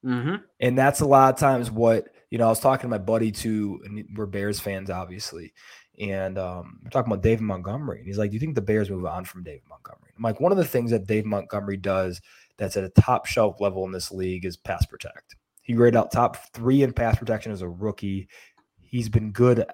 mm-hmm. 0.04 0.36
and 0.60 0.76
that's 0.76 1.00
a 1.00 1.06
lot 1.06 1.32
of 1.32 1.40
times 1.40 1.70
what 1.70 2.08
you 2.30 2.36
know. 2.36 2.46
I 2.46 2.48
was 2.48 2.60
talking 2.60 2.82
to 2.82 2.88
my 2.88 2.98
buddy 2.98 3.30
too, 3.30 3.80
and 3.84 4.04
we're 4.16 4.26
Bears 4.26 4.58
fans, 4.58 4.90
obviously, 4.90 5.54
and 6.00 6.36
um, 6.36 6.80
we're 6.82 6.90
talking 6.90 7.12
about 7.12 7.22
David 7.22 7.42
Montgomery, 7.42 7.98
and 7.98 8.06
he's 8.06 8.18
like, 8.18 8.30
"Do 8.30 8.34
you 8.34 8.40
think 8.40 8.56
the 8.56 8.60
Bears 8.60 8.90
move 8.90 9.06
on 9.06 9.24
from 9.24 9.44
David 9.44 9.62
Montgomery?" 9.68 10.10
I'm 10.16 10.22
like, 10.22 10.40
one 10.40 10.52
of 10.52 10.58
the 10.58 10.64
things 10.64 10.90
that 10.90 11.06
Dave 11.06 11.24
Montgomery 11.24 11.76
does 11.76 12.20
that's 12.56 12.76
at 12.76 12.84
a 12.84 12.88
top 12.88 13.26
shelf 13.26 13.60
level 13.60 13.84
in 13.84 13.92
this 13.92 14.10
league 14.10 14.44
is 14.44 14.56
pass 14.56 14.84
protect. 14.84 15.36
He 15.64 15.72
graded 15.72 15.96
out 15.96 16.12
top 16.12 16.36
three 16.52 16.82
in 16.82 16.92
pass 16.92 17.18
protection 17.18 17.50
as 17.50 17.62
a 17.62 17.68
rookie. 17.68 18.28
He's 18.80 19.08
been 19.08 19.32
good 19.32 19.64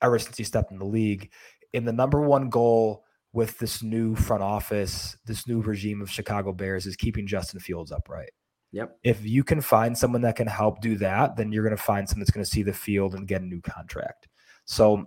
ever 0.00 0.18
since 0.18 0.36
he 0.36 0.44
stepped 0.44 0.70
in 0.70 0.78
the 0.78 0.84
league. 0.84 1.30
And 1.74 1.88
the 1.88 1.92
number 1.92 2.20
one 2.20 2.50
goal 2.50 3.04
with 3.32 3.58
this 3.58 3.82
new 3.82 4.14
front 4.14 4.42
office, 4.42 5.16
this 5.24 5.48
new 5.48 5.62
regime 5.62 6.02
of 6.02 6.10
Chicago 6.10 6.52
Bears 6.52 6.86
is 6.86 6.94
keeping 6.94 7.26
Justin 7.26 7.58
Fields 7.58 7.90
upright. 7.90 8.30
Yep. 8.72 8.98
If 9.02 9.24
you 9.24 9.42
can 9.42 9.60
find 9.60 9.96
someone 9.96 10.20
that 10.22 10.36
can 10.36 10.46
help 10.46 10.80
do 10.80 10.96
that, 10.98 11.36
then 11.36 11.50
you're 11.50 11.64
going 11.64 11.76
to 11.76 11.82
find 11.82 12.08
someone 12.08 12.20
that's 12.20 12.30
going 12.30 12.44
to 12.44 12.50
see 12.50 12.62
the 12.62 12.72
field 12.72 13.14
and 13.14 13.26
get 13.26 13.42
a 13.42 13.46
new 13.46 13.60
contract. 13.60 14.28
So 14.64 15.06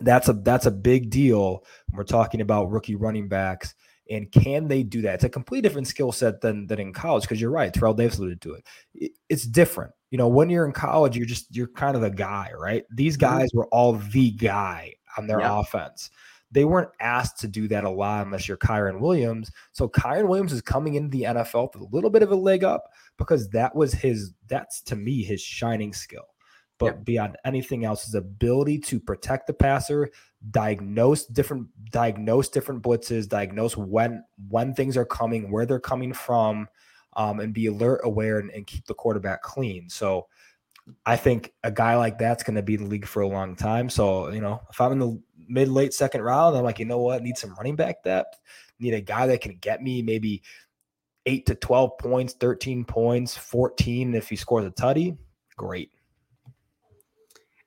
that's 0.00 0.28
a 0.28 0.32
that's 0.34 0.66
a 0.66 0.70
big 0.70 1.10
deal. 1.10 1.64
We're 1.92 2.04
talking 2.04 2.40
about 2.40 2.70
rookie 2.70 2.94
running 2.94 3.28
backs 3.28 3.74
and 4.10 4.30
can 4.32 4.68
they 4.68 4.82
do 4.82 5.02
that? 5.02 5.14
It's 5.14 5.24
a 5.24 5.28
completely 5.28 5.68
different 5.68 5.86
skill 5.86 6.12
set 6.12 6.40
than 6.40 6.66
than 6.66 6.78
in 6.78 6.92
college 6.92 7.22
because 7.22 7.40
you're 7.40 7.50
right. 7.50 7.72
Terrell 7.72 7.94
Davis 7.94 8.18
alluded 8.18 8.40
to 8.42 8.54
it. 8.54 8.66
it. 8.94 9.12
It's 9.28 9.44
different. 9.44 9.92
You 10.10 10.18
know, 10.18 10.28
when 10.28 10.48
you're 10.48 10.66
in 10.66 10.72
college, 10.72 11.16
you're 11.16 11.26
just 11.26 11.54
you're 11.54 11.68
kind 11.68 11.96
of 11.96 12.02
the 12.02 12.10
guy, 12.10 12.50
right? 12.58 12.84
These 12.90 13.16
mm-hmm. 13.16 13.38
guys 13.38 13.50
were 13.52 13.66
all 13.66 13.94
the 13.94 14.30
guy 14.32 14.94
on 15.16 15.26
their 15.26 15.40
yeah. 15.40 15.60
offense. 15.60 16.10
They 16.50 16.64
weren't 16.64 16.90
asked 17.00 17.38
to 17.40 17.48
do 17.48 17.68
that 17.68 17.84
a 17.84 17.90
lot 17.90 18.24
unless 18.24 18.48
you're 18.48 18.56
Kyren 18.56 19.00
Williams. 19.00 19.50
So 19.72 19.86
Kyren 19.86 20.28
Williams 20.28 20.54
is 20.54 20.62
coming 20.62 20.94
into 20.94 21.10
the 21.10 21.24
NFL 21.24 21.74
with 21.74 21.82
a 21.82 21.94
little 21.94 22.08
bit 22.08 22.22
of 22.22 22.30
a 22.30 22.36
leg 22.36 22.64
up 22.64 22.84
because 23.18 23.50
that 23.50 23.74
was 23.74 23.92
his 23.92 24.32
that's 24.46 24.80
to 24.82 24.96
me 24.96 25.22
his 25.22 25.42
shining 25.42 25.92
skill 25.92 26.24
but 26.78 26.86
yep. 26.86 27.04
beyond 27.04 27.36
anything 27.44 27.84
else, 27.84 28.04
his 28.04 28.14
ability 28.14 28.78
to 28.78 29.00
protect 29.00 29.46
the 29.46 29.52
passer, 29.52 30.10
diagnose 30.50 31.26
different 31.26 31.66
diagnose 31.90 32.48
different 32.48 32.82
blitzes, 32.82 33.28
diagnose 33.28 33.76
when 33.76 34.24
when 34.48 34.74
things 34.74 34.96
are 34.96 35.04
coming, 35.04 35.50
where 35.50 35.66
they're 35.66 35.80
coming 35.80 36.12
from, 36.12 36.68
um, 37.16 37.40
and 37.40 37.52
be 37.52 37.66
alert, 37.66 38.00
aware, 38.04 38.38
and, 38.38 38.50
and 38.50 38.66
keep 38.66 38.86
the 38.86 38.94
quarterback 38.94 39.42
clean. 39.42 39.88
So 39.90 40.28
I 41.04 41.16
think 41.16 41.52
a 41.64 41.70
guy 41.70 41.96
like 41.96 42.16
that's 42.16 42.42
going 42.42 42.56
to 42.56 42.62
be 42.62 42.74
in 42.74 42.84
the 42.84 42.90
league 42.90 43.06
for 43.06 43.22
a 43.22 43.28
long 43.28 43.56
time. 43.56 43.90
So 43.90 44.30
you 44.30 44.40
know, 44.40 44.60
if 44.70 44.80
I'm 44.80 44.92
in 44.92 44.98
the 45.00 45.20
mid 45.48 45.68
late 45.68 45.92
second 45.92 46.22
round, 46.22 46.56
I'm 46.56 46.64
like, 46.64 46.78
you 46.78 46.84
know 46.84 46.98
what, 46.98 47.22
need 47.22 47.36
some 47.36 47.54
running 47.54 47.76
back 47.76 48.04
depth, 48.04 48.40
need 48.78 48.94
a 48.94 49.00
guy 49.00 49.26
that 49.26 49.40
can 49.40 49.56
get 49.60 49.82
me 49.82 50.00
maybe 50.02 50.42
eight 51.26 51.44
to 51.46 51.56
twelve 51.56 51.98
points, 51.98 52.34
thirteen 52.34 52.84
points, 52.84 53.36
fourteen 53.36 54.14
if 54.14 54.28
he 54.28 54.36
scores 54.36 54.64
a 54.64 54.70
tutty. 54.70 55.18
Great. 55.56 55.90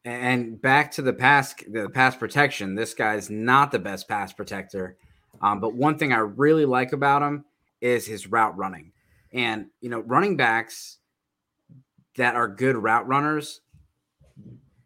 And 0.03 0.59
back 0.59 0.91
to 0.93 1.01
the 1.01 1.13
pass, 1.13 1.53
the 1.67 1.89
pass 1.89 2.15
protection. 2.15 2.73
This 2.75 2.93
guy's 2.93 3.29
not 3.29 3.71
the 3.71 3.79
best 3.79 4.07
pass 4.07 4.33
protector, 4.33 4.97
um, 5.41 5.59
but 5.59 5.75
one 5.75 5.97
thing 5.97 6.11
I 6.11 6.17
really 6.17 6.65
like 6.65 6.91
about 6.91 7.21
him 7.21 7.45
is 7.81 8.07
his 8.07 8.27
route 8.27 8.57
running. 8.57 8.91
And 9.31 9.67
you 9.79 9.89
know, 9.89 9.99
running 9.99 10.37
backs 10.37 10.97
that 12.17 12.35
are 12.35 12.47
good 12.47 12.75
route 12.75 13.07
runners, 13.07 13.61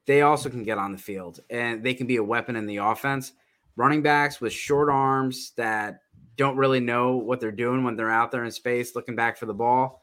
they 0.06 0.22
also 0.22 0.50
can 0.50 0.64
get 0.64 0.78
on 0.78 0.92
the 0.92 0.98
field 0.98 1.40
and 1.50 1.84
they 1.84 1.94
can 1.94 2.08
be 2.08 2.18
a 2.18 2.24
weapon 2.24 2.56
in 2.56 2.66
the 2.66 2.78
offense. 2.78 3.32
Running 3.76 4.02
backs 4.02 4.40
with 4.40 4.54
short 4.54 4.90
arms 4.90 5.52
that 5.58 6.02
don't 6.38 6.58
really 6.58 6.80
know 6.80 7.16
what 7.16 7.40
they're 7.40 7.52
doing 7.52 7.84
when 7.84 7.96
they're 7.96 8.12
out 8.12 8.32
there 8.32 8.46
in 8.46 8.52
space 8.52 8.96
looking 8.96 9.16
back 9.16 9.38
for 9.38 9.46
the 9.46 9.54
ball, 9.54 10.02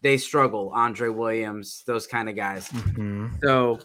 they 0.00 0.16
struggle. 0.16 0.70
Andre 0.74 1.08
Williams, 1.08 1.82
those 1.86 2.06
kind 2.06 2.28
of 2.28 2.36
guys. 2.36 2.68
Mm-hmm. 2.68 3.36
So 3.42 3.80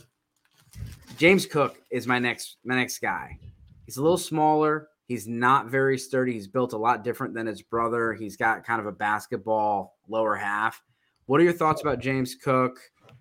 James 1.19 1.45
Cook 1.45 1.81
is 1.91 2.07
my 2.07 2.17
next 2.17 2.57
my 2.63 2.75
next 2.75 2.99
guy. 2.99 3.37
He's 3.85 3.97
a 3.97 4.01
little 4.01 4.17
smaller. 4.17 4.87
He's 5.05 5.27
not 5.27 5.67
very 5.67 5.97
sturdy. 5.97 6.31
He's 6.31 6.47
built 6.47 6.71
a 6.71 6.77
lot 6.77 7.03
different 7.03 7.33
than 7.33 7.45
his 7.45 7.61
brother. 7.61 8.13
He's 8.13 8.37
got 8.37 8.63
kind 8.63 8.79
of 8.79 8.87
a 8.87 8.91
basketball 8.93 9.97
lower 10.07 10.35
half. 10.35 10.81
What 11.25 11.41
are 11.41 11.43
your 11.43 11.51
thoughts 11.51 11.81
about 11.81 11.99
James 11.99 12.35
Cook? 12.35 12.79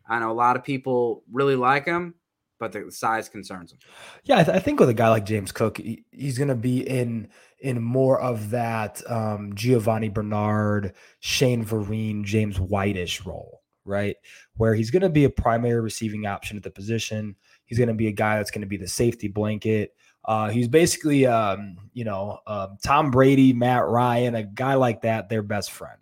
I 0.08 0.20
know 0.20 0.30
a 0.30 0.32
lot 0.32 0.54
of 0.54 0.62
people 0.62 1.24
really 1.32 1.56
like 1.56 1.86
him, 1.86 2.14
but 2.60 2.70
the 2.70 2.88
size 2.92 3.28
concerns 3.28 3.72
him. 3.72 3.78
Yeah, 4.22 4.38
I, 4.38 4.44
th- 4.44 4.56
I 4.56 4.60
think 4.60 4.78
with 4.78 4.90
a 4.90 4.94
guy 4.94 5.08
like 5.08 5.26
James 5.26 5.50
Cook, 5.50 5.78
he, 5.78 6.04
he's 6.12 6.38
going 6.38 6.48
to 6.48 6.54
be 6.54 6.88
in 6.88 7.28
in 7.58 7.82
more 7.82 8.20
of 8.20 8.50
that 8.50 9.02
um, 9.10 9.54
Giovani 9.54 10.08
Bernard, 10.08 10.94
Shane 11.18 11.64
Vereen, 11.64 12.22
James 12.22 12.60
Whitish 12.60 13.26
role, 13.26 13.62
right? 13.84 14.14
Where 14.56 14.76
he's 14.76 14.92
going 14.92 15.02
to 15.02 15.08
be 15.08 15.24
a 15.24 15.30
primary 15.30 15.80
receiving 15.80 16.26
option 16.26 16.56
at 16.56 16.62
the 16.62 16.70
position. 16.70 17.34
He's 17.68 17.78
going 17.78 17.88
to 17.88 17.94
be 17.94 18.08
a 18.08 18.12
guy 18.12 18.38
that's 18.38 18.50
going 18.50 18.62
to 18.62 18.66
be 18.66 18.76
the 18.76 18.88
safety 18.88 19.28
blanket. 19.28 19.94
Uh, 20.24 20.48
he's 20.48 20.68
basically, 20.68 21.26
um, 21.26 21.76
you 21.92 22.04
know, 22.04 22.40
uh, 22.46 22.68
Tom 22.82 23.10
Brady, 23.10 23.52
Matt 23.52 23.86
Ryan, 23.86 24.34
a 24.34 24.42
guy 24.42 24.74
like 24.74 25.02
that, 25.02 25.28
their 25.28 25.42
best 25.42 25.70
friend. 25.70 26.00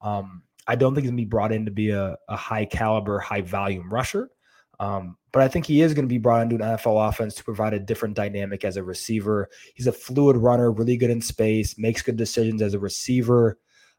Um, 0.00 0.42
I 0.66 0.76
don't 0.76 0.94
think 0.94 1.04
he's 1.04 1.10
going 1.10 1.18
to 1.18 1.22
be 1.22 1.28
brought 1.28 1.52
in 1.52 1.66
to 1.66 1.70
be 1.70 1.90
a, 1.90 2.16
a 2.28 2.36
high 2.36 2.64
caliber, 2.64 3.18
high 3.18 3.42
volume 3.42 3.92
rusher. 3.92 4.30
Um, 4.78 5.16
but 5.32 5.42
I 5.42 5.48
think 5.48 5.66
he 5.66 5.82
is 5.82 5.94
going 5.94 6.06
to 6.06 6.12
be 6.12 6.18
brought 6.18 6.42
into 6.42 6.56
an 6.56 6.62
NFL 6.62 7.08
offense 7.08 7.34
to 7.34 7.44
provide 7.44 7.74
a 7.74 7.78
different 7.78 8.16
dynamic 8.16 8.64
as 8.64 8.76
a 8.76 8.82
receiver. 8.82 9.50
He's 9.74 9.86
a 9.86 9.92
fluid 9.92 10.36
runner, 10.36 10.72
really 10.72 10.96
good 10.96 11.10
in 11.10 11.20
space, 11.20 11.76
makes 11.76 12.02
good 12.02 12.16
decisions 12.16 12.62
as 12.62 12.74
a 12.74 12.78
receiver. 12.78 13.58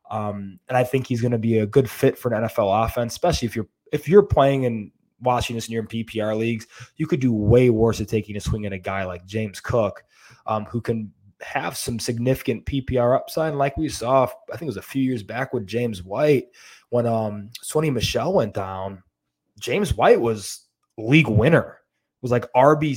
Um, 0.09 0.59
and 0.67 0.77
I 0.77 0.83
think 0.83 1.07
he's 1.07 1.21
going 1.21 1.31
to 1.31 1.37
be 1.37 1.59
a 1.59 1.65
good 1.65 1.89
fit 1.89 2.17
for 2.17 2.33
an 2.33 2.43
NFL 2.43 2.85
offense, 2.85 3.13
especially 3.13 3.45
if 3.45 3.55
you're 3.55 3.69
if 3.93 4.09
you're 4.09 4.23
playing 4.23 4.63
in 4.63 4.91
watching 5.21 5.55
this 5.55 5.67
in 5.67 5.73
your 5.73 5.83
PPR 5.83 6.37
leagues, 6.37 6.67
you 6.97 7.07
could 7.07 7.19
do 7.19 7.33
way 7.33 7.69
worse 7.69 8.01
at 8.01 8.07
taking 8.07 8.35
a 8.35 8.39
swing 8.39 8.65
at 8.65 8.73
a 8.73 8.77
guy 8.77 9.03
like 9.05 9.25
James 9.25 9.59
Cook, 9.59 10.03
um, 10.47 10.65
who 10.65 10.81
can 10.81 11.11
have 11.41 11.75
some 11.77 11.99
significant 11.99 12.65
PPR 12.65 13.15
upside. 13.15 13.53
like 13.55 13.77
we 13.77 13.89
saw, 13.89 14.25
I 14.25 14.51
think 14.51 14.63
it 14.63 14.65
was 14.65 14.77
a 14.77 14.81
few 14.81 15.01
years 15.01 15.23
back 15.23 15.53
with 15.53 15.67
James 15.67 16.03
White 16.03 16.47
when 16.89 17.05
um 17.05 17.49
Sony 17.63 17.91
Michel 17.91 18.33
went 18.33 18.53
down. 18.53 19.03
James 19.59 19.93
White 19.93 20.21
was 20.21 20.67
league 20.97 21.27
winner. 21.27 21.77
It 21.77 22.23
was 22.23 22.31
like 22.31 22.51
RB 22.53 22.93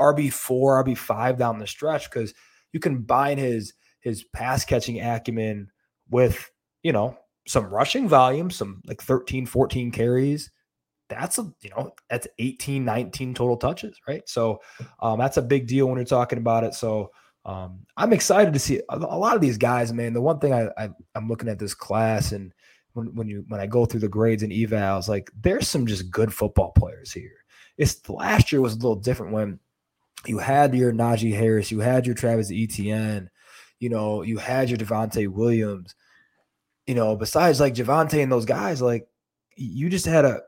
RB 0.00 0.32
four, 0.32 0.82
RB 0.84 0.96
five 0.96 1.38
down 1.38 1.58
the 1.58 1.66
stretch 1.66 2.10
because 2.10 2.34
you 2.72 2.80
combine 2.80 3.38
his 3.38 3.74
his 4.00 4.24
pass 4.24 4.64
catching 4.64 5.00
acumen 5.00 5.70
with 6.10 6.50
you 6.82 6.92
know 6.92 7.16
some 7.46 7.66
rushing 7.66 8.08
volume, 8.08 8.50
some 8.50 8.80
like 8.86 9.02
13, 9.02 9.46
14 9.46 9.90
carries, 9.90 10.50
that's 11.20 11.38
a 11.38 11.52
you 11.62 11.70
know 11.70 11.92
that's 12.08 12.26
18 12.38 12.84
19 12.84 13.34
total 13.34 13.56
touches 13.56 13.98
right? 14.06 14.28
So 14.28 14.60
um, 15.00 15.18
that's 15.18 15.36
a 15.36 15.42
big 15.42 15.66
deal 15.66 15.86
when 15.86 15.96
you're 15.96 16.04
talking 16.04 16.38
about 16.38 16.64
it. 16.64 16.74
So 16.74 17.10
um, 17.46 17.80
i'm 17.98 18.14
excited 18.14 18.54
to 18.54 18.58
see 18.58 18.80
a, 18.88 18.96
a, 18.96 19.18
lot 19.18 19.36
of 19.36 19.42
these 19.42 19.58
guys 19.58 19.92
man. 19.92 20.14
The 20.14 20.20
one 20.20 20.38
thing 20.38 20.54
I, 20.54 20.68
I 20.78 20.88
am 21.14 21.28
looking 21.28 21.48
at 21.48 21.58
this 21.58 21.74
class 21.74 22.32
and 22.32 22.52
when, 22.94 23.14
when 23.14 23.28
you 23.28 23.44
when 23.48 23.60
i 23.60 23.66
go 23.66 23.84
through 23.84 24.00
the 24.00 24.08
grades 24.08 24.42
and 24.42 24.52
evals 24.52 25.08
like 25.08 25.30
there's 25.38 25.68
some 25.68 25.86
just 25.86 26.10
good 26.10 26.32
football 26.32 26.72
players 26.72 27.12
here. 27.12 27.44
It's 27.76 28.08
last 28.08 28.50
year 28.50 28.60
was 28.60 28.74
a 28.74 28.76
little 28.76 28.96
different 28.96 29.32
when 29.32 29.58
you 30.26 30.38
had 30.38 30.74
your 30.74 30.92
Najee 30.92 31.34
Harris, 31.34 31.70
you 31.70 31.80
had 31.80 32.06
your 32.06 32.14
Travis 32.14 32.50
Etienne, 32.50 33.28
you 33.78 33.88
know, 33.88 34.22
you 34.22 34.38
had 34.38 34.70
your 34.70 34.78
Devontae 34.78 35.28
Williams, 35.28 35.94
you 36.86 36.94
know, 36.94 37.16
besides 37.16 37.60
like 37.60 37.74
Javonte 37.74 38.22
and 38.22 38.32
those 38.32 38.46
guys, 38.46 38.80
like 38.80 39.06
you 39.56 39.90
just 39.90 40.06
had 40.06 40.24
a 40.24 40.40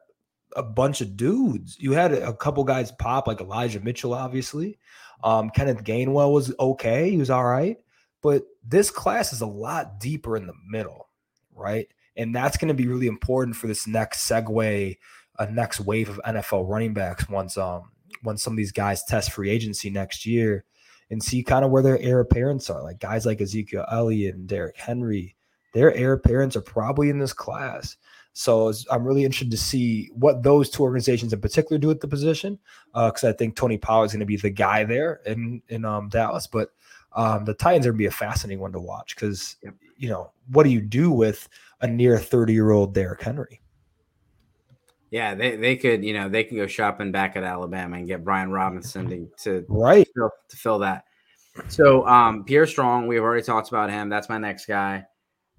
a 0.54 0.62
bunch 0.62 1.00
of 1.00 1.16
dudes. 1.16 1.76
You 1.80 1.92
had 1.92 2.12
a 2.12 2.32
couple 2.32 2.64
guys 2.64 2.92
pop, 2.92 3.26
like 3.26 3.40
Elijah 3.40 3.80
Mitchell, 3.80 4.14
obviously. 4.14 4.78
Um, 5.24 5.50
Kenneth 5.50 5.84
Gainwell 5.84 6.32
was 6.32 6.54
okay. 6.58 7.10
He 7.10 7.16
was 7.16 7.30
all 7.30 7.44
right. 7.44 7.78
But 8.22 8.44
this 8.64 8.90
class 8.90 9.32
is 9.32 9.40
a 9.40 9.46
lot 9.46 10.00
deeper 10.00 10.36
in 10.36 10.46
the 10.46 10.54
middle, 10.68 11.08
right? 11.54 11.88
And 12.16 12.34
that's 12.34 12.56
going 12.56 12.68
to 12.68 12.74
be 12.74 12.88
really 12.88 13.06
important 13.06 13.56
for 13.56 13.66
this 13.66 13.86
next 13.86 14.28
segue, 14.28 14.96
a 15.38 15.50
next 15.50 15.80
wave 15.80 16.08
of 16.08 16.20
NFL 16.26 16.68
running 16.68 16.94
backs 16.94 17.28
once 17.28 17.58
um 17.58 17.90
once 18.24 18.42
some 18.42 18.54
of 18.54 18.56
these 18.56 18.72
guys 18.72 19.04
test 19.04 19.32
free 19.32 19.50
agency 19.50 19.90
next 19.90 20.24
year 20.24 20.64
and 21.10 21.22
see 21.22 21.42
kind 21.42 21.64
of 21.64 21.70
where 21.70 21.82
their 21.82 21.98
heir 22.00 22.20
apparents 22.20 22.70
are. 22.70 22.82
Like 22.82 22.98
guys 22.98 23.26
like 23.26 23.40
Ezekiel 23.40 23.84
Elliott 23.90 24.34
and 24.34 24.48
Derrick 24.48 24.76
Henry, 24.76 25.36
their 25.74 25.94
heir 25.94 26.14
apparents 26.14 26.56
are 26.56 26.62
probably 26.62 27.10
in 27.10 27.18
this 27.18 27.32
class. 27.32 27.96
So 28.38 28.70
I'm 28.90 29.02
really 29.02 29.24
interested 29.24 29.50
to 29.50 29.56
see 29.56 30.10
what 30.12 30.42
those 30.42 30.68
two 30.68 30.82
organizations 30.82 31.32
in 31.32 31.40
particular 31.40 31.78
do 31.78 31.90
at 31.90 32.00
the 32.00 32.06
position, 32.06 32.58
because 32.92 33.24
uh, 33.24 33.30
I 33.30 33.32
think 33.32 33.56
Tony 33.56 33.78
Pollard 33.78 34.04
is 34.04 34.12
going 34.12 34.20
to 34.20 34.26
be 34.26 34.36
the 34.36 34.50
guy 34.50 34.84
there 34.84 35.22
in 35.24 35.62
in 35.68 35.86
um, 35.86 36.10
Dallas. 36.10 36.46
But 36.46 36.70
Um, 37.14 37.46
the 37.46 37.54
Titans 37.54 37.86
are 37.86 37.92
gonna 37.92 37.98
be 37.98 38.06
a 38.06 38.10
fascinating 38.10 38.60
one 38.60 38.72
to 38.72 38.78
watch 38.78 39.14
because 39.16 39.56
yep. 39.62 39.72
you 39.96 40.10
know 40.10 40.32
what 40.52 40.64
do 40.64 40.68
you 40.68 40.82
do 40.82 41.10
with 41.10 41.48
a 41.80 41.86
near 41.86 42.18
30 42.18 42.52
year 42.52 42.72
old 42.72 42.92
Derrick 42.92 43.22
Henry? 43.22 43.62
Yeah, 45.10 45.34
they, 45.34 45.56
they 45.56 45.76
could, 45.76 46.04
you 46.04 46.12
know, 46.12 46.28
they 46.28 46.44
can 46.44 46.58
go 46.58 46.66
shopping 46.66 47.12
back 47.12 47.36
at 47.36 47.42
Alabama 47.42 47.96
and 47.96 48.06
get 48.06 48.22
Brian 48.22 48.50
Robinson 48.50 49.08
to, 49.08 49.30
to 49.44 49.64
right 49.68 50.04
to 50.04 50.12
fill, 50.14 50.30
to 50.50 50.56
fill 50.56 50.78
that. 50.80 51.04
So 51.68 52.06
um 52.06 52.44
Pierre 52.44 52.66
Strong, 52.66 53.06
we've 53.06 53.22
already 53.22 53.42
talked 53.42 53.70
about 53.70 53.88
him. 53.88 54.10
That's 54.10 54.28
my 54.28 54.36
next 54.36 54.66
guy. 54.66 55.06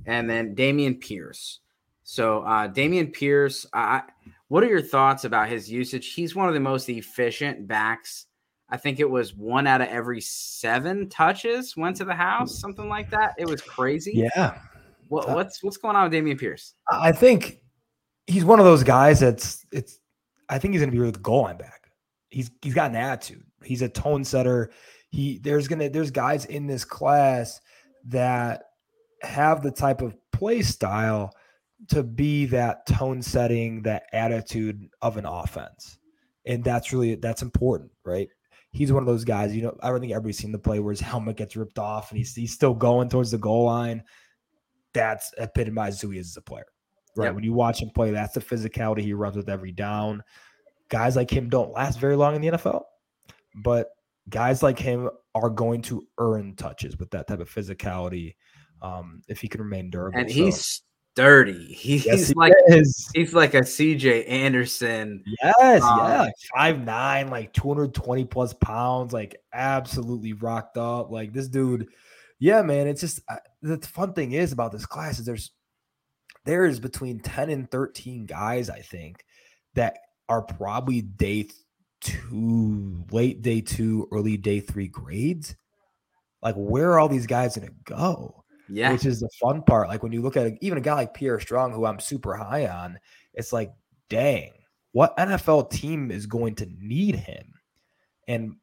And 0.05 0.29
then 0.29 0.55
Dameon 0.55 1.01
Pierce. 1.01 1.61
So 2.09 2.39
uh 2.43 2.69
Dameon 2.69 3.11
Pierce, 3.11 3.65
I 3.73 4.01
what 4.47 4.63
are 4.63 4.67
your 4.67 4.81
thoughts 4.81 5.25
about 5.25 5.49
his 5.49 5.69
usage? 5.69 6.13
He's 6.13 6.35
one 6.35 6.47
of 6.47 6.53
the 6.53 6.59
most 6.61 6.87
efficient 6.87 7.67
backs. 7.67 8.27
I 8.69 8.77
think 8.77 9.01
it 9.01 9.09
was 9.09 9.35
one 9.35 9.67
out 9.67 9.81
of 9.81 9.89
every 9.89 10.21
seven 10.21 11.09
touches 11.09 11.75
went 11.75 11.97
to 11.97 12.05
the 12.05 12.13
house, 12.13 12.61
something 12.61 12.87
like 12.87 13.09
that. 13.09 13.35
It 13.37 13.45
was 13.45 13.61
crazy. 13.61 14.29
Yeah. 14.35 14.57
What, 15.09 15.27
what's 15.27 15.61
what's 15.61 15.75
going 15.75 15.97
on 15.97 16.09
with 16.09 16.13
Dameon 16.13 16.39
Pierce? 16.39 16.75
I 16.89 17.11
think 17.11 17.59
he's 18.25 18.45
one 18.45 18.59
of 18.59 18.65
those 18.65 18.83
guys 18.83 19.19
that's 19.19 19.65
it's 19.73 19.99
I 20.47 20.59
think 20.59 20.73
he's 20.73 20.81
gonna 20.81 20.93
be 20.93 20.99
really 20.99 21.11
the 21.11 21.19
goal 21.19 21.41
line 21.41 21.57
back. 21.57 21.91
He's 22.29 22.49
he's 22.61 22.73
got 22.73 22.91
an 22.91 22.95
attitude. 22.95 23.43
He's 23.65 23.81
a 23.81 23.89
tone 23.89 24.23
setter. 24.23 24.71
He 25.09 25.39
there's 25.39 25.67
gonna 25.67 25.89
there's 25.89 26.11
guys 26.11 26.45
in 26.45 26.67
this 26.67 26.85
class 26.85 27.59
that 28.05 28.63
have 29.21 29.61
the 29.61 29.71
type 29.71 30.01
of 30.01 30.15
play 30.31 30.61
style 30.61 31.33
to 31.89 32.03
be 32.03 32.45
that 32.47 32.85
tone 32.87 33.21
setting, 33.21 33.83
that 33.83 34.03
attitude 34.13 34.87
of 35.01 35.17
an 35.17 35.25
offense. 35.25 35.99
And 36.45 36.63
that's 36.63 36.93
really 36.93 37.15
that's 37.15 37.41
important, 37.41 37.91
right? 38.05 38.29
He's 38.71 38.91
one 38.91 39.03
of 39.03 39.07
those 39.07 39.25
guys, 39.25 39.55
you 39.55 39.63
know, 39.63 39.75
I 39.81 39.89
don't 39.89 39.99
think 39.99 40.11
everybody's 40.11 40.37
seen 40.37 40.51
the 40.51 40.59
play 40.59 40.79
where 40.79 40.91
his 40.91 41.01
helmet 41.01 41.37
gets 41.37 41.55
ripped 41.55 41.79
off 41.79 42.11
and 42.11 42.17
he's 42.17 42.33
he's 42.33 42.53
still 42.53 42.73
going 42.73 43.09
towards 43.09 43.31
the 43.31 43.37
goal 43.37 43.65
line. 43.65 44.03
That's 44.93 45.33
epitomized 45.37 46.01
who 46.01 46.11
he 46.11 46.19
is 46.19 46.27
as 46.27 46.37
a 46.37 46.41
player 46.41 46.65
right? 47.17 47.25
Yep. 47.25 47.35
When 47.35 47.43
you 47.43 47.53
watch 47.53 47.81
him 47.81 47.89
play, 47.89 48.11
that's 48.11 48.35
the 48.35 48.39
physicality 48.39 49.01
he 49.01 49.13
runs 49.13 49.35
with 49.35 49.49
every 49.49 49.71
down. 49.71 50.23
Guys 50.89 51.15
like 51.15 51.29
him 51.29 51.49
don't 51.49 51.73
last 51.73 51.99
very 51.99 52.15
long 52.15 52.35
in 52.35 52.41
the 52.41 52.49
NFL, 52.49 52.83
but 53.55 53.89
guys 54.29 54.63
like 54.63 54.79
him 54.79 55.09
are 55.35 55.49
going 55.49 55.81
to 55.83 56.07
earn 56.17 56.55
touches 56.55 56.97
with 56.97 57.09
that 57.11 57.27
type 57.27 57.39
of 57.39 57.49
physicality 57.49 58.35
um, 58.81 59.21
if 59.27 59.41
he 59.41 59.47
can 59.47 59.61
remain 59.61 59.89
durable. 59.89 60.19
And 60.19 60.29
so, 60.29 60.35
he's 60.35 60.81
sturdy. 61.17 61.73
He's 61.73 62.05
yes, 62.05 62.27
he 62.27 62.33
like 62.35 62.53
is. 62.67 63.09
he's 63.13 63.33
like 63.33 63.53
a 63.53 63.61
CJ 63.61 64.29
Anderson. 64.29 65.23
Yes, 65.43 65.83
um, 65.83 65.97
yeah, 65.99 66.27
five 66.55 66.79
nine, 66.83 67.29
like 67.29 67.53
two 67.53 67.67
hundred 67.67 67.93
twenty 67.93 68.25
plus 68.25 68.53
pounds, 68.53 69.13
like 69.13 69.35
absolutely 69.53 70.33
rocked 70.33 70.77
up. 70.77 71.09
Like 71.09 71.33
this 71.33 71.47
dude, 71.47 71.87
yeah, 72.39 72.61
man. 72.61 72.87
It's 72.87 73.01
just 73.01 73.21
uh, 73.27 73.37
the 73.61 73.77
fun 73.79 74.13
thing 74.13 74.33
is 74.33 74.51
about 74.51 74.71
this 74.71 74.85
class 74.85 75.19
is 75.19 75.25
there's 75.25 75.51
there 76.45 76.65
is 76.65 76.79
between 76.79 77.19
10 77.19 77.49
and 77.49 77.69
13 77.69 78.25
guys, 78.25 78.69
I 78.69 78.79
think, 78.79 79.21
that 79.73 79.97
are 80.29 80.41
probably 80.41 81.01
day 81.01 81.49
two, 81.99 83.03
late 83.11 83.41
day 83.41 83.59
two, 83.59 84.07
early 84.13 84.37
day 84.37 84.61
three 84.61 84.87
grades. 84.87 85.57
Like, 86.41 86.55
where 86.55 86.91
are 86.91 86.99
all 86.99 87.09
these 87.09 87.27
guys 87.27 87.57
going 87.57 87.67
to 87.67 87.73
go? 87.83 88.45
Yeah. 88.69 88.91
Which 88.91 89.05
is 89.05 89.19
the 89.19 89.29
fun 89.41 89.61
part. 89.63 89.87
Like, 89.87 90.03
when 90.03 90.11
you 90.11 90.21
look 90.21 90.37
at 90.37 90.53
even 90.61 90.77
a 90.77 90.81
guy 90.81 90.93
like 90.93 91.13
Pierre 91.13 91.39
Strong, 91.39 91.73
who 91.73 91.85
I'm 91.85 91.99
super 91.99 92.35
high 92.35 92.67
on, 92.67 92.99
it's 93.33 93.53
like, 93.53 93.71
dang, 94.09 94.51
what 94.91 95.15
NFL 95.17 95.69
team 95.69 96.11
is 96.11 96.25
going 96.25 96.55
to 96.55 96.67
need 96.79 97.15
him? 97.15 97.53
And 98.27 98.55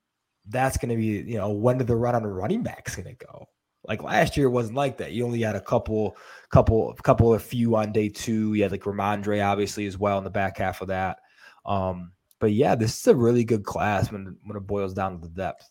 that's 0.47 0.77
going 0.77 0.91
to 0.91 0.97
be, 0.97 1.31
you 1.31 1.39
know, 1.39 1.51
when 1.51 1.79
did 1.79 1.87
the 1.87 1.97
run 1.97 2.15
on 2.15 2.27
running 2.27 2.63
back's 2.63 2.97
going 2.97 3.17
to 3.17 3.27
go? 3.27 3.47
Like 3.87 4.03
last 4.03 4.37
year 4.37 4.49
wasn't 4.49 4.77
like 4.77 4.99
that. 4.99 5.13
You 5.13 5.25
only 5.25 5.43
had 5.43 5.57
a 5.57 5.61
couple, 5.61 6.17
couple, 6.51 6.93
couple 7.03 7.35
of 7.35 7.43
few 7.43 7.77
on 7.77 7.93
day 7.93 8.09
two. 8.09 8.55
You 8.55 8.63
had 8.63 8.73
like 8.73 8.83
Rhamondre 8.83 9.45
obviously 9.45 9.87
as 9.87 9.99
well 9.99 10.19
in 10.19 10.25
the 10.25 10.31
back 10.31 10.59
half 10.59 10.81
of 10.81 10.89
that. 10.89 11.19
Um, 11.67 12.13
but 12.41 12.53
yeah, 12.53 12.75
this 12.75 12.99
is 12.99 13.07
a 13.07 13.15
really 13.15 13.45
good 13.45 13.65
class 13.65 14.11
when 14.11 14.37
when 14.45 14.57
it 14.57 14.67
boils 14.67 14.95
down 14.95 15.13
to 15.13 15.19
the 15.19 15.33
depth. 15.33 15.71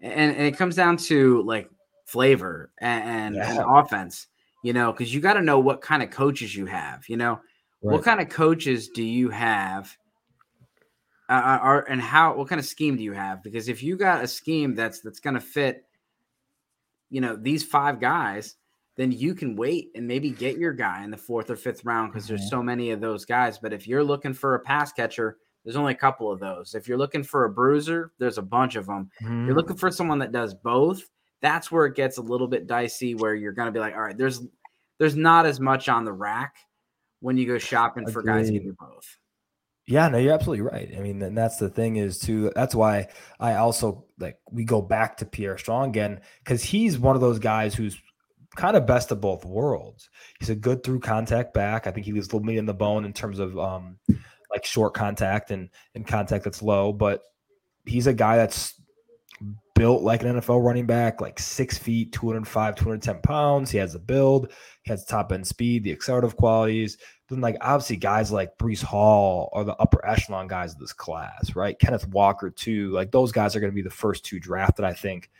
And, 0.00 0.36
and 0.36 0.46
it 0.46 0.56
comes 0.56 0.76
down 0.76 0.96
to 0.98 1.42
like 1.42 1.70
flavor 2.08 2.70
and, 2.78 3.34
yeah. 3.34 3.50
and 3.50 3.64
offense, 3.66 4.26
you 4.64 4.72
know, 4.72 4.92
because 4.92 5.14
you 5.14 5.20
got 5.20 5.34
to 5.34 5.42
know 5.42 5.58
what 5.58 5.80
kind 5.80 6.02
of 6.02 6.10
coaches 6.10 6.54
you 6.54 6.66
have. 6.66 7.08
You 7.08 7.16
know, 7.16 7.32
right. 7.82 7.94
what 7.94 8.02
kind 8.02 8.20
of 8.20 8.28
coaches 8.28 8.88
do 8.88 9.02
you 9.02 9.30
have? 9.30 9.96
Uh, 11.30 11.32
uh, 11.32 11.58
are 11.60 11.84
and 11.90 12.00
how 12.00 12.34
what 12.34 12.48
kind 12.48 12.58
of 12.58 12.64
scheme 12.64 12.96
do 12.96 13.02
you 13.02 13.12
have? 13.12 13.42
Because 13.42 13.68
if 13.68 13.82
you 13.82 13.96
got 13.96 14.24
a 14.24 14.26
scheme 14.26 14.74
that's 14.74 15.00
that's 15.00 15.20
going 15.20 15.34
to 15.34 15.40
fit 15.40 15.84
you 17.10 17.20
know, 17.20 17.36
these 17.36 17.64
five 17.64 18.00
guys, 18.00 18.56
then 18.96 19.12
you 19.12 19.34
can 19.34 19.56
wait 19.56 19.90
and 19.94 20.06
maybe 20.06 20.30
get 20.30 20.58
your 20.58 20.72
guy 20.72 21.04
in 21.04 21.10
the 21.10 21.16
fourth 21.16 21.50
or 21.50 21.56
fifth 21.56 21.84
round 21.84 22.12
because 22.12 22.24
mm-hmm. 22.24 22.36
there's 22.36 22.50
so 22.50 22.62
many 22.62 22.90
of 22.90 23.00
those 23.00 23.24
guys. 23.24 23.58
But 23.58 23.72
if 23.72 23.86
you're 23.86 24.04
looking 24.04 24.34
for 24.34 24.54
a 24.54 24.60
pass 24.60 24.92
catcher, 24.92 25.38
there's 25.64 25.76
only 25.76 25.92
a 25.92 25.96
couple 25.96 26.30
of 26.30 26.40
those. 26.40 26.74
If 26.74 26.88
you're 26.88 26.98
looking 26.98 27.22
for 27.22 27.44
a 27.44 27.50
bruiser, 27.50 28.12
there's 28.18 28.38
a 28.38 28.42
bunch 28.42 28.76
of 28.76 28.86
them. 28.86 29.10
Mm-hmm. 29.22 29.46
You're 29.46 29.56
looking 29.56 29.76
for 29.76 29.90
someone 29.90 30.18
that 30.18 30.32
does 30.32 30.54
both. 30.54 31.02
That's 31.40 31.70
where 31.70 31.86
it 31.86 31.94
gets 31.94 32.18
a 32.18 32.22
little 32.22 32.48
bit 32.48 32.66
dicey, 32.66 33.14
where 33.14 33.34
you're 33.34 33.52
going 33.52 33.66
to 33.66 33.72
be 33.72 33.78
like, 33.78 33.94
all 33.94 34.02
right, 34.02 34.16
there's 34.16 34.42
there's 34.98 35.16
not 35.16 35.46
as 35.46 35.60
much 35.60 35.88
on 35.88 36.04
the 36.04 36.12
rack 36.12 36.56
when 37.20 37.36
you 37.36 37.46
go 37.46 37.58
shopping 37.58 38.02
Agreed. 38.02 38.12
for 38.12 38.22
guys 38.22 38.48
who 38.48 38.58
do 38.58 38.76
both. 38.78 39.18
Yeah, 39.86 40.08
no, 40.08 40.18
you're 40.18 40.34
absolutely 40.34 40.62
right. 40.62 40.90
I 40.94 41.00
mean, 41.00 41.22
and 41.22 41.36
that's 41.36 41.56
the 41.56 41.70
thing 41.70 41.96
is 41.96 42.18
too. 42.18 42.52
That's 42.54 42.74
why 42.74 43.08
I 43.40 43.54
also 43.54 44.04
like 44.18 44.38
we 44.50 44.64
go 44.64 44.82
back 44.82 45.16
to 45.18 45.24
Pierre 45.24 45.56
Strong 45.56 45.90
again 45.90 46.20
because 46.44 46.62
he's 46.62 46.98
one 46.98 47.14
of 47.14 47.22
those 47.22 47.38
guys 47.38 47.74
who's 47.74 47.96
kind 48.56 48.76
of 48.76 48.86
best 48.86 49.10
of 49.12 49.20
both 49.20 49.46
worlds. 49.46 50.10
He's 50.40 50.50
a 50.50 50.54
good 50.54 50.82
through 50.82 51.00
contact 51.00 51.54
back. 51.54 51.86
I 51.86 51.90
think 51.90 52.04
he 52.04 52.12
leaves 52.12 52.28
a 52.28 52.36
little 52.36 52.44
meat 52.44 52.58
in 52.58 52.66
the 52.66 52.74
bone 52.74 53.06
in 53.06 53.14
terms 53.14 53.38
of 53.38 53.58
um 53.58 53.98
like 54.50 54.66
short 54.66 54.92
contact 54.92 55.50
and 55.50 55.70
and 55.94 56.06
contact 56.06 56.44
that's 56.44 56.62
low, 56.62 56.92
but 56.92 57.22
he's 57.86 58.06
a 58.06 58.12
guy 58.12 58.36
that's 58.36 58.77
built 59.78 60.02
like 60.02 60.22
an 60.22 60.40
NFL 60.40 60.64
running 60.64 60.86
back, 60.86 61.20
like 61.20 61.38
six 61.38 61.78
feet, 61.78 62.12
205, 62.12 62.74
210 62.74 63.20
pounds. 63.22 63.70
He 63.70 63.78
has 63.78 63.92
the 63.92 63.98
build, 63.98 64.52
he 64.82 64.90
has 64.90 65.04
top 65.04 65.32
end 65.32 65.46
speed, 65.46 65.84
the 65.84 65.92
accelerative 65.92 66.36
qualities 66.36 66.98
then 67.28 67.40
like 67.40 67.56
obviously 67.60 67.96
guys 67.96 68.32
like 68.32 68.56
Breece 68.58 68.82
Hall 68.82 69.50
are 69.52 69.64
the 69.64 69.76
upper 69.76 70.04
echelon 70.06 70.48
guys 70.48 70.72
of 70.72 70.80
this 70.80 70.92
class, 70.92 71.54
right? 71.54 71.78
Kenneth 71.78 72.08
Walker 72.08 72.50
too. 72.50 72.90
Like 72.90 73.10
those 73.10 73.32
guys 73.32 73.54
are 73.54 73.60
going 73.60 73.70
to 73.70 73.74
be 73.74 73.82
the 73.82 73.90
first 73.90 74.24
two 74.24 74.40
drafted, 74.40 74.84
I 74.84 74.94
think. 74.94 75.30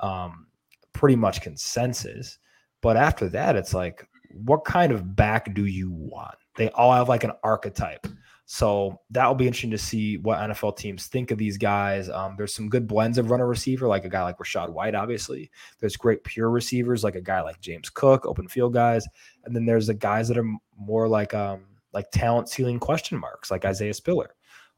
Um, 0.00 0.46
pretty 0.92 1.16
much 1.16 1.40
consensus. 1.40 2.38
But 2.80 2.96
after 2.96 3.28
that, 3.30 3.56
it's 3.56 3.74
like, 3.74 4.06
what 4.30 4.64
kind 4.64 4.92
of 4.92 5.16
back 5.16 5.54
do 5.54 5.66
you 5.66 5.90
want? 5.90 6.36
They 6.56 6.68
all 6.70 6.92
have 6.92 7.08
like 7.08 7.24
an 7.24 7.32
archetype. 7.42 8.06
So 8.46 9.00
that 9.10 9.26
will 9.26 9.34
be 9.34 9.46
interesting 9.46 9.70
to 9.70 9.78
see 9.78 10.18
what 10.18 10.38
NFL 10.38 10.76
teams 10.76 11.06
think 11.06 11.30
of 11.30 11.38
these 11.38 11.56
guys. 11.56 12.10
Um, 12.10 12.34
there's 12.36 12.54
some 12.54 12.68
good 12.68 12.86
blends 12.86 13.16
of 13.16 13.30
runner 13.30 13.46
receiver, 13.46 13.88
like 13.88 14.04
a 14.04 14.08
guy 14.08 14.22
like 14.22 14.36
Rachaad 14.36 14.70
White, 14.70 14.94
obviously. 14.94 15.50
There's 15.80 15.96
great 15.96 16.24
pure 16.24 16.50
receivers, 16.50 17.02
like 17.02 17.14
a 17.14 17.22
guy 17.22 17.40
like 17.40 17.60
James 17.60 17.88
Cook, 17.88 18.26
open 18.26 18.46
field 18.48 18.74
guys, 18.74 19.06
and 19.44 19.56
then 19.56 19.64
there's 19.64 19.86
the 19.86 19.94
guys 19.94 20.28
that 20.28 20.36
are 20.36 20.50
more 20.76 21.08
like 21.08 21.32
um, 21.32 21.64
like 21.94 22.10
talent 22.10 22.50
ceiling 22.50 22.78
question 22.78 23.18
marks, 23.18 23.50
like 23.50 23.64
Isaiah 23.64 23.94
Spiller. 23.94 24.34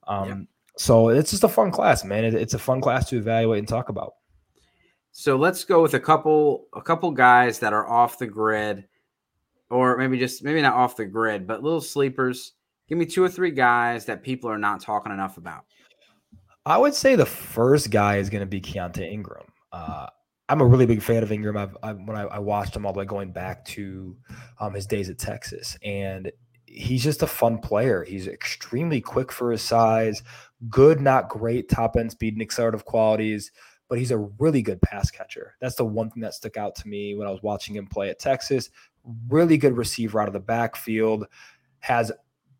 Um, 0.07 0.29
yeah. 0.29 0.37
So 0.79 1.09
it's 1.09 1.31
just 1.31 1.43
a 1.43 1.49
fun 1.49 1.73
class, 1.73 2.05
man. 2.05 2.25
It, 2.25 2.35
it's 2.35 2.55
a 2.55 2.59
fun 2.59 2.81
class 2.81 3.09
to 3.09 3.17
evaluate 3.17 3.59
and 3.59 3.69
talk 3.69 3.89
about. 3.89 4.15
So 5.11 5.37
let's 5.37 5.65
go 5.65 5.83
with 5.83 5.95
a 5.95 6.01
couple 6.01 6.67
a 6.73 6.83
couple 6.83 7.11
guys 7.11 7.59
that 7.61 7.73
are 7.73 7.89
off 7.89 8.19
the 8.19 8.27
grid, 8.27 8.85
or 9.71 9.97
maybe 9.97 10.19
just 10.19 10.45
maybe 10.45 10.63
not 10.63 10.75
off 10.75 10.97
the 10.97 11.07
grid, 11.07 11.49
but 11.49 11.65
little 11.65 11.81
sleepers 11.81 12.53
Give 12.89 12.99
me 12.99 13.07
two 13.07 13.23
or 13.23 13.29
three 13.29 13.51
guys 13.51 14.05
that 14.07 14.23
people 14.23 14.51
are 14.51 14.59
not 14.59 14.81
talking 14.81 15.13
enough 15.13 15.37
about. 15.37 15.65
I 16.65 16.79
would 16.79 16.95
say 16.95 17.15
the 17.15 17.27
first 17.27 17.91
guy 17.91 18.17
is 18.17 18.31
going 18.31 18.41
to 18.41 18.47
be 18.47 18.61
Keaontay 18.61 19.13
Ingram. 19.13 19.47
Uh, 19.73 20.07
I'm 20.49 20.61
a 20.61 20.67
really 20.67 20.87
big 20.87 21.03
fan 21.03 21.23
of 21.23 21.33
Ingram. 21.33 21.57
I've, 21.57 21.77
I, 21.83 21.93
when 21.93 22.17
I, 22.17 22.23
I, 22.23 22.39
watched 22.39 22.75
him 22.75 22.87
all 22.87 22.93
the 22.93 23.01
way 23.01 23.05
going 23.05 23.33
back 23.33 23.65
to 23.67 24.17
um, 24.61 24.75
his 24.75 24.87
days 24.87 25.11
at 25.11 25.19
Texas, 25.19 25.77
and 25.83 26.31
he's 26.67 27.03
just 27.03 27.23
a 27.23 27.27
fun 27.27 27.59
player. 27.59 28.05
He's 28.05 28.29
extremely 28.29 29.01
quick 29.01 29.33
for 29.33 29.51
his 29.51 29.63
size, 29.63 30.23
good, 30.69 31.01
not 31.01 31.29
great 31.29 31.69
top 31.69 31.97
end 31.97 32.13
speed 32.13 32.35
and 32.35 32.43
accelerative 32.43 32.85
qualities, 32.85 33.51
but 33.89 33.99
he's 33.99 34.11
a 34.13 34.19
really 34.19 34.63
good 34.63 34.81
pass 34.83 35.11
catcher. 35.11 35.55
That's 35.61 35.77
the 35.77 35.85
one 35.85 36.11
thing 36.11 36.23
that 36.23 36.35
stuck 36.35 36.57
out 36.57 36.75
to 36.77 36.89
me 36.89 37.15
when 37.15 37.27
I 37.27 37.31
was 37.31 37.43
watching 37.43 37.75
him 37.75 37.87
play 37.87 38.11
at 38.11 38.19
Texas. 38.19 38.71
Really 39.29 39.57
good 39.57 39.77
receiver 39.77 40.21
out 40.21 40.29
of 40.29 40.35
the 40.35 40.41
backfield, 40.41 41.27
has 41.81 42.13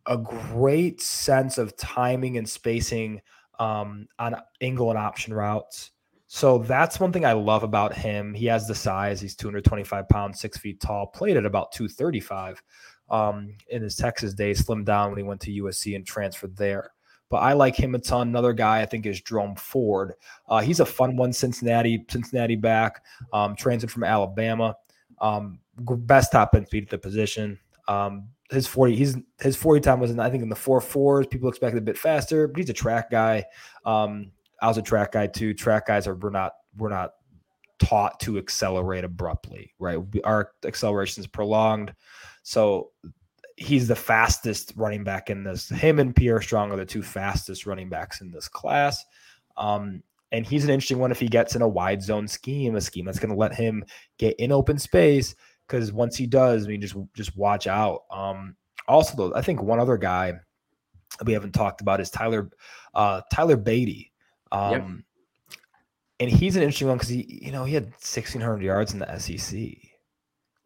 a 0.07 0.17
great 0.17 1.01
sense 1.01 1.57
of 1.57 1.75
timing 1.77 2.37
and 2.37 2.47
spacing 2.47 3.21
um, 3.59 4.07
on 4.19 4.35
angle 4.61 4.89
and 4.89 4.97
option 4.97 5.33
routes. 5.33 5.91
So 6.27 6.57
that's 6.57 6.99
one 6.99 7.13
thing 7.13 7.25
I 7.25 7.33
love 7.33 7.63
about 7.63 7.93
him. 7.93 8.33
He 8.33 8.45
has 8.47 8.67
the 8.67 8.75
size. 8.75 9.21
He's 9.21 9.35
225 9.35 10.09
pounds, 10.09 10.39
six 10.39 10.57
feet 10.57 10.81
tall, 10.81 11.07
played 11.07 11.37
at 11.37 11.45
about 11.45 11.71
235 11.71 12.61
um, 13.09 13.55
in 13.69 13.81
his 13.81 13.95
Texas 13.95 14.33
days, 14.33 14.61
slimmed 14.65 14.85
down 14.85 15.09
when 15.09 15.17
he 15.17 15.23
went 15.23 15.39
to 15.41 15.51
USC 15.63 15.95
and 15.95 16.05
transferred 16.05 16.55
there. 16.57 16.91
but 17.29 17.37
I 17.37 17.53
like 17.53 17.75
him 17.75 17.95
a 17.95 17.99
ton. 17.99 18.27
Another 18.27 18.53
guy 18.53 18.81
I 18.81 18.85
think 18.85 19.05
is 19.05 19.21
Jerome 19.21 19.55
Ford. 19.55 20.13
Uh, 20.49 20.59
he's 20.59 20.81
a 20.81 20.85
fun 20.85 21.15
one, 21.15 21.31
Cincinnati, 21.31 22.05
Cincinnati 22.09 22.55
back, 22.55 23.03
um, 23.31 23.55
transit 23.55 23.89
from 23.89 24.03
Alabama. 24.03 24.75
Um, 25.19 25.59
best 25.79 26.31
top 26.31 26.55
end 26.55 26.67
speed 26.67 26.83
at 26.83 26.89
the 26.89 26.97
position. 26.97 27.57
Um, 27.87 28.27
his 28.49 28.67
40, 28.67 28.95
he's 28.95 29.17
his 29.41 29.55
40 29.55 29.81
time 29.81 29.99
was 29.99 30.11
in, 30.11 30.19
I 30.19 30.29
think 30.29 30.43
in 30.43 30.49
the 30.49 30.55
four 30.55 30.79
fours. 30.81 31.27
People 31.27 31.49
expected 31.49 31.77
a 31.77 31.81
bit 31.81 31.97
faster, 31.97 32.47
but 32.47 32.57
he's 32.57 32.69
a 32.69 32.73
track 32.73 33.09
guy. 33.09 33.45
Um, 33.85 34.31
I 34.61 34.67
was 34.67 34.77
a 34.77 34.81
track 34.81 35.11
guy 35.11 35.27
too. 35.27 35.53
Track 35.53 35.87
guys 35.87 36.07
are 36.07 36.15
we're 36.15 36.29
not 36.29 36.53
we're 36.77 36.89
not 36.89 37.13
taught 37.79 38.19
to 38.21 38.37
accelerate 38.37 39.03
abruptly, 39.03 39.73
right? 39.79 39.99
Our 40.23 40.51
acceleration 40.65 41.21
is 41.21 41.27
prolonged. 41.27 41.93
So 42.43 42.91
he's 43.57 43.87
the 43.87 43.95
fastest 43.95 44.73
running 44.75 45.03
back 45.03 45.29
in 45.29 45.43
this. 45.43 45.69
Him 45.69 45.99
and 45.99 46.15
Pierre 46.15 46.41
Strong 46.41 46.71
are 46.71 46.77
the 46.77 46.85
two 46.85 47.03
fastest 47.03 47.65
running 47.65 47.89
backs 47.89 48.21
in 48.21 48.31
this 48.31 48.47
class. 48.47 49.03
Um, 49.57 50.03
and 50.31 50.45
he's 50.45 50.63
an 50.63 50.69
interesting 50.69 50.99
one 50.99 51.11
if 51.11 51.19
he 51.19 51.27
gets 51.27 51.55
in 51.55 51.61
a 51.61 51.67
wide 51.67 52.01
zone 52.01 52.27
scheme, 52.27 52.75
a 52.75 52.81
scheme 52.81 53.05
that's 53.05 53.19
going 53.19 53.31
to 53.31 53.37
let 53.37 53.53
him 53.53 53.83
get 54.17 54.35
in 54.39 54.51
open 54.51 54.77
space. 54.77 55.35
Because 55.67 55.91
once 55.91 56.15
he 56.15 56.27
does, 56.27 56.65
I 56.65 56.69
mean, 56.69 56.81
just 56.81 56.95
just 57.13 57.35
watch 57.35 57.67
out. 57.67 58.03
Um, 58.11 58.55
also, 58.87 59.15
though, 59.15 59.35
I 59.35 59.41
think 59.41 59.61
one 59.61 59.79
other 59.79 59.97
guy 59.97 60.33
we 61.25 61.33
haven't 61.33 61.53
talked 61.53 61.81
about 61.81 61.99
is 61.99 62.09
Tyler 62.09 62.49
uh, 62.93 63.21
Tyler 63.31 63.57
Badie. 63.57 64.11
Um, 64.51 64.71
yep. 64.71 64.87
And 66.19 66.31
he's 66.31 66.55
an 66.55 66.63
interesting 66.63 66.87
one 66.87 66.97
because 66.97 67.09
he, 67.09 67.41
you 67.43 67.51
know, 67.51 67.63
he 67.63 67.75
had 67.75 67.85
1,600 67.85 68.63
yards 68.63 68.93
in 68.93 68.99
the 68.99 69.17
SEC. 69.19 69.77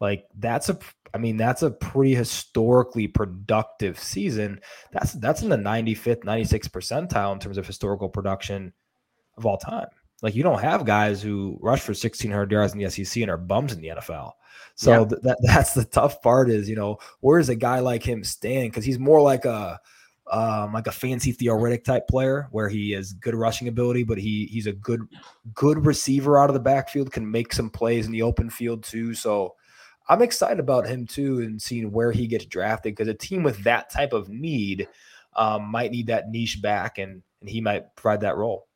Like 0.00 0.24
that's 0.38 0.68
a, 0.70 0.78
I 1.14 1.18
mean, 1.18 1.36
that's 1.36 1.62
a 1.62 1.70
pretty 1.70 2.14
historically 2.14 3.06
productive 3.06 3.98
season. 3.98 4.60
That's 4.92 5.12
that's 5.12 5.42
in 5.42 5.48
the 5.48 5.56
95th, 5.56 6.24
96th 6.24 6.70
percentile 6.70 7.32
in 7.32 7.38
terms 7.38 7.58
of 7.58 7.66
historical 7.66 8.08
production 8.08 8.72
of 9.36 9.46
all 9.46 9.58
time. 9.58 9.88
Like 10.22 10.34
you 10.34 10.42
don't 10.42 10.60
have 10.60 10.84
guys 10.84 11.20
who 11.20 11.58
rush 11.60 11.80
for 11.80 11.90
1,600 11.90 12.50
yards 12.50 12.72
in 12.72 12.78
the 12.78 12.88
SEC 12.88 13.22
and 13.22 13.30
are 13.30 13.36
bums 13.36 13.72
in 13.72 13.80
the 13.80 13.88
NFL. 13.88 14.32
So 14.74 15.00
yeah. 15.00 15.04
th- 15.08 15.22
that 15.22 15.38
that's 15.42 15.74
the 15.74 15.84
tough 15.84 16.22
part 16.22 16.48
is, 16.48 16.68
you 16.68 16.76
know, 16.76 16.98
where 17.20 17.38
is 17.38 17.48
a 17.48 17.56
guy 17.56 17.80
like 17.80 18.02
him 18.02 18.24
stand? 18.24 18.70
Because 18.70 18.84
he's 18.84 18.98
more 18.98 19.20
like 19.20 19.44
a 19.44 19.80
um, 20.30 20.72
like 20.72 20.86
a 20.86 20.92
fancy 20.92 21.32
theoretic 21.32 21.84
type 21.84 22.08
player 22.08 22.48
where 22.52 22.68
he 22.68 22.92
has 22.92 23.12
good 23.12 23.34
rushing 23.34 23.68
ability, 23.68 24.04
but 24.04 24.18
he 24.18 24.46
he's 24.46 24.66
a 24.66 24.72
good 24.72 25.00
good 25.54 25.84
receiver 25.84 26.38
out 26.38 26.48
of 26.48 26.54
the 26.54 26.60
backfield, 26.60 27.12
can 27.12 27.30
make 27.30 27.52
some 27.52 27.68
plays 27.68 28.06
in 28.06 28.12
the 28.12 28.22
open 28.22 28.48
field 28.48 28.84
too. 28.84 29.14
So 29.14 29.56
I'm 30.08 30.22
excited 30.22 30.60
about 30.60 30.86
him 30.86 31.06
too 31.06 31.40
and 31.40 31.60
seeing 31.60 31.92
where 31.92 32.12
he 32.12 32.26
gets 32.26 32.46
drafted 32.46 32.94
because 32.94 33.08
a 33.08 33.14
team 33.14 33.42
with 33.42 33.62
that 33.64 33.90
type 33.90 34.12
of 34.12 34.28
need 34.28 34.88
um, 35.36 35.64
might 35.70 35.90
need 35.90 36.06
that 36.06 36.30
niche 36.30 36.62
back 36.62 36.98
and 36.98 37.22
and 37.40 37.50
he 37.50 37.60
might 37.60 37.94
provide 37.96 38.20
that 38.20 38.36
role. 38.36 38.68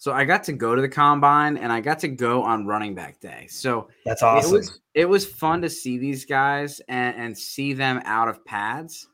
So 0.00 0.12
I 0.12 0.24
got 0.24 0.42
to 0.44 0.54
go 0.54 0.74
to 0.74 0.80
the 0.80 0.88
combine 0.88 1.58
and 1.58 1.70
I 1.70 1.82
got 1.82 1.98
to 1.98 2.08
go 2.08 2.42
on 2.42 2.64
running 2.64 2.94
back 2.94 3.20
day. 3.20 3.46
So 3.50 3.88
that's 4.06 4.22
awesome. 4.22 4.54
It 4.54 4.56
was, 4.56 4.80
it 4.94 5.04
was 5.04 5.26
fun 5.26 5.60
to 5.60 5.68
see 5.68 5.98
these 5.98 6.24
guys 6.24 6.80
and, 6.88 7.14
and 7.16 7.36
see 7.36 7.74
them 7.74 8.00
out 8.06 8.26
of 8.26 8.42
pads 8.46 9.08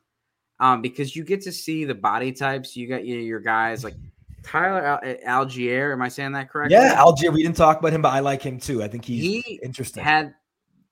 um, 0.61 0.81
because 0.81 1.13
you 1.13 1.25
get 1.25 1.41
to 1.41 1.51
see 1.51 1.83
the 1.83 1.93
body 1.93 2.31
types. 2.31 2.77
You 2.77 2.87
got 2.87 3.05
your, 3.05 3.19
your 3.19 3.41
guys 3.41 3.83
like 3.83 3.95
Tyler 4.43 4.81
Al- 5.25 5.45
Allgeier. 5.45 5.91
Am 5.91 6.01
I 6.01 6.07
saying 6.07 6.31
that 6.31 6.49
correctly? 6.49 6.77
Yeah, 6.77 6.95
Allgeier. 6.95 7.33
We 7.33 7.43
didn't 7.43 7.57
talk 7.57 7.79
about 7.79 7.91
him, 7.91 8.01
but 8.01 8.13
I 8.13 8.21
like 8.21 8.41
him 8.41 8.57
too. 8.57 8.81
I 8.81 8.87
think 8.87 9.03
he's 9.03 9.21
he 9.21 9.59
interesting. 9.61 10.05
Had 10.05 10.35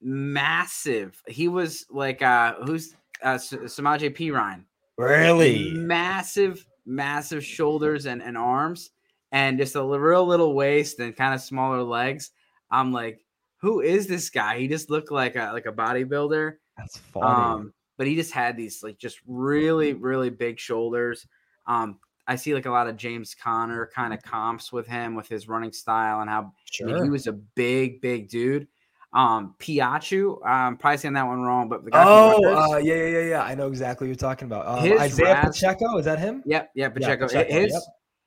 massive. 0.01 1.23
He 1.25 1.47
was 1.47 1.85
like 1.89 2.21
uh 2.21 2.55
who's 2.65 2.95
uh 3.23 3.35
Samaje 3.35 4.13
Perine. 4.13 4.65
Really 4.97 5.71
massive, 5.73 6.67
massive 6.85 7.45
shoulders 7.45 8.07
and, 8.07 8.21
and 8.21 8.37
arms, 8.37 8.91
and 9.35 9.57
just 9.57 9.75
a 9.75 9.83
real 9.83 10.25
little 10.25 10.53
waist 10.53 10.97
and 10.99 11.13
kind 11.13 11.33
of 11.33 11.41
smaller 11.41 11.83
legs. 11.83 12.31
I'm 12.71 12.93
like, 12.93 13.19
who 13.57 13.81
is 13.81 14.07
this 14.07 14.29
guy? 14.29 14.59
He 14.59 14.69
just 14.69 14.89
looked 14.89 15.11
like 15.11 15.35
a 15.35 15.51
like 15.51 15.65
a 15.65 15.73
bodybuilder. 15.73 16.53
That's 16.77 16.97
funny. 16.97 17.25
Um, 17.25 17.73
but 17.97 18.07
he 18.07 18.15
just 18.15 18.31
had 18.31 18.55
these 18.55 18.81
like 18.81 18.97
just 18.97 19.19
really 19.27 19.93
really 19.93 20.29
big 20.29 20.57
shoulders. 20.57 21.27
Um, 21.67 21.99
I 22.27 22.37
see 22.37 22.53
like 22.53 22.65
a 22.65 22.71
lot 22.71 22.87
of 22.87 22.95
James 22.95 23.35
Conner 23.35 23.91
kind 23.93 24.13
of 24.13 24.21
comps 24.23 24.71
with 24.71 24.87
him 24.87 25.15
with 25.15 25.27
his 25.27 25.49
running 25.49 25.73
style 25.73 26.21
and 26.21 26.29
how 26.29 26.53
sure. 26.71 26.89
I 26.89 26.93
mean, 26.93 27.03
he 27.03 27.09
was 27.09 27.27
a 27.27 27.33
big 27.33 27.99
big 27.99 28.29
dude. 28.29 28.69
Um, 29.11 29.55
Piachu, 29.59 30.45
I'm 30.45 30.77
probably 30.77 30.97
saying 30.97 31.13
that 31.15 31.27
one 31.27 31.41
wrong, 31.41 31.67
but 31.67 31.83
the 31.83 31.91
guy 31.91 32.03
oh, 32.05 32.73
uh, 32.73 32.77
yeah, 32.77 32.95
yeah, 32.95 33.05
yeah, 33.05 33.29
yeah, 33.29 33.43
I 33.43 33.55
know 33.55 33.67
exactly 33.67 34.07
what 34.07 34.09
you're 34.09 34.15
talking 34.29 34.45
about. 34.45 34.67
Um, 34.67 34.85
Isiah 34.85 35.25
Raz- 35.25 35.45
Pacheco, 35.45 35.97
is 35.97 36.05
that 36.05 36.19
him? 36.19 36.43
Yep, 36.45 36.71
yeah, 36.75 36.89
Pacheco. 36.89 37.25
Yeah, 37.25 37.43
Pacheco 37.43 37.53
his, 37.53 37.73
yep. 37.73 37.81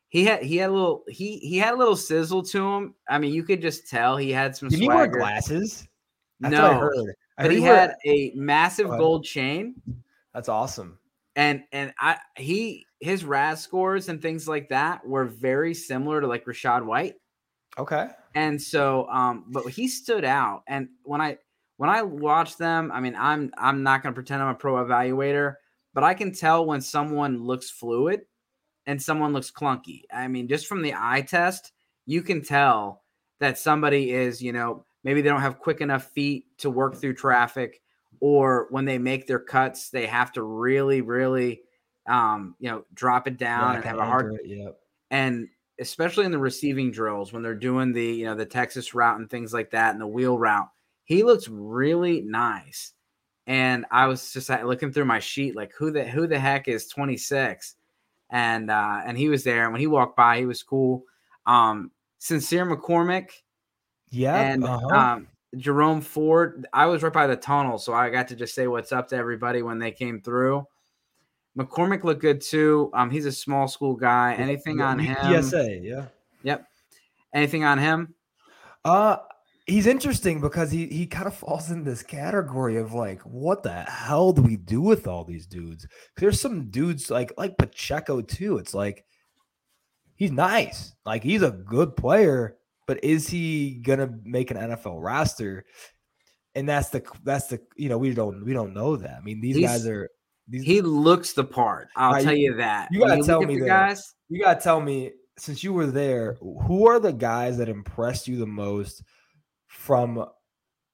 He 0.08 0.24
had 0.24 0.42
he 0.42 0.56
had 0.56 0.70
a 0.70 0.72
little 0.72 1.04
he 1.08 1.38
he 1.38 1.58
had 1.58 1.74
a 1.74 1.76
little 1.76 1.96
sizzle 1.96 2.42
to 2.44 2.66
him. 2.66 2.94
I 3.08 3.18
mean, 3.18 3.32
you 3.34 3.42
could 3.42 3.60
just 3.60 3.88
tell 3.88 4.16
he 4.16 4.30
had 4.30 4.56
some. 4.56 4.68
Did 4.68 4.78
swagger. 4.78 4.92
he 4.92 4.96
wear 4.96 5.06
glasses? 5.06 5.86
That's 6.40 6.52
no, 6.52 6.70
I 6.70 6.74
heard 6.74 7.14
but 7.38 7.52
he 7.52 7.62
had 7.62 7.94
a 8.04 8.32
massive 8.34 8.88
gold 8.88 9.24
chain. 9.24 9.74
That's 10.34 10.48
awesome. 10.48 10.98
And 11.36 11.62
and 11.72 11.94
I 12.00 12.18
he 12.36 12.86
his 13.00 13.24
RAS 13.24 13.62
scores 13.62 14.08
and 14.08 14.20
things 14.20 14.48
like 14.48 14.70
that 14.70 15.06
were 15.06 15.24
very 15.24 15.72
similar 15.72 16.20
to 16.20 16.26
like 16.26 16.44
Rachaad 16.44 16.84
White. 16.84 17.14
Okay. 17.78 18.08
And 18.34 18.60
so 18.60 19.08
um 19.08 19.44
but 19.48 19.68
he 19.68 19.86
stood 19.88 20.24
out 20.24 20.62
and 20.66 20.88
when 21.04 21.20
I 21.20 21.38
when 21.76 21.90
I 21.90 22.02
watch 22.02 22.56
them, 22.56 22.90
I 22.92 23.00
mean 23.00 23.14
I'm 23.16 23.52
I'm 23.56 23.84
not 23.84 24.02
going 24.02 24.12
to 24.12 24.16
pretend 24.16 24.42
I'm 24.42 24.48
a 24.48 24.54
pro 24.54 24.84
evaluator, 24.84 25.54
but 25.94 26.02
I 26.02 26.14
can 26.14 26.32
tell 26.32 26.66
when 26.66 26.80
someone 26.80 27.44
looks 27.44 27.70
fluid 27.70 28.22
and 28.88 29.00
someone 29.00 29.32
looks 29.32 29.52
clunky. 29.52 30.02
I 30.12 30.26
mean 30.26 30.48
just 30.48 30.66
from 30.66 30.82
the 30.82 30.94
eye 30.96 31.20
test, 31.22 31.72
you 32.06 32.22
can 32.22 32.42
tell 32.42 33.02
that 33.38 33.56
somebody 33.56 34.10
is, 34.10 34.42
you 34.42 34.52
know, 34.52 34.84
maybe 35.04 35.20
they 35.20 35.28
don't 35.28 35.42
have 35.42 35.60
quick 35.60 35.80
enough 35.80 36.10
feet 36.10 36.46
to 36.58 36.70
work 36.70 36.96
through 36.96 37.14
traffic 37.14 37.80
or 38.20 38.66
when 38.70 38.84
they 38.84 38.98
make 38.98 39.26
their 39.26 39.38
cuts 39.38 39.90
they 39.90 40.06
have 40.06 40.32
to 40.32 40.42
really 40.42 41.00
really 41.00 41.62
um, 42.06 42.54
you 42.58 42.70
know 42.70 42.84
drop 42.94 43.28
it 43.28 43.36
down 43.36 43.70
yeah, 43.70 43.76
and 43.76 43.84
have 43.84 43.98
a 43.98 44.04
hard 44.04 44.34
it, 44.34 44.40
yep. 44.46 44.78
and 45.10 45.48
especially 45.80 46.24
in 46.24 46.32
the 46.32 46.38
receiving 46.38 46.90
drills 46.90 47.32
when 47.32 47.42
they're 47.42 47.54
doing 47.54 47.92
the 47.92 48.04
you 48.04 48.24
know 48.24 48.34
the 48.34 48.46
texas 48.46 48.94
route 48.94 49.18
and 49.18 49.30
things 49.30 49.52
like 49.52 49.70
that 49.70 49.92
and 49.92 50.00
the 50.00 50.06
wheel 50.06 50.38
route 50.38 50.68
he 51.04 51.22
looks 51.22 51.48
really 51.48 52.22
nice 52.22 52.92
and 53.46 53.84
i 53.90 54.06
was 54.06 54.32
just 54.32 54.50
looking 54.64 54.90
through 54.90 55.04
my 55.04 55.18
sheet 55.18 55.54
like 55.54 55.72
who 55.78 55.90
the 55.90 56.04
who 56.04 56.26
the 56.26 56.38
heck 56.38 56.66
is 56.66 56.88
26 56.88 57.76
and 58.30 58.70
uh 58.70 59.00
and 59.04 59.16
he 59.16 59.28
was 59.28 59.44
there 59.44 59.64
and 59.64 59.72
when 59.72 59.80
he 59.80 59.86
walked 59.86 60.16
by 60.16 60.38
he 60.38 60.46
was 60.46 60.62
cool 60.62 61.04
um 61.46 61.90
sincere 62.18 62.66
mccormick 62.66 63.30
yeah. 64.10 64.40
And 64.40 64.64
uh-huh. 64.64 64.86
um, 64.86 65.28
Jerome 65.56 66.00
Ford, 66.00 66.66
I 66.72 66.86
was 66.86 67.02
right 67.02 67.12
by 67.12 67.26
the 67.26 67.36
tunnel, 67.36 67.78
so 67.78 67.92
I 67.92 68.10
got 68.10 68.28
to 68.28 68.36
just 68.36 68.54
say 68.54 68.66
what's 68.66 68.92
up 68.92 69.08
to 69.08 69.16
everybody 69.16 69.62
when 69.62 69.78
they 69.78 69.90
came 69.90 70.20
through. 70.20 70.66
McCormick 71.56 72.04
looked 72.04 72.20
good 72.20 72.40
too. 72.40 72.90
Um, 72.94 73.10
he's 73.10 73.26
a 73.26 73.32
small 73.32 73.66
school 73.66 73.94
guy. 73.94 74.34
Anything 74.34 74.80
on 74.80 74.98
him? 74.98 75.42
PSA, 75.42 75.78
yeah. 75.82 76.06
Yep. 76.42 76.66
Anything 77.34 77.64
on 77.64 77.78
him? 77.78 78.14
Uh 78.84 79.16
he's 79.68 79.86
interesting 79.86 80.40
because 80.40 80.70
he 80.72 80.86
he 80.86 81.06
kind 81.06 81.28
of 81.28 81.34
falls 81.34 81.70
in 81.70 81.84
this 81.84 82.02
category 82.02 82.76
of 82.76 82.94
like, 82.94 83.20
what 83.22 83.62
the 83.62 83.82
hell 83.82 84.32
do 84.32 84.42
we 84.42 84.56
do 84.56 84.80
with 84.80 85.06
all 85.06 85.24
these 85.24 85.46
dudes? 85.46 85.86
There's 86.16 86.40
some 86.40 86.70
dudes 86.70 87.10
like 87.10 87.32
like 87.36 87.58
Pacheco 87.58 88.22
too. 88.22 88.58
It's 88.58 88.74
like 88.74 89.04
he's 90.16 90.32
nice, 90.32 90.94
like 91.04 91.22
he's 91.22 91.42
a 91.42 91.50
good 91.50 91.94
player, 91.96 92.56
but 92.86 93.04
is 93.04 93.28
he 93.28 93.74
gonna 93.74 94.10
make 94.24 94.50
an 94.50 94.56
NFL 94.56 95.02
roster? 95.02 95.64
And 96.54 96.68
that's 96.68 96.88
the 96.88 97.04
that's 97.22 97.48
the 97.48 97.60
you 97.76 97.88
know 97.88 97.98
we 97.98 98.14
don't 98.14 98.44
we 98.44 98.54
don't 98.54 98.74
know 98.74 98.96
that. 98.96 99.18
I 99.18 99.20
mean 99.20 99.40
these 99.40 99.56
He's, 99.56 99.66
guys 99.66 99.86
are 99.86 100.08
these, 100.48 100.64
he 100.64 100.80
looks 100.80 101.34
the 101.34 101.44
part. 101.44 101.88
I'll 101.94 102.12
right, 102.12 102.24
tell 102.24 102.36
you 102.36 102.56
that. 102.56 102.88
You 102.90 103.00
gotta 103.00 103.22
tell 103.22 103.42
me 103.42 103.60
guys. 103.60 104.14
You 104.30 104.42
gotta 104.42 104.60
tell 104.60 104.80
me 104.80 105.12
since 105.36 105.62
you 105.62 105.72
were 105.72 105.86
there, 105.86 106.36
who 106.40 106.88
are 106.88 106.98
the 106.98 107.12
guys 107.12 107.58
that 107.58 107.68
impressed 107.68 108.26
you 108.26 108.38
the 108.38 108.46
most 108.46 109.04
from 109.68 110.26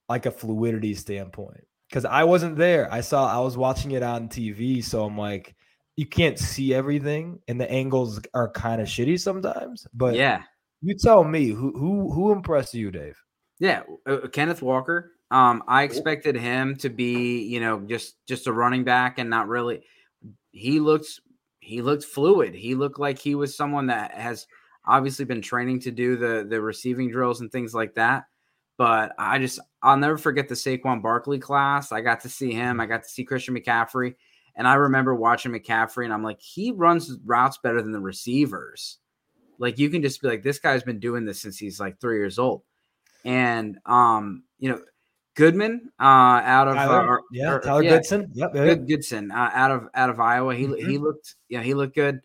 like 0.07 0.25
a 0.25 0.31
fluidity 0.31 0.93
standpoint? 0.93 1.65
Because 1.89 2.05
I 2.05 2.23
wasn't 2.23 2.57
there. 2.57 2.91
I 2.91 3.01
saw 3.01 3.27
I 3.27 3.39
was 3.39 3.57
watching 3.57 3.91
it 3.91 4.03
on 4.03 4.29
TV, 4.29 4.83
so 4.83 5.05
I'm 5.05 5.17
like, 5.17 5.55
you 5.95 6.05
can't 6.05 6.37
see 6.37 6.73
everything, 6.73 7.39
and 7.47 7.59
the 7.59 7.71
angles 7.71 8.19
are 8.33 8.49
kind 8.51 8.81
of 8.81 8.87
shitty 8.87 9.19
sometimes. 9.19 9.87
But 9.93 10.15
yeah, 10.15 10.43
you 10.81 10.95
tell 10.95 11.23
me 11.23 11.47
who 11.47 11.71
who 11.77 12.11
who 12.11 12.31
impressed 12.31 12.73
you, 12.73 12.91
Dave? 12.91 13.17
Yeah, 13.59 13.83
uh, 14.07 14.13
uh, 14.13 14.27
Kenneth 14.27 14.61
Walker. 14.61 15.11
Um, 15.31 15.63
I 15.67 15.83
expected 15.83 16.35
him 16.35 16.75
to 16.77 16.89
be, 16.89 17.43
you 17.43 17.59
know, 17.59 17.79
just 17.79 18.15
just 18.27 18.47
a 18.47 18.53
running 18.53 18.83
back 18.83 19.17
and 19.17 19.29
not 19.29 19.47
really. 19.47 19.83
He 20.51 20.79
looks 20.79 21.19
he 21.59 21.81
looked 21.81 22.03
fluid. 22.03 22.53
He 22.53 22.75
looked 22.75 22.99
like 22.99 23.17
he 23.17 23.35
was 23.35 23.55
someone 23.55 23.87
that 23.87 24.13
has 24.13 24.45
obviously 24.85 25.25
been 25.25 25.41
training 25.41 25.79
to 25.81 25.91
do 25.91 26.15
the 26.15 26.45
the 26.47 26.61
receiving 26.61 27.09
drills 27.09 27.41
and 27.41 27.51
things 27.51 27.73
like 27.73 27.95
that. 27.95 28.25
But 28.77 29.13
I 29.17 29.39
just 29.39 29.59
I'll 29.81 29.97
never 29.97 30.17
forget 30.17 30.47
the 30.49 30.55
Saquon 30.55 31.01
Barkley 31.01 31.39
class. 31.39 31.91
I 31.91 32.01
got 32.01 32.21
to 32.21 32.29
see 32.29 32.51
him. 32.51 32.79
I 32.79 32.85
got 32.85 33.03
to 33.03 33.09
see 33.09 33.23
Christian 33.23 33.55
McCaffrey, 33.55 34.15
And 34.55 34.67
I 34.67 34.75
remember 34.75 35.15
watching 35.15 35.51
McCaffrey, 35.53 36.03
and 36.05 36.13
I'm 36.13 36.23
like, 36.23 36.41
he 36.41 36.71
runs 36.71 37.17
routes 37.25 37.57
better 37.57 37.81
than 37.81 37.91
the 37.93 37.99
receivers. 38.01 38.97
Like 39.57 39.79
you 39.79 39.89
can 39.89 40.01
just 40.01 40.21
be 40.21 40.27
like, 40.27 40.43
this 40.43 40.59
guy's 40.59 40.83
been 40.83 40.99
doing 40.99 41.23
this 41.25 41.41
since 41.41 41.57
he's 41.57 41.79
like 41.79 41.99
three 42.01 42.17
years 42.17 42.37
old. 42.37 42.63
And 43.23 43.77
um, 43.85 44.43
you 44.59 44.69
know, 44.69 44.81
Goodman 45.35 45.91
uh, 45.99 46.03
out 46.03 46.67
of 46.67 46.75
Tyler, 46.75 47.19
uh, 47.19 47.21
yeah, 47.31 47.59
Tyler 47.59 47.83
yeah, 47.83 47.89
Goodson. 47.91 48.27
Yep. 48.33 48.53
Good, 48.53 48.87
Goodson 48.87 49.31
uh, 49.31 49.51
out 49.53 49.71
of 49.71 49.87
out 49.93 50.09
of 50.09 50.19
Iowa. 50.19 50.55
He 50.55 50.65
he 50.65 50.97
Mhm. 50.97 51.01
looked 51.01 51.35
yeah 51.49 51.61
he 51.61 51.73
looked 51.73 51.95
good, 51.95 52.21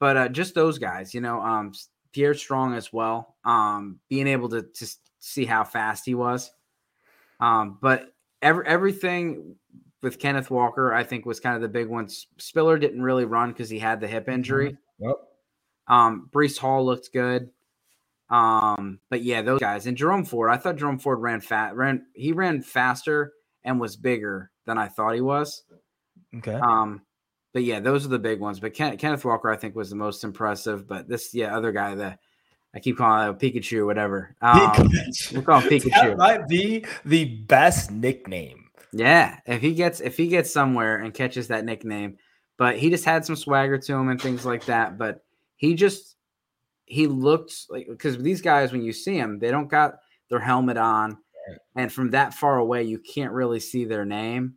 but 0.00 0.16
uh, 0.16 0.28
just 0.28 0.54
those 0.54 0.78
guys, 0.78 1.14
you 1.14 1.20
know, 1.20 1.40
um, 1.40 1.72
Pierre 2.12 2.34
Strong 2.34 2.74
as 2.74 2.92
well. 2.92 3.36
Um, 3.44 4.00
being 4.08 4.26
able 4.26 4.48
to 4.50 4.62
to 4.62 4.86
see 5.22 5.44
how 5.44 5.64
fast 5.64 6.04
he 6.04 6.14
was, 6.14 6.50
um, 7.40 7.78
but 7.80 8.12
every 8.42 8.66
everything 8.66 9.56
with 10.02 10.18
Kenneth 10.18 10.50
Walker, 10.50 10.92
I 10.92 11.04
think 11.04 11.24
was 11.24 11.40
kind 11.40 11.56
of 11.56 11.62
the 11.62 11.68
big 11.68 11.86
one. 11.86 12.08
Spiller 12.38 12.76
didn't 12.76 13.02
really 13.02 13.24
run 13.24 13.52
because 13.52 13.70
he 13.70 13.78
had 13.78 14.00
the 14.00 14.08
hip 14.08 14.28
injury. 14.28 14.76
Yep. 14.98 15.16
Um, 15.88 16.28
Breece 16.32 16.58
Hall 16.58 16.84
looked 16.84 17.12
good. 17.12 17.50
Um, 18.30 18.98
but 19.10 19.22
yeah, 19.22 19.42
those 19.42 19.60
guys 19.60 19.86
and 19.86 19.96
Jerome 19.96 20.24
Ford. 20.24 20.50
I 20.50 20.56
thought 20.56 20.76
Jerome 20.76 20.98
Ford 20.98 21.20
ran 21.20 21.40
fat. 21.40 21.76
Ran 21.76 22.06
he 22.14 22.32
ran 22.32 22.62
faster 22.62 23.32
and 23.62 23.78
was 23.78 23.96
bigger 23.96 24.50
than 24.64 24.78
I 24.78 24.88
thought 24.88 25.14
he 25.14 25.20
was. 25.20 25.64
Okay. 26.38 26.54
Um, 26.54 27.02
but 27.52 27.62
yeah, 27.62 27.80
those 27.80 28.06
are 28.06 28.08
the 28.08 28.18
big 28.18 28.40
ones. 28.40 28.58
But 28.58 28.74
Ken, 28.74 28.96
Kenneth 28.96 29.24
Walker, 29.24 29.50
I 29.50 29.56
think, 29.56 29.76
was 29.76 29.90
the 29.90 29.96
most 29.96 30.24
impressive. 30.24 30.88
But 30.88 31.08
this, 31.08 31.34
yeah, 31.34 31.54
other 31.54 31.72
guy 31.72 31.94
that 31.96 32.20
I 32.74 32.80
keep 32.80 32.96
calling 32.96 33.28
it 33.28 33.38
Pikachu, 33.38 33.84
whatever. 33.84 34.34
Um, 34.40 34.90
we'll 35.32 35.42
call 35.42 35.60
him 35.60 35.68
That 35.70 35.82
Pikachu. 35.82 36.16
might 36.16 36.48
be 36.48 36.84
the 37.04 37.24
best 37.24 37.90
nickname. 37.90 38.70
Yeah, 38.92 39.38
if 39.46 39.60
he 39.60 39.74
gets 39.74 40.00
if 40.00 40.16
he 40.16 40.28
gets 40.28 40.52
somewhere 40.52 40.98
and 40.98 41.12
catches 41.14 41.48
that 41.48 41.64
nickname, 41.64 42.16
but 42.58 42.76
he 42.78 42.90
just 42.90 43.04
had 43.04 43.24
some 43.24 43.36
swagger 43.36 43.78
to 43.78 43.92
him 43.94 44.08
and 44.08 44.20
things 44.20 44.44
like 44.46 44.66
that. 44.66 44.98
But 44.98 45.24
he 45.56 45.74
just 45.74 46.16
he 46.86 47.06
looked 47.06 47.54
like 47.70 47.86
because 47.88 48.18
these 48.18 48.40
guys, 48.42 48.72
when 48.72 48.82
you 48.82 48.92
see 48.92 49.16
them, 49.18 49.38
they 49.38 49.50
don't 49.50 49.68
got 49.68 49.94
their 50.30 50.40
helmet 50.40 50.76
on, 50.76 51.18
Right. 51.48 51.58
and 51.76 51.92
from 51.92 52.10
that 52.10 52.34
far 52.34 52.58
away, 52.58 52.82
you 52.84 52.98
can't 52.98 53.32
really 53.32 53.60
see 53.60 53.84
their 53.84 54.04
name. 54.04 54.54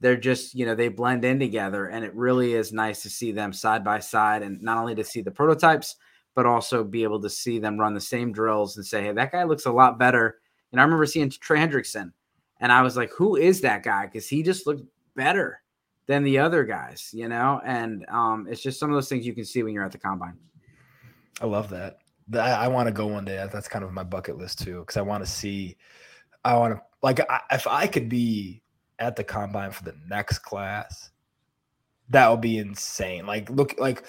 They're 0.00 0.16
just 0.16 0.54
you 0.54 0.66
know 0.66 0.74
they 0.74 0.88
blend 0.88 1.24
in 1.24 1.38
together, 1.38 1.86
and 1.86 2.04
it 2.04 2.14
really 2.14 2.52
is 2.54 2.72
nice 2.72 3.02
to 3.02 3.10
see 3.10 3.32
them 3.32 3.52
side 3.52 3.84
by 3.84 4.00
side, 4.00 4.42
and 4.42 4.60
not 4.62 4.78
only 4.78 4.94
to 4.94 5.04
see 5.04 5.20
the 5.22 5.30
prototypes, 5.30 5.96
but 6.36 6.46
also 6.46 6.84
be 6.84 7.02
able 7.02 7.20
to 7.22 7.30
see 7.30 7.58
them 7.58 7.80
run 7.80 7.94
the 7.94 8.00
same 8.00 8.30
drills 8.30 8.76
and 8.76 8.86
say, 8.86 9.02
hey, 9.02 9.12
that 9.12 9.32
guy 9.32 9.42
looks 9.42 9.64
a 9.64 9.72
lot 9.72 9.98
better. 9.98 10.36
And 10.70 10.80
I 10.80 10.84
remember 10.84 11.06
seeing 11.06 11.30
Trey 11.30 11.58
Hendrickson. 11.58 12.12
And 12.60 12.70
I 12.70 12.82
was 12.82 12.96
like, 12.96 13.10
who 13.10 13.36
is 13.36 13.62
that 13.62 13.82
guy? 13.82 14.04
Because 14.04 14.28
he 14.28 14.42
just 14.42 14.66
looked 14.66 14.84
better 15.16 15.62
than 16.06 16.22
the 16.22 16.38
other 16.38 16.62
guys, 16.62 17.08
you 17.12 17.26
know? 17.26 17.60
And 17.64 18.04
um, 18.10 18.46
it's 18.50 18.62
just 18.62 18.78
some 18.78 18.90
of 18.90 18.94
those 18.94 19.08
things 19.08 19.26
you 19.26 19.34
can 19.34 19.46
see 19.46 19.62
when 19.62 19.72
you're 19.72 19.82
at 19.82 19.92
the 19.92 19.98
combine. 19.98 20.36
I 21.40 21.46
love 21.46 21.70
that. 21.70 21.98
I, 22.38 22.68
want 22.68 22.86
to 22.86 22.92
go 22.92 23.06
one 23.06 23.24
day. 23.24 23.44
That's 23.50 23.68
kind 23.68 23.84
of 23.84 23.92
my 23.92 24.02
bucket 24.02 24.36
list 24.36 24.58
too, 24.58 24.80
because 24.80 24.98
I 24.98 25.02
want 25.02 25.24
to 25.24 25.30
see. 25.30 25.76
I 26.44 26.56
want 26.56 26.74
to 26.74 26.82
like 27.02 27.20
I, 27.30 27.40
if 27.52 27.66
I 27.66 27.86
could 27.86 28.08
be 28.08 28.62
at 28.98 29.16
the 29.16 29.24
combine 29.24 29.70
for 29.70 29.84
the 29.84 29.94
next 30.08 30.40
class, 30.40 31.10
that 32.08 32.28
would 32.28 32.40
be 32.40 32.58
insane. 32.58 33.26
Like 33.26 33.48
look, 33.50 33.78
like 33.78 34.04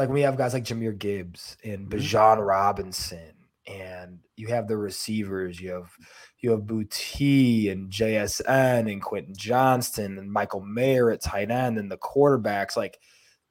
like 0.00 0.08
we 0.08 0.22
have 0.22 0.38
guys 0.38 0.54
like 0.54 0.64
Jahmyr 0.64 0.96
Gibbs 0.98 1.58
and 1.62 1.86
Mhm. 1.88 2.00
Bijan 2.00 2.46
Robinson, 2.46 3.34
and 3.66 4.20
you 4.36 4.48
have 4.48 4.66
the 4.66 4.78
receivers. 4.78 5.60
You 5.60 5.72
have 5.72 5.90
you 6.38 6.52
have 6.52 6.66
Booty 6.66 7.68
and 7.68 7.90
JSN 7.90 8.90
and 8.90 9.02
Quentin 9.02 9.34
Johnston 9.36 10.16
and 10.16 10.32
Michael 10.32 10.62
Mayer 10.62 11.10
at 11.10 11.20
tight 11.20 11.50
end, 11.50 11.78
and 11.78 11.90
the 11.90 11.98
quarterbacks 11.98 12.78
like 12.78 12.98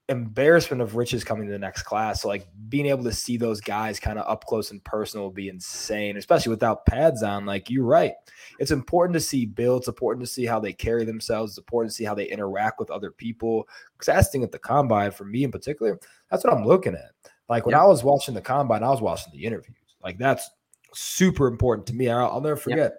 embarrassment 0.09 0.81
of 0.81 0.95
riches 0.95 1.23
coming 1.23 1.45
to 1.45 1.51
the 1.51 1.59
next 1.59 1.83
class. 1.83 2.23
So 2.23 2.29
like 2.29 2.47
being 2.67 2.87
able 2.87 3.03
to 3.03 3.11
see 3.11 3.37
those 3.37 3.61
guys 3.61 3.99
kind 3.99 4.17
of 4.17 4.27
up 4.27 4.43
close 4.45 4.71
and 4.71 4.83
personal 4.83 5.25
will 5.25 5.31
be 5.31 5.49
insane, 5.49 6.17
especially 6.17 6.49
without 6.49 6.87
pads 6.87 7.21
on. 7.21 7.45
Like 7.45 7.69
you're 7.69 7.85
right. 7.85 8.13
It's 8.57 8.71
important 8.71 9.13
to 9.13 9.19
see 9.19 9.45
build. 9.45 9.81
It's 9.81 9.87
important 9.87 10.25
to 10.25 10.33
see 10.33 10.47
how 10.47 10.59
they 10.59 10.73
carry 10.73 11.05
themselves. 11.05 11.51
It's 11.51 11.59
important 11.59 11.91
to 11.91 11.95
see 11.95 12.05
how 12.05 12.15
they 12.15 12.25
interact 12.25 12.79
with 12.79 12.89
other 12.89 13.11
people. 13.11 13.67
Because 13.93 14.07
that's 14.07 14.29
the 14.29 14.31
thing 14.31 14.43
at 14.43 14.51
the 14.51 14.57
combine 14.57 15.11
for 15.11 15.25
me 15.25 15.43
in 15.43 15.51
particular. 15.51 15.99
That's 16.29 16.43
what 16.43 16.53
I'm 16.53 16.65
looking 16.65 16.93
at. 16.93 17.11
Like 17.47 17.65
when 17.65 17.73
Yep. 17.73 17.81
I 17.81 17.85
was 17.85 18.03
watching 18.03 18.35
the 18.35 18.41
combine, 18.41 18.83
I 18.83 18.89
was 18.89 19.01
watching 19.01 19.33
the 19.33 19.43
interviews. 19.45 19.75
Like 20.03 20.17
that's 20.17 20.49
super 20.93 21.47
important 21.47 21.87
to 21.87 21.93
me. 21.95 22.09
I'll, 22.09 22.27
I'll 22.27 22.41
never 22.41 22.55
forget. 22.55 22.93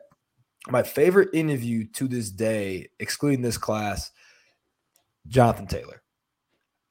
My 0.68 0.82
favorite 0.82 1.30
interview 1.32 1.86
to 1.94 2.06
this 2.06 2.30
day, 2.30 2.88
excluding 2.98 3.40
this 3.42 3.56
class, 3.56 4.10
Jonathan 5.28 5.66
Taylor 5.66 6.02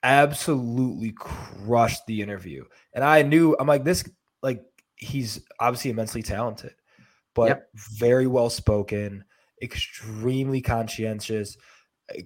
absolutely 0.02 1.12
crushed 1.12 2.06
the 2.08 2.22
interview. 2.22 2.64
And 2.94 3.04
I 3.04 3.22
knew 3.22 3.56
I'm 3.60 3.68
like 3.68 3.84
this 3.84 4.04
like 4.42 4.64
he's 4.96 5.42
obviously 5.60 5.92
immensely 5.92 6.24
talented, 6.24 6.74
but 7.36 7.48
Yep. 7.48 7.70
very 7.76 8.28
well 8.28 8.50
spoken, 8.50 9.24
extremely 9.62 10.62
conscientious, 10.62 11.58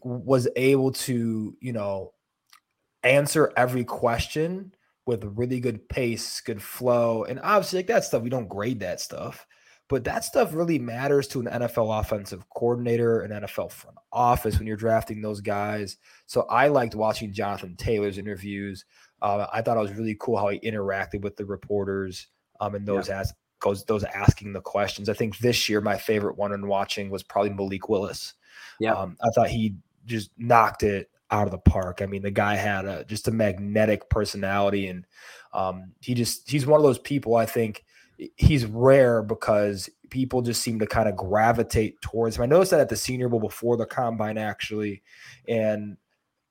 was 0.04 0.48
able 0.56 0.92
to, 0.92 1.58
you 1.60 1.74
know, 1.74 2.14
answer 3.04 3.52
every 3.58 3.84
question 3.84 4.74
with 5.06 5.24
really 5.36 5.60
good 5.60 5.88
pace, 5.90 6.42
good 6.42 6.62
flow. 6.62 7.24
And 7.26 7.40
obviously 7.42 7.80
like 7.80 7.88
that 7.88 8.06
stuff 8.06 8.24
we 8.24 8.30
don't 8.30 8.48
grade 8.48 8.80
that 8.80 9.02
stuff. 9.02 9.46
But 9.90 10.06
that 10.06 10.24
stuff 10.24 10.54
really 10.54 10.80
matters 10.80 11.28
to 11.30 11.42
an 11.42 11.46
NFL 11.46 12.00
offensive 12.00 12.50
coordinator, 12.50 13.22
an 13.22 13.44
NFL 13.44 13.72
front 13.72 13.98
office 14.12 14.58
when 14.58 14.66
you're 14.66 14.78
drafting 14.78 15.22
those 15.22 15.42
guys. 15.42 15.98
So 16.26 16.44
I 16.44 16.70
liked 16.70 16.96
watching 16.96 17.34
Jonathan 17.34 17.76
Taylor's 17.76 18.18
interviews. 18.18 18.86
Uh, 19.22 19.46
I 19.52 19.62
thought 19.62 19.78
it 19.78 19.82
was 19.82 19.94
really 19.94 20.16
cool 20.20 20.38
how 20.38 20.48
he 20.48 20.60
interacted 20.60 21.22
with 21.22 21.36
the 21.36 21.46
reporters 21.46 22.28
um, 22.62 22.76
and 22.76 22.88
those 22.88 23.10
as 23.10 23.34
goes 23.60 23.84
those 23.86 24.04
asking 24.04 24.54
the 24.54 24.62
questions. 24.62 25.10
I 25.10 25.14
think 25.14 25.38
this 25.38 25.68
year 25.70 25.82
my 25.82 25.98
favorite 25.98 26.38
one 26.38 26.54
in 26.54 26.68
watching 26.68 27.10
was 27.10 27.24
probably 27.24 27.52
Malik 27.52 27.90
Willis. 27.90 28.34
Yeah. 28.80 28.94
Um, 28.94 29.18
I 29.22 29.30
thought 29.30 29.50
he 29.50 29.76
just 30.06 30.32
knocked 30.38 30.84
it 30.84 31.10
out 31.34 31.48
of 31.48 31.52
the 31.52 31.58
park. 31.58 32.02
I 32.02 32.06
mean, 32.06 32.22
the 32.22 32.32
guy 32.32 32.56
had 32.56 32.86
a 32.86 33.04
just 33.06 33.28
a 33.28 33.32
magnetic 33.32 34.08
personality, 34.10 34.88
and 34.88 35.06
um, 35.52 35.92
he 36.00 36.14
just 36.14 36.50
he's 36.50 36.68
one 36.68 36.80
of 36.80 36.84
those 36.84 37.00
people. 37.00 37.36
I 37.36 37.48
think 37.48 37.84
he's 38.38 38.66
rare 38.68 39.24
because 39.24 39.90
people 40.12 40.44
just 40.44 40.62
seem 40.62 40.78
to 40.80 40.86
kind 40.86 41.10
of 41.10 41.18
gravitate 41.18 42.00
towards 42.02 42.38
him. 42.38 42.44
I 42.44 42.46
noticed 42.46 42.70
that 42.70 42.80
at 42.80 42.90
the 42.90 42.96
Senior 42.96 43.30
Bowl 43.30 43.40
before 43.40 43.76
the 43.78 43.88
combine, 43.88 44.38
actually, 44.38 45.02
and 45.48 45.98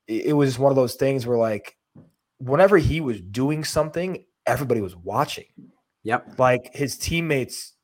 it, 0.08 0.26
it 0.26 0.32
was 0.32 0.58
one 0.58 0.72
of 0.72 0.76
those 0.76 0.96
things 0.96 1.26
where 1.26 1.38
like 1.38 1.76
whenever 2.38 2.76
he 2.76 3.00
was 3.00 3.20
doing 3.20 3.62
something, 3.62 4.24
everybody 4.46 4.80
was 4.80 4.96
watching. 4.96 5.46
Yep. 6.02 6.40
Like 6.40 6.74
his 6.74 6.98
teammates 6.98 7.74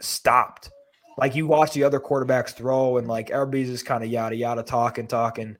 stopped. 0.00 0.70
Like 1.18 1.34
you 1.34 1.46
watch 1.46 1.72
the 1.72 1.84
other 1.84 2.00
quarterbacks 2.00 2.54
throw, 2.54 2.96
and 2.96 3.06
like 3.06 3.30
everybody's 3.30 3.68
just 3.68 3.84
kind 3.84 4.02
of 4.02 4.10
yada 4.10 4.36
yada 4.36 4.62
talking, 4.62 5.06
talking. 5.06 5.58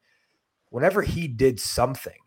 Whenever 0.77 1.01
he 1.01 1.27
did 1.27 1.59
something, 1.59 2.19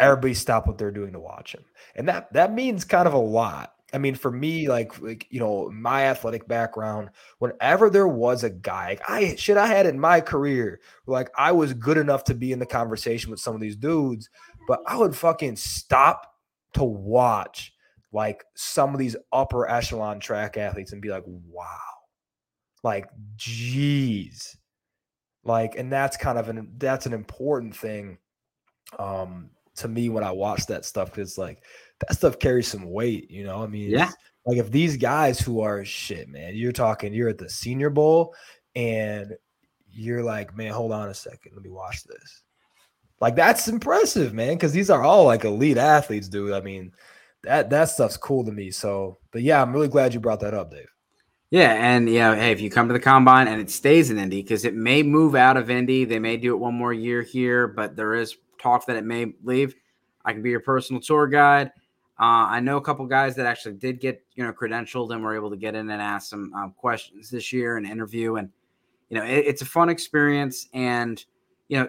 everybody 0.00 0.32
stopped 0.32 0.66
what 0.66 0.78
they're 0.78 0.90
doing 0.90 1.12
to 1.12 1.20
watch 1.20 1.54
him, 1.54 1.62
and 1.94 2.08
that 2.08 2.32
that 2.32 2.54
means 2.54 2.82
kind 2.86 3.06
of 3.06 3.12
a 3.12 3.18
lot. 3.18 3.74
I 3.92 3.98
mean, 3.98 4.14
for 4.14 4.30
me, 4.30 4.70
like 4.70 4.98
like 5.02 5.26
you 5.28 5.38
know, 5.38 5.70
my 5.70 6.06
athletic 6.06 6.48
background, 6.48 7.10
whenever 7.38 7.90
there 7.90 8.08
was 8.08 8.42
a 8.42 8.48
guy, 8.48 8.96
I 9.06 9.36
shit, 9.36 9.58
I 9.58 9.66
had 9.66 9.84
in 9.84 10.00
my 10.00 10.22
career, 10.22 10.80
like 11.06 11.28
I 11.36 11.52
was 11.52 11.74
good 11.74 11.98
enough 11.98 12.24
to 12.24 12.34
be 12.34 12.52
in 12.52 12.58
the 12.58 12.64
conversation 12.64 13.30
with 13.30 13.38
some 13.38 13.54
of 13.54 13.60
these 13.60 13.76
dudes, 13.76 14.30
but 14.66 14.80
I 14.86 14.96
would 14.96 15.14
fucking 15.14 15.56
stop 15.56 16.26
to 16.72 16.84
watch 16.84 17.74
like 18.12 18.46
some 18.54 18.94
of 18.94 18.98
these 18.98 19.14
upper 19.30 19.68
echelon 19.68 20.20
track 20.20 20.56
athletes 20.56 20.92
and 20.94 21.02
be 21.02 21.10
like, 21.10 21.24
wow, 21.26 21.66
like, 22.82 23.10
geez, 23.36 24.56
like, 25.44 25.74
and 25.76 25.90
that's 25.92 26.16
kind 26.16 26.38
of 26.38 26.48
an 26.48 26.72
that's 26.78 27.06
an 27.06 27.12
important 27.12 27.74
thing 27.76 28.18
um 28.98 29.50
to 29.76 29.88
me 29.88 30.08
when 30.08 30.24
I 30.24 30.32
watch 30.32 30.66
that 30.66 30.84
stuff 30.84 31.10
because 31.10 31.38
like 31.38 31.62
that 32.00 32.14
stuff 32.14 32.38
carries 32.38 32.68
some 32.68 32.90
weight, 32.90 33.30
you 33.30 33.44
know. 33.44 33.62
I 33.62 33.66
mean, 33.66 33.90
Yeah. 33.90 34.10
like 34.46 34.58
if 34.58 34.70
these 34.70 34.96
guys 34.96 35.40
who 35.40 35.60
are 35.60 35.84
shit, 35.84 36.28
man, 36.28 36.54
you're 36.56 36.72
talking, 36.72 37.14
you're 37.14 37.28
at 37.28 37.38
the 37.38 37.48
Senior 37.48 37.90
Bowl, 37.90 38.34
and 38.74 39.34
you're 39.90 40.22
like, 40.22 40.56
man, 40.56 40.72
hold 40.72 40.92
on 40.92 41.08
a 41.08 41.14
second, 41.14 41.52
let 41.54 41.62
me 41.62 41.70
watch 41.70 42.04
this. 42.04 42.42
Like 43.20 43.36
that's 43.36 43.68
impressive, 43.68 44.32
man, 44.34 44.54
because 44.54 44.72
these 44.72 44.90
are 44.90 45.02
all 45.02 45.24
like 45.24 45.44
elite 45.44 45.78
athletes, 45.78 46.28
dude. 46.28 46.52
I 46.52 46.60
mean, 46.60 46.92
that 47.44 47.70
that 47.70 47.90
stuff's 47.90 48.16
cool 48.16 48.44
to 48.44 48.52
me. 48.52 48.70
So, 48.70 49.18
but 49.30 49.42
yeah, 49.42 49.62
I'm 49.62 49.72
really 49.72 49.88
glad 49.88 50.12
you 50.14 50.20
brought 50.20 50.40
that 50.40 50.54
up, 50.54 50.70
Dave. 50.70 50.88
Yeah, 51.50 51.72
and 51.72 52.08
yeah, 52.08 52.36
hey, 52.36 52.52
if 52.52 52.60
you 52.60 52.70
come 52.70 52.86
to 52.86 52.92
the 52.92 53.00
combine 53.00 53.48
and 53.48 53.60
it 53.60 53.70
stays 53.70 54.10
in 54.10 54.18
Indy, 54.18 54.40
because 54.40 54.64
it 54.64 54.74
may 54.74 55.02
move 55.02 55.34
out 55.34 55.56
of 55.56 55.68
Indy, 55.68 56.04
they 56.04 56.20
may 56.20 56.36
do 56.36 56.54
it 56.54 56.58
one 56.58 56.74
more 56.74 56.92
year 56.92 57.22
here, 57.22 57.66
but 57.66 57.96
there 57.96 58.14
is 58.14 58.36
talk 58.60 58.86
that 58.86 58.96
it 58.96 59.04
may 59.04 59.32
leave. 59.42 59.74
I 60.24 60.32
can 60.32 60.42
be 60.42 60.50
your 60.50 60.60
personal 60.60 61.02
tour 61.02 61.26
guide. 61.26 61.72
Uh, 62.20 62.46
I 62.46 62.60
know 62.60 62.76
a 62.76 62.82
couple 62.82 63.04
guys 63.06 63.34
that 63.36 63.46
actually 63.46 63.76
did 63.76 63.98
get 63.98 64.22
you 64.34 64.44
know 64.44 64.52
credentialed 64.52 65.10
and 65.12 65.24
were 65.24 65.34
able 65.34 65.50
to 65.50 65.56
get 65.56 65.74
in 65.74 65.90
and 65.90 66.02
ask 66.02 66.28
some 66.28 66.52
um, 66.54 66.74
questions 66.76 67.30
this 67.30 67.52
year 67.52 67.78
and 67.78 67.86
interview, 67.86 68.36
and 68.36 68.50
you 69.08 69.18
know 69.18 69.24
it, 69.24 69.46
it's 69.46 69.62
a 69.62 69.66
fun 69.66 69.88
experience. 69.88 70.68
And 70.72 71.24
you 71.68 71.78
know, 71.78 71.88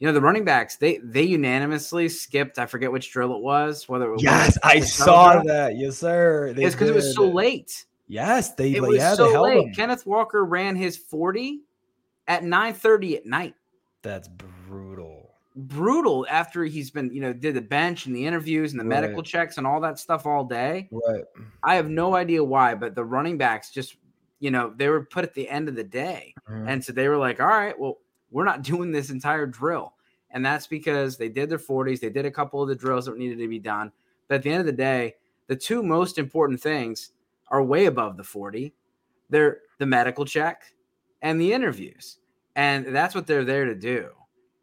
you 0.00 0.08
know 0.08 0.12
the 0.12 0.20
running 0.20 0.44
backs 0.44 0.76
they 0.76 0.98
they 1.04 1.22
unanimously 1.22 2.08
skipped. 2.08 2.58
I 2.58 2.66
forget 2.66 2.90
which 2.90 3.12
drill 3.12 3.34
it 3.34 3.40
was. 3.40 3.88
Whether 3.88 4.06
it 4.10 4.12
was 4.12 4.22
yes, 4.22 4.58
I 4.62 4.80
saw 4.80 5.40
that. 5.44 5.78
Yes, 5.78 5.98
sir. 5.98 6.52
They 6.52 6.64
it's 6.64 6.74
because 6.74 6.90
it 6.90 6.94
was 6.94 7.14
so 7.14 7.28
late. 7.28 7.86
Yes, 8.10 8.54
they. 8.54 8.74
It 8.74 8.82
was 8.82 8.96
yeah, 8.96 9.14
so 9.14 9.40
late. 9.40 9.68
Him. 9.68 9.72
Kenneth 9.72 10.04
Walker 10.04 10.44
ran 10.44 10.74
his 10.74 10.96
forty 10.96 11.60
at 12.26 12.42
nine 12.42 12.74
thirty 12.74 13.16
at 13.16 13.24
night. 13.24 13.54
That's 14.02 14.26
brutal. 14.26 15.30
Brutal 15.54 16.26
after 16.28 16.64
he's 16.64 16.90
been, 16.90 17.12
you 17.14 17.20
know, 17.20 17.32
did 17.32 17.54
the 17.54 17.60
bench 17.60 18.06
and 18.06 18.16
the 18.16 18.26
interviews 18.26 18.72
and 18.72 18.80
the 18.80 18.84
right. 18.84 19.02
medical 19.02 19.22
checks 19.22 19.58
and 19.58 19.66
all 19.66 19.80
that 19.82 20.00
stuff 20.00 20.26
all 20.26 20.44
day. 20.44 20.88
Right. 20.90 21.24
I 21.62 21.76
have 21.76 21.88
no 21.88 22.16
idea 22.16 22.42
why, 22.42 22.74
but 22.74 22.96
the 22.96 23.04
running 23.04 23.38
backs 23.38 23.70
just, 23.70 23.96
you 24.40 24.50
know, 24.50 24.72
they 24.76 24.88
were 24.88 25.04
put 25.04 25.22
at 25.22 25.34
the 25.34 25.48
end 25.48 25.68
of 25.68 25.76
the 25.76 25.84
day. 25.84 26.34
Mm-hmm. 26.48 26.68
And 26.68 26.84
so 26.84 26.92
they 26.92 27.06
were 27.06 27.16
like, 27.16 27.40
all 27.40 27.46
right, 27.46 27.78
well, 27.78 27.98
we're 28.32 28.44
not 28.44 28.62
doing 28.64 28.90
this 28.90 29.10
entire 29.10 29.46
drill. 29.46 29.94
And 30.32 30.44
that's 30.44 30.66
because 30.66 31.16
they 31.16 31.28
did 31.28 31.48
their 31.48 31.58
40s, 31.58 32.00
they 32.00 32.10
did 32.10 32.26
a 32.26 32.30
couple 32.30 32.62
of 32.62 32.68
the 32.68 32.76
drills 32.76 33.06
that 33.06 33.18
needed 33.18 33.38
to 33.38 33.48
be 33.48 33.58
done. 33.58 33.92
But 34.28 34.36
at 34.36 34.42
the 34.42 34.50
end 34.50 34.60
of 34.60 34.66
the 34.66 34.72
day, 34.72 35.14
the 35.46 35.56
two 35.56 35.82
most 35.82 36.18
important 36.18 36.60
things 36.60 37.10
are 37.50 37.62
way 37.62 37.86
above 37.86 38.16
the 38.16 38.24
40. 38.24 38.74
They're 39.28 39.58
the 39.78 39.86
medical 39.86 40.24
check 40.24 40.64
and 41.22 41.40
the 41.40 41.52
interviews. 41.52 42.18
And 42.56 42.86
that's 42.94 43.14
what 43.14 43.26
they're 43.26 43.44
there 43.44 43.64
to 43.64 43.74
do. 43.74 44.10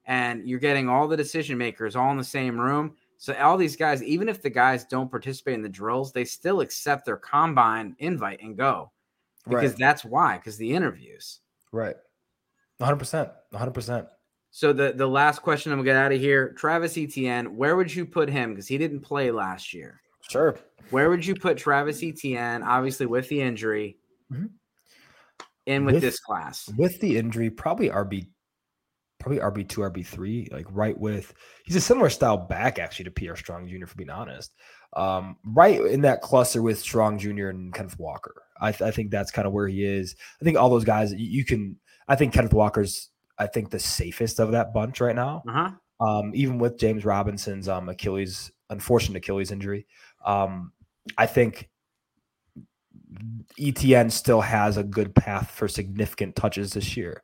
And 0.05 0.47
you're 0.47 0.59
getting 0.59 0.87
all 0.89 1.07
the 1.07 1.17
decision 1.17 1.57
makers 1.57 1.95
all 1.95 2.11
in 2.11 2.17
the 2.17 2.23
same 2.23 2.59
room. 2.59 2.95
So 3.17 3.33
all 3.33 3.57
these 3.57 3.75
guys, 3.75 4.03
even 4.03 4.29
if 4.29 4.41
the 4.41 4.49
guys 4.49 4.85
don't 4.85 5.09
participate 5.09 5.55
in 5.55 5.61
the 5.61 5.69
drills, 5.69 6.11
they 6.11 6.23
still 6.23 6.61
accept 6.61 7.05
their 7.05 7.17
combine 7.17 7.95
invite 7.99 8.41
and 8.41 8.55
go. 8.55 8.91
Because 9.47 9.71
right. 9.71 9.79
that's 9.79 10.05
why, 10.05 10.37
because 10.37 10.57
the 10.57 10.73
interviews. 10.73 11.39
Right. 11.71 11.95
100%. 12.81 13.31
100%. 13.53 14.07
So 14.51 14.73
the 14.73 14.93
the 14.93 15.07
last 15.07 15.41
question 15.41 15.71
I'm 15.71 15.79
gonna 15.79 15.85
get 15.85 15.95
out 15.95 16.11
of 16.11 16.19
here, 16.19 16.53
Travis 16.53 16.97
Etienne, 16.97 17.55
where 17.55 17.75
would 17.75 17.93
you 17.93 18.05
put 18.05 18.29
him? 18.29 18.51
Because 18.51 18.67
he 18.67 18.77
didn't 18.77 19.01
play 19.01 19.29
last 19.29 19.73
year. 19.73 20.01
Sure. 20.29 20.57
Where 20.89 21.09
would 21.09 21.25
you 21.25 21.35
put 21.35 21.57
Travis 21.57 22.01
Etienne? 22.03 22.63
Obviously, 22.63 23.05
with 23.05 23.27
the 23.29 23.41
injury, 23.41 23.97
mm-hmm. 24.31 24.45
in 25.65 25.85
with, 25.85 25.95
with, 25.95 26.03
this 26.03 26.19
class. 26.19 26.69
With 26.77 26.99
the 27.01 27.17
injury, 27.17 27.49
probably 27.49 27.89
RB, 27.89 28.27
probably 29.19 29.39
RB 29.39 29.67
two, 29.67 29.81
RB 29.81 30.05
three, 30.05 30.47
like 30.51 30.65
right 30.69 30.97
with. 30.97 31.33
He's 31.65 31.75
a 31.75 31.81
similar 31.81 32.09
style 32.09 32.37
back 32.37 32.79
actually 32.79 33.05
to 33.05 33.11
Pierre 33.11 33.35
Strong 33.35 33.67
Jr. 33.67 33.85
For 33.85 33.95
being 33.95 34.09
honest, 34.09 34.53
um, 34.93 35.37
right 35.45 35.79
in 35.81 36.01
that 36.01 36.21
cluster 36.21 36.61
with 36.61 36.79
Strong 36.79 37.19
Jr. 37.19 37.49
and 37.49 37.73
Kenneth 37.73 37.99
Walker. 37.99 38.43
I, 38.59 38.71
th- 38.71 38.87
I 38.87 38.91
think 38.91 39.11
that's 39.11 39.31
kind 39.31 39.45
of 39.47 39.53
where 39.53 39.67
he 39.67 39.83
is. 39.83 40.15
I 40.41 40.45
think 40.45 40.57
all 40.57 40.69
those 40.69 40.85
guys 40.85 41.11
you, 41.11 41.17
you 41.17 41.45
can. 41.45 41.77
I 42.07 42.15
think 42.15 42.33
Kenneth 42.33 42.53
Walker's 42.53 43.09
I 43.37 43.47
think 43.47 43.69
the 43.69 43.79
safest 43.79 44.39
of 44.39 44.51
that 44.51 44.73
bunch 44.73 44.99
right 45.01 45.15
now. 45.15 45.43
Uh-huh. 45.47 45.71
Um, 45.99 46.31
even 46.33 46.59
with 46.59 46.77
James 46.77 47.05
Robinson's 47.05 47.67
um, 47.67 47.89
Achilles, 47.89 48.51
unfortunate 48.69 49.17
Achilles 49.17 49.51
injury, 49.51 49.87
um, 50.27 50.73
I 51.17 51.25
think 51.25 51.69
ETN 53.59 54.11
still 54.11 54.41
has 54.41 54.77
a 54.77 54.83
good 54.83 55.15
path 55.15 55.49
for 55.49 55.67
significant 55.67 56.35
touches 56.35 56.73
this 56.73 56.95
year. 56.97 57.23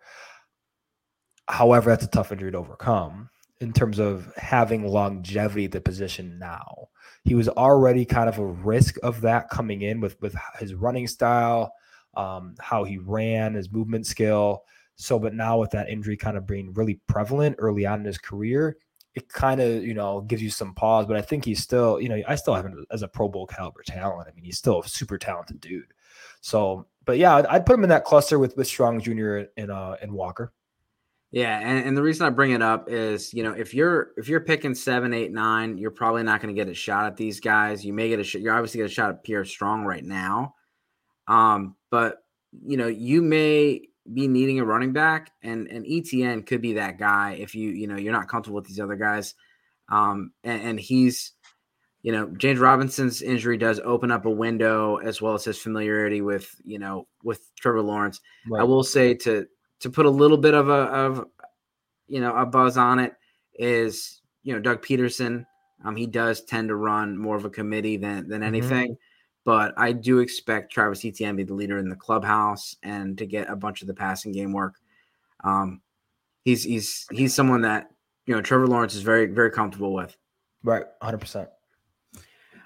However, 1.49 1.89
that's 1.89 2.06
a 2.06 2.10
tough 2.10 2.32
injury 2.32 2.51
to 2.54 2.58
overcome 2.58 3.30
in 3.60 3.74
terms 3.74 3.99
of 3.99 4.34
having 4.38 4.88
longevity 4.88 5.66
at 5.66 5.72
the 5.72 5.82
position 5.82 6.39
now. 6.39 6.88
He 7.26 7.36
was 7.36 7.49
already 7.49 8.06
kind 8.06 8.30
of 8.30 8.39
a 8.39 8.45
risk 8.45 8.95
of 9.04 9.22
that 9.22 9.49
coming 9.49 9.82
in 9.82 9.99
with 9.99 10.20
with 10.22 10.36
his 10.60 10.74
running 10.74 11.08
style, 11.08 11.74
um, 12.16 12.56
how 12.60 12.86
he 12.86 12.97
ran, 12.97 13.54
his 13.54 13.72
movement 13.72 14.08
skill. 14.08 14.64
So, 14.95 15.20
but 15.20 15.34
now 15.34 15.60
with 15.60 15.72
that 15.72 15.89
injury 15.89 16.16
kind 16.16 16.38
of 16.38 16.47
being 16.47 16.72
really 16.74 17.01
prevalent 17.08 17.58
early 17.60 17.86
on 17.86 17.99
in 17.99 18.06
his 18.06 18.18
career, 18.18 18.78
it 19.16 19.30
kind 19.30 19.61
of 19.61 19.84
you 19.84 19.93
know 19.93 20.22
gives 20.22 20.41
you 20.41 20.49
some 20.49 20.74
pause. 20.74 21.05
But 21.05 21.18
I 21.18 21.22
think 21.22 21.45
he's 21.45 21.61
still, 21.61 21.99
you 21.99 22.09
know, 22.09 22.22
I 22.28 22.36
still 22.36 22.55
have 22.55 22.66
him 22.66 22.86
as 22.91 23.01
a 23.01 23.07
Pro 23.07 23.30
Bowl 23.30 23.47
caliber 23.47 23.84
talent. 23.86 24.28
I 24.30 24.36
mean, 24.36 24.45
he's 24.45 24.57
still 24.57 24.82
a 24.82 24.88
super 24.88 25.18
talented 25.18 25.59
dude. 25.61 25.93
So, 26.41 26.88
but 27.05 27.18
yeah, 27.18 27.36
I'd, 27.36 27.45
I'd 27.47 27.66
put 27.66 27.76
him 27.76 27.84
in 27.84 27.89
that 27.89 28.05
cluster 28.05 28.39
with 28.39 28.57
with 28.57 28.68
Strong 28.68 29.01
Jr. 29.01 29.43
and 29.57 29.72
uh 29.72 29.97
and 30.01 30.11
Walker. 30.11 30.51
Yeah, 31.32 31.59
and, 31.59 31.88
and 31.88 31.97
the 31.97 32.03
reason 32.03 32.28
I 32.28 32.30
bring 32.30 32.51
it 32.51 32.61
up 32.61 32.91
is, 32.91 33.34
you 33.34 33.41
know, 33.41 33.53
if 33.53 33.74
you're 33.74 34.11
if 34.18 34.28
you're 34.28 34.39
picking 34.39 34.76
seven, 34.76 35.16
eight, 35.16 35.32
nine, 35.32 35.80
you're 35.80 35.89
probably 35.89 36.22
not 36.22 36.41
going 36.41 36.53
to 36.53 36.59
get 36.59 36.70
a 36.70 36.76
shot 36.76 37.07
at 37.07 37.18
these 37.18 37.39
guys. 37.39 37.84
You 37.84 37.91
may 37.91 38.09
get 38.09 38.20
a 38.20 38.24
shot. 38.24 38.41
You're 38.41 38.53
obviously 38.53 38.80
get 38.80 38.86
a 38.86 38.93
shot 38.93 39.09
at 39.09 39.24
Pierre 39.24 39.43
Strong 39.43 39.84
right 39.84 40.03
now, 40.03 40.53
um, 41.28 41.76
but 41.89 42.20
you 42.64 42.78
know, 42.78 42.86
you 42.86 43.24
may 43.24 43.88
be 44.12 44.28
needing 44.28 44.60
a 44.60 44.66
running 44.66 44.93
back, 44.93 45.32
and 45.41 45.68
and 45.68 45.86
ETN 45.86 46.45
could 46.45 46.62
be 46.62 46.74
that 46.74 46.97
guy 46.97 47.38
if 47.39 47.56
you 47.56 47.70
you 47.70 47.88
know 47.88 47.95
you're 47.95 48.14
not 48.14 48.28
comfortable 48.28 48.56
with 48.56 48.66
these 48.66 48.80
other 48.80 48.95
guys, 48.95 49.36
um, 49.89 50.32
and, 50.43 50.62
and 50.62 50.80
he's 50.80 51.32
you 52.01 52.12
know 52.12 52.28
James 52.38 52.60
Robinson's 52.60 53.22
injury 53.22 53.58
does 53.58 53.80
open 53.84 54.12
up 54.12 54.26
a 54.26 54.30
window 54.30 54.97
as 54.97 55.22
well 55.22 55.34
as 55.34 55.45
his 55.45 55.58
familiarity 55.58 56.22
with 56.22 56.54
you 56.64 56.80
know 56.80 57.08
with 57.24 57.41
Trevor 57.56 57.82
Lawrence. 57.82 58.20
Right. 58.49 58.62
I 58.62 58.64
will 58.64 58.84
say 58.84 59.14
to 59.16 59.47
to 59.80 59.89
put 59.89 60.06
a 60.06 60.10
little 60.10 60.38
bit 60.38 60.54
of 60.54 60.70
a 60.70 60.74
of 60.74 61.26
you 62.08 62.20
know 62.20 62.36
a 62.36 62.45
buzz 62.45 62.78
on 62.78 62.99
it 62.99 63.14
is 63.56 64.22
you 64.43 64.54
know 64.54 64.60
Doug 64.60 64.82
Pederson. 64.82 65.45
Um, 65.86 65.95
he 65.95 66.08
does 66.08 66.43
tend 66.43 66.70
to 66.70 66.76
run 66.76 67.18
more 67.18 67.36
of 67.36 67.45
a 67.45 67.49
committee 67.49 67.97
than 67.97 68.28
than 68.28 68.41
mm-hmm. 68.41 68.47
anything. 68.47 68.91
Mm-hmm. 68.91 69.12
But 69.46 69.74
I 69.78 69.91
do 69.91 70.20
expect 70.20 70.72
Travis 70.72 71.04
Etienne 71.04 71.34
to 71.34 71.38
be 71.38 71.44
the 71.44 71.54
leader 71.54 71.78
in 71.78 71.89
the 71.89 71.96
clubhouse 71.96 72.78
and 72.82 73.18
to 73.18 73.26
get 73.26 73.50
a 73.50 73.56
bunch 73.56 73.82
of 73.82 73.88
the 73.88 73.94
passing 73.94 74.32
game 74.32 74.54
work. 74.54 74.76
Um, 75.44 75.82
he's 76.46 76.64
he's 76.64 77.06
he's 77.12 77.34
someone 77.34 77.62
that 77.62 77.89
you 78.26 78.36
know 78.36 78.41
Trevor 78.41 78.68
Lawrence 78.68 78.96
is 78.96 79.02
very 79.02 79.26
very 79.26 79.52
comfortable 79.52 79.94
with. 79.94 80.16
Right, 80.64 80.86
hundred 81.02 81.20
percent. 81.20 81.50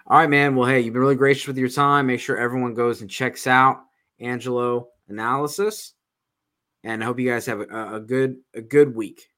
All 0.05 0.17
right, 0.17 0.29
man. 0.29 0.55
Well, 0.55 0.69
hey, 0.69 0.79
you've 0.81 0.93
been 0.93 1.01
really 1.01 1.15
gracious 1.15 1.47
with 1.47 1.57
your 1.57 1.69
time. 1.69 2.07
Make 2.07 2.19
sure 2.19 2.37
everyone 2.37 2.73
goes 2.73 3.01
and 3.01 3.09
checks 3.09 3.47
out 3.47 3.81
Angelo 4.19 4.89
analysis, 5.09 5.93
and 6.83 7.03
I 7.03 7.05
hope 7.05 7.19
you 7.19 7.29
guys 7.29 7.45
have 7.47 7.61
a, 7.61 7.95
a 7.95 7.99
good 7.99 8.37
a 8.53 8.61
good 8.61 8.95
week. 8.95 9.29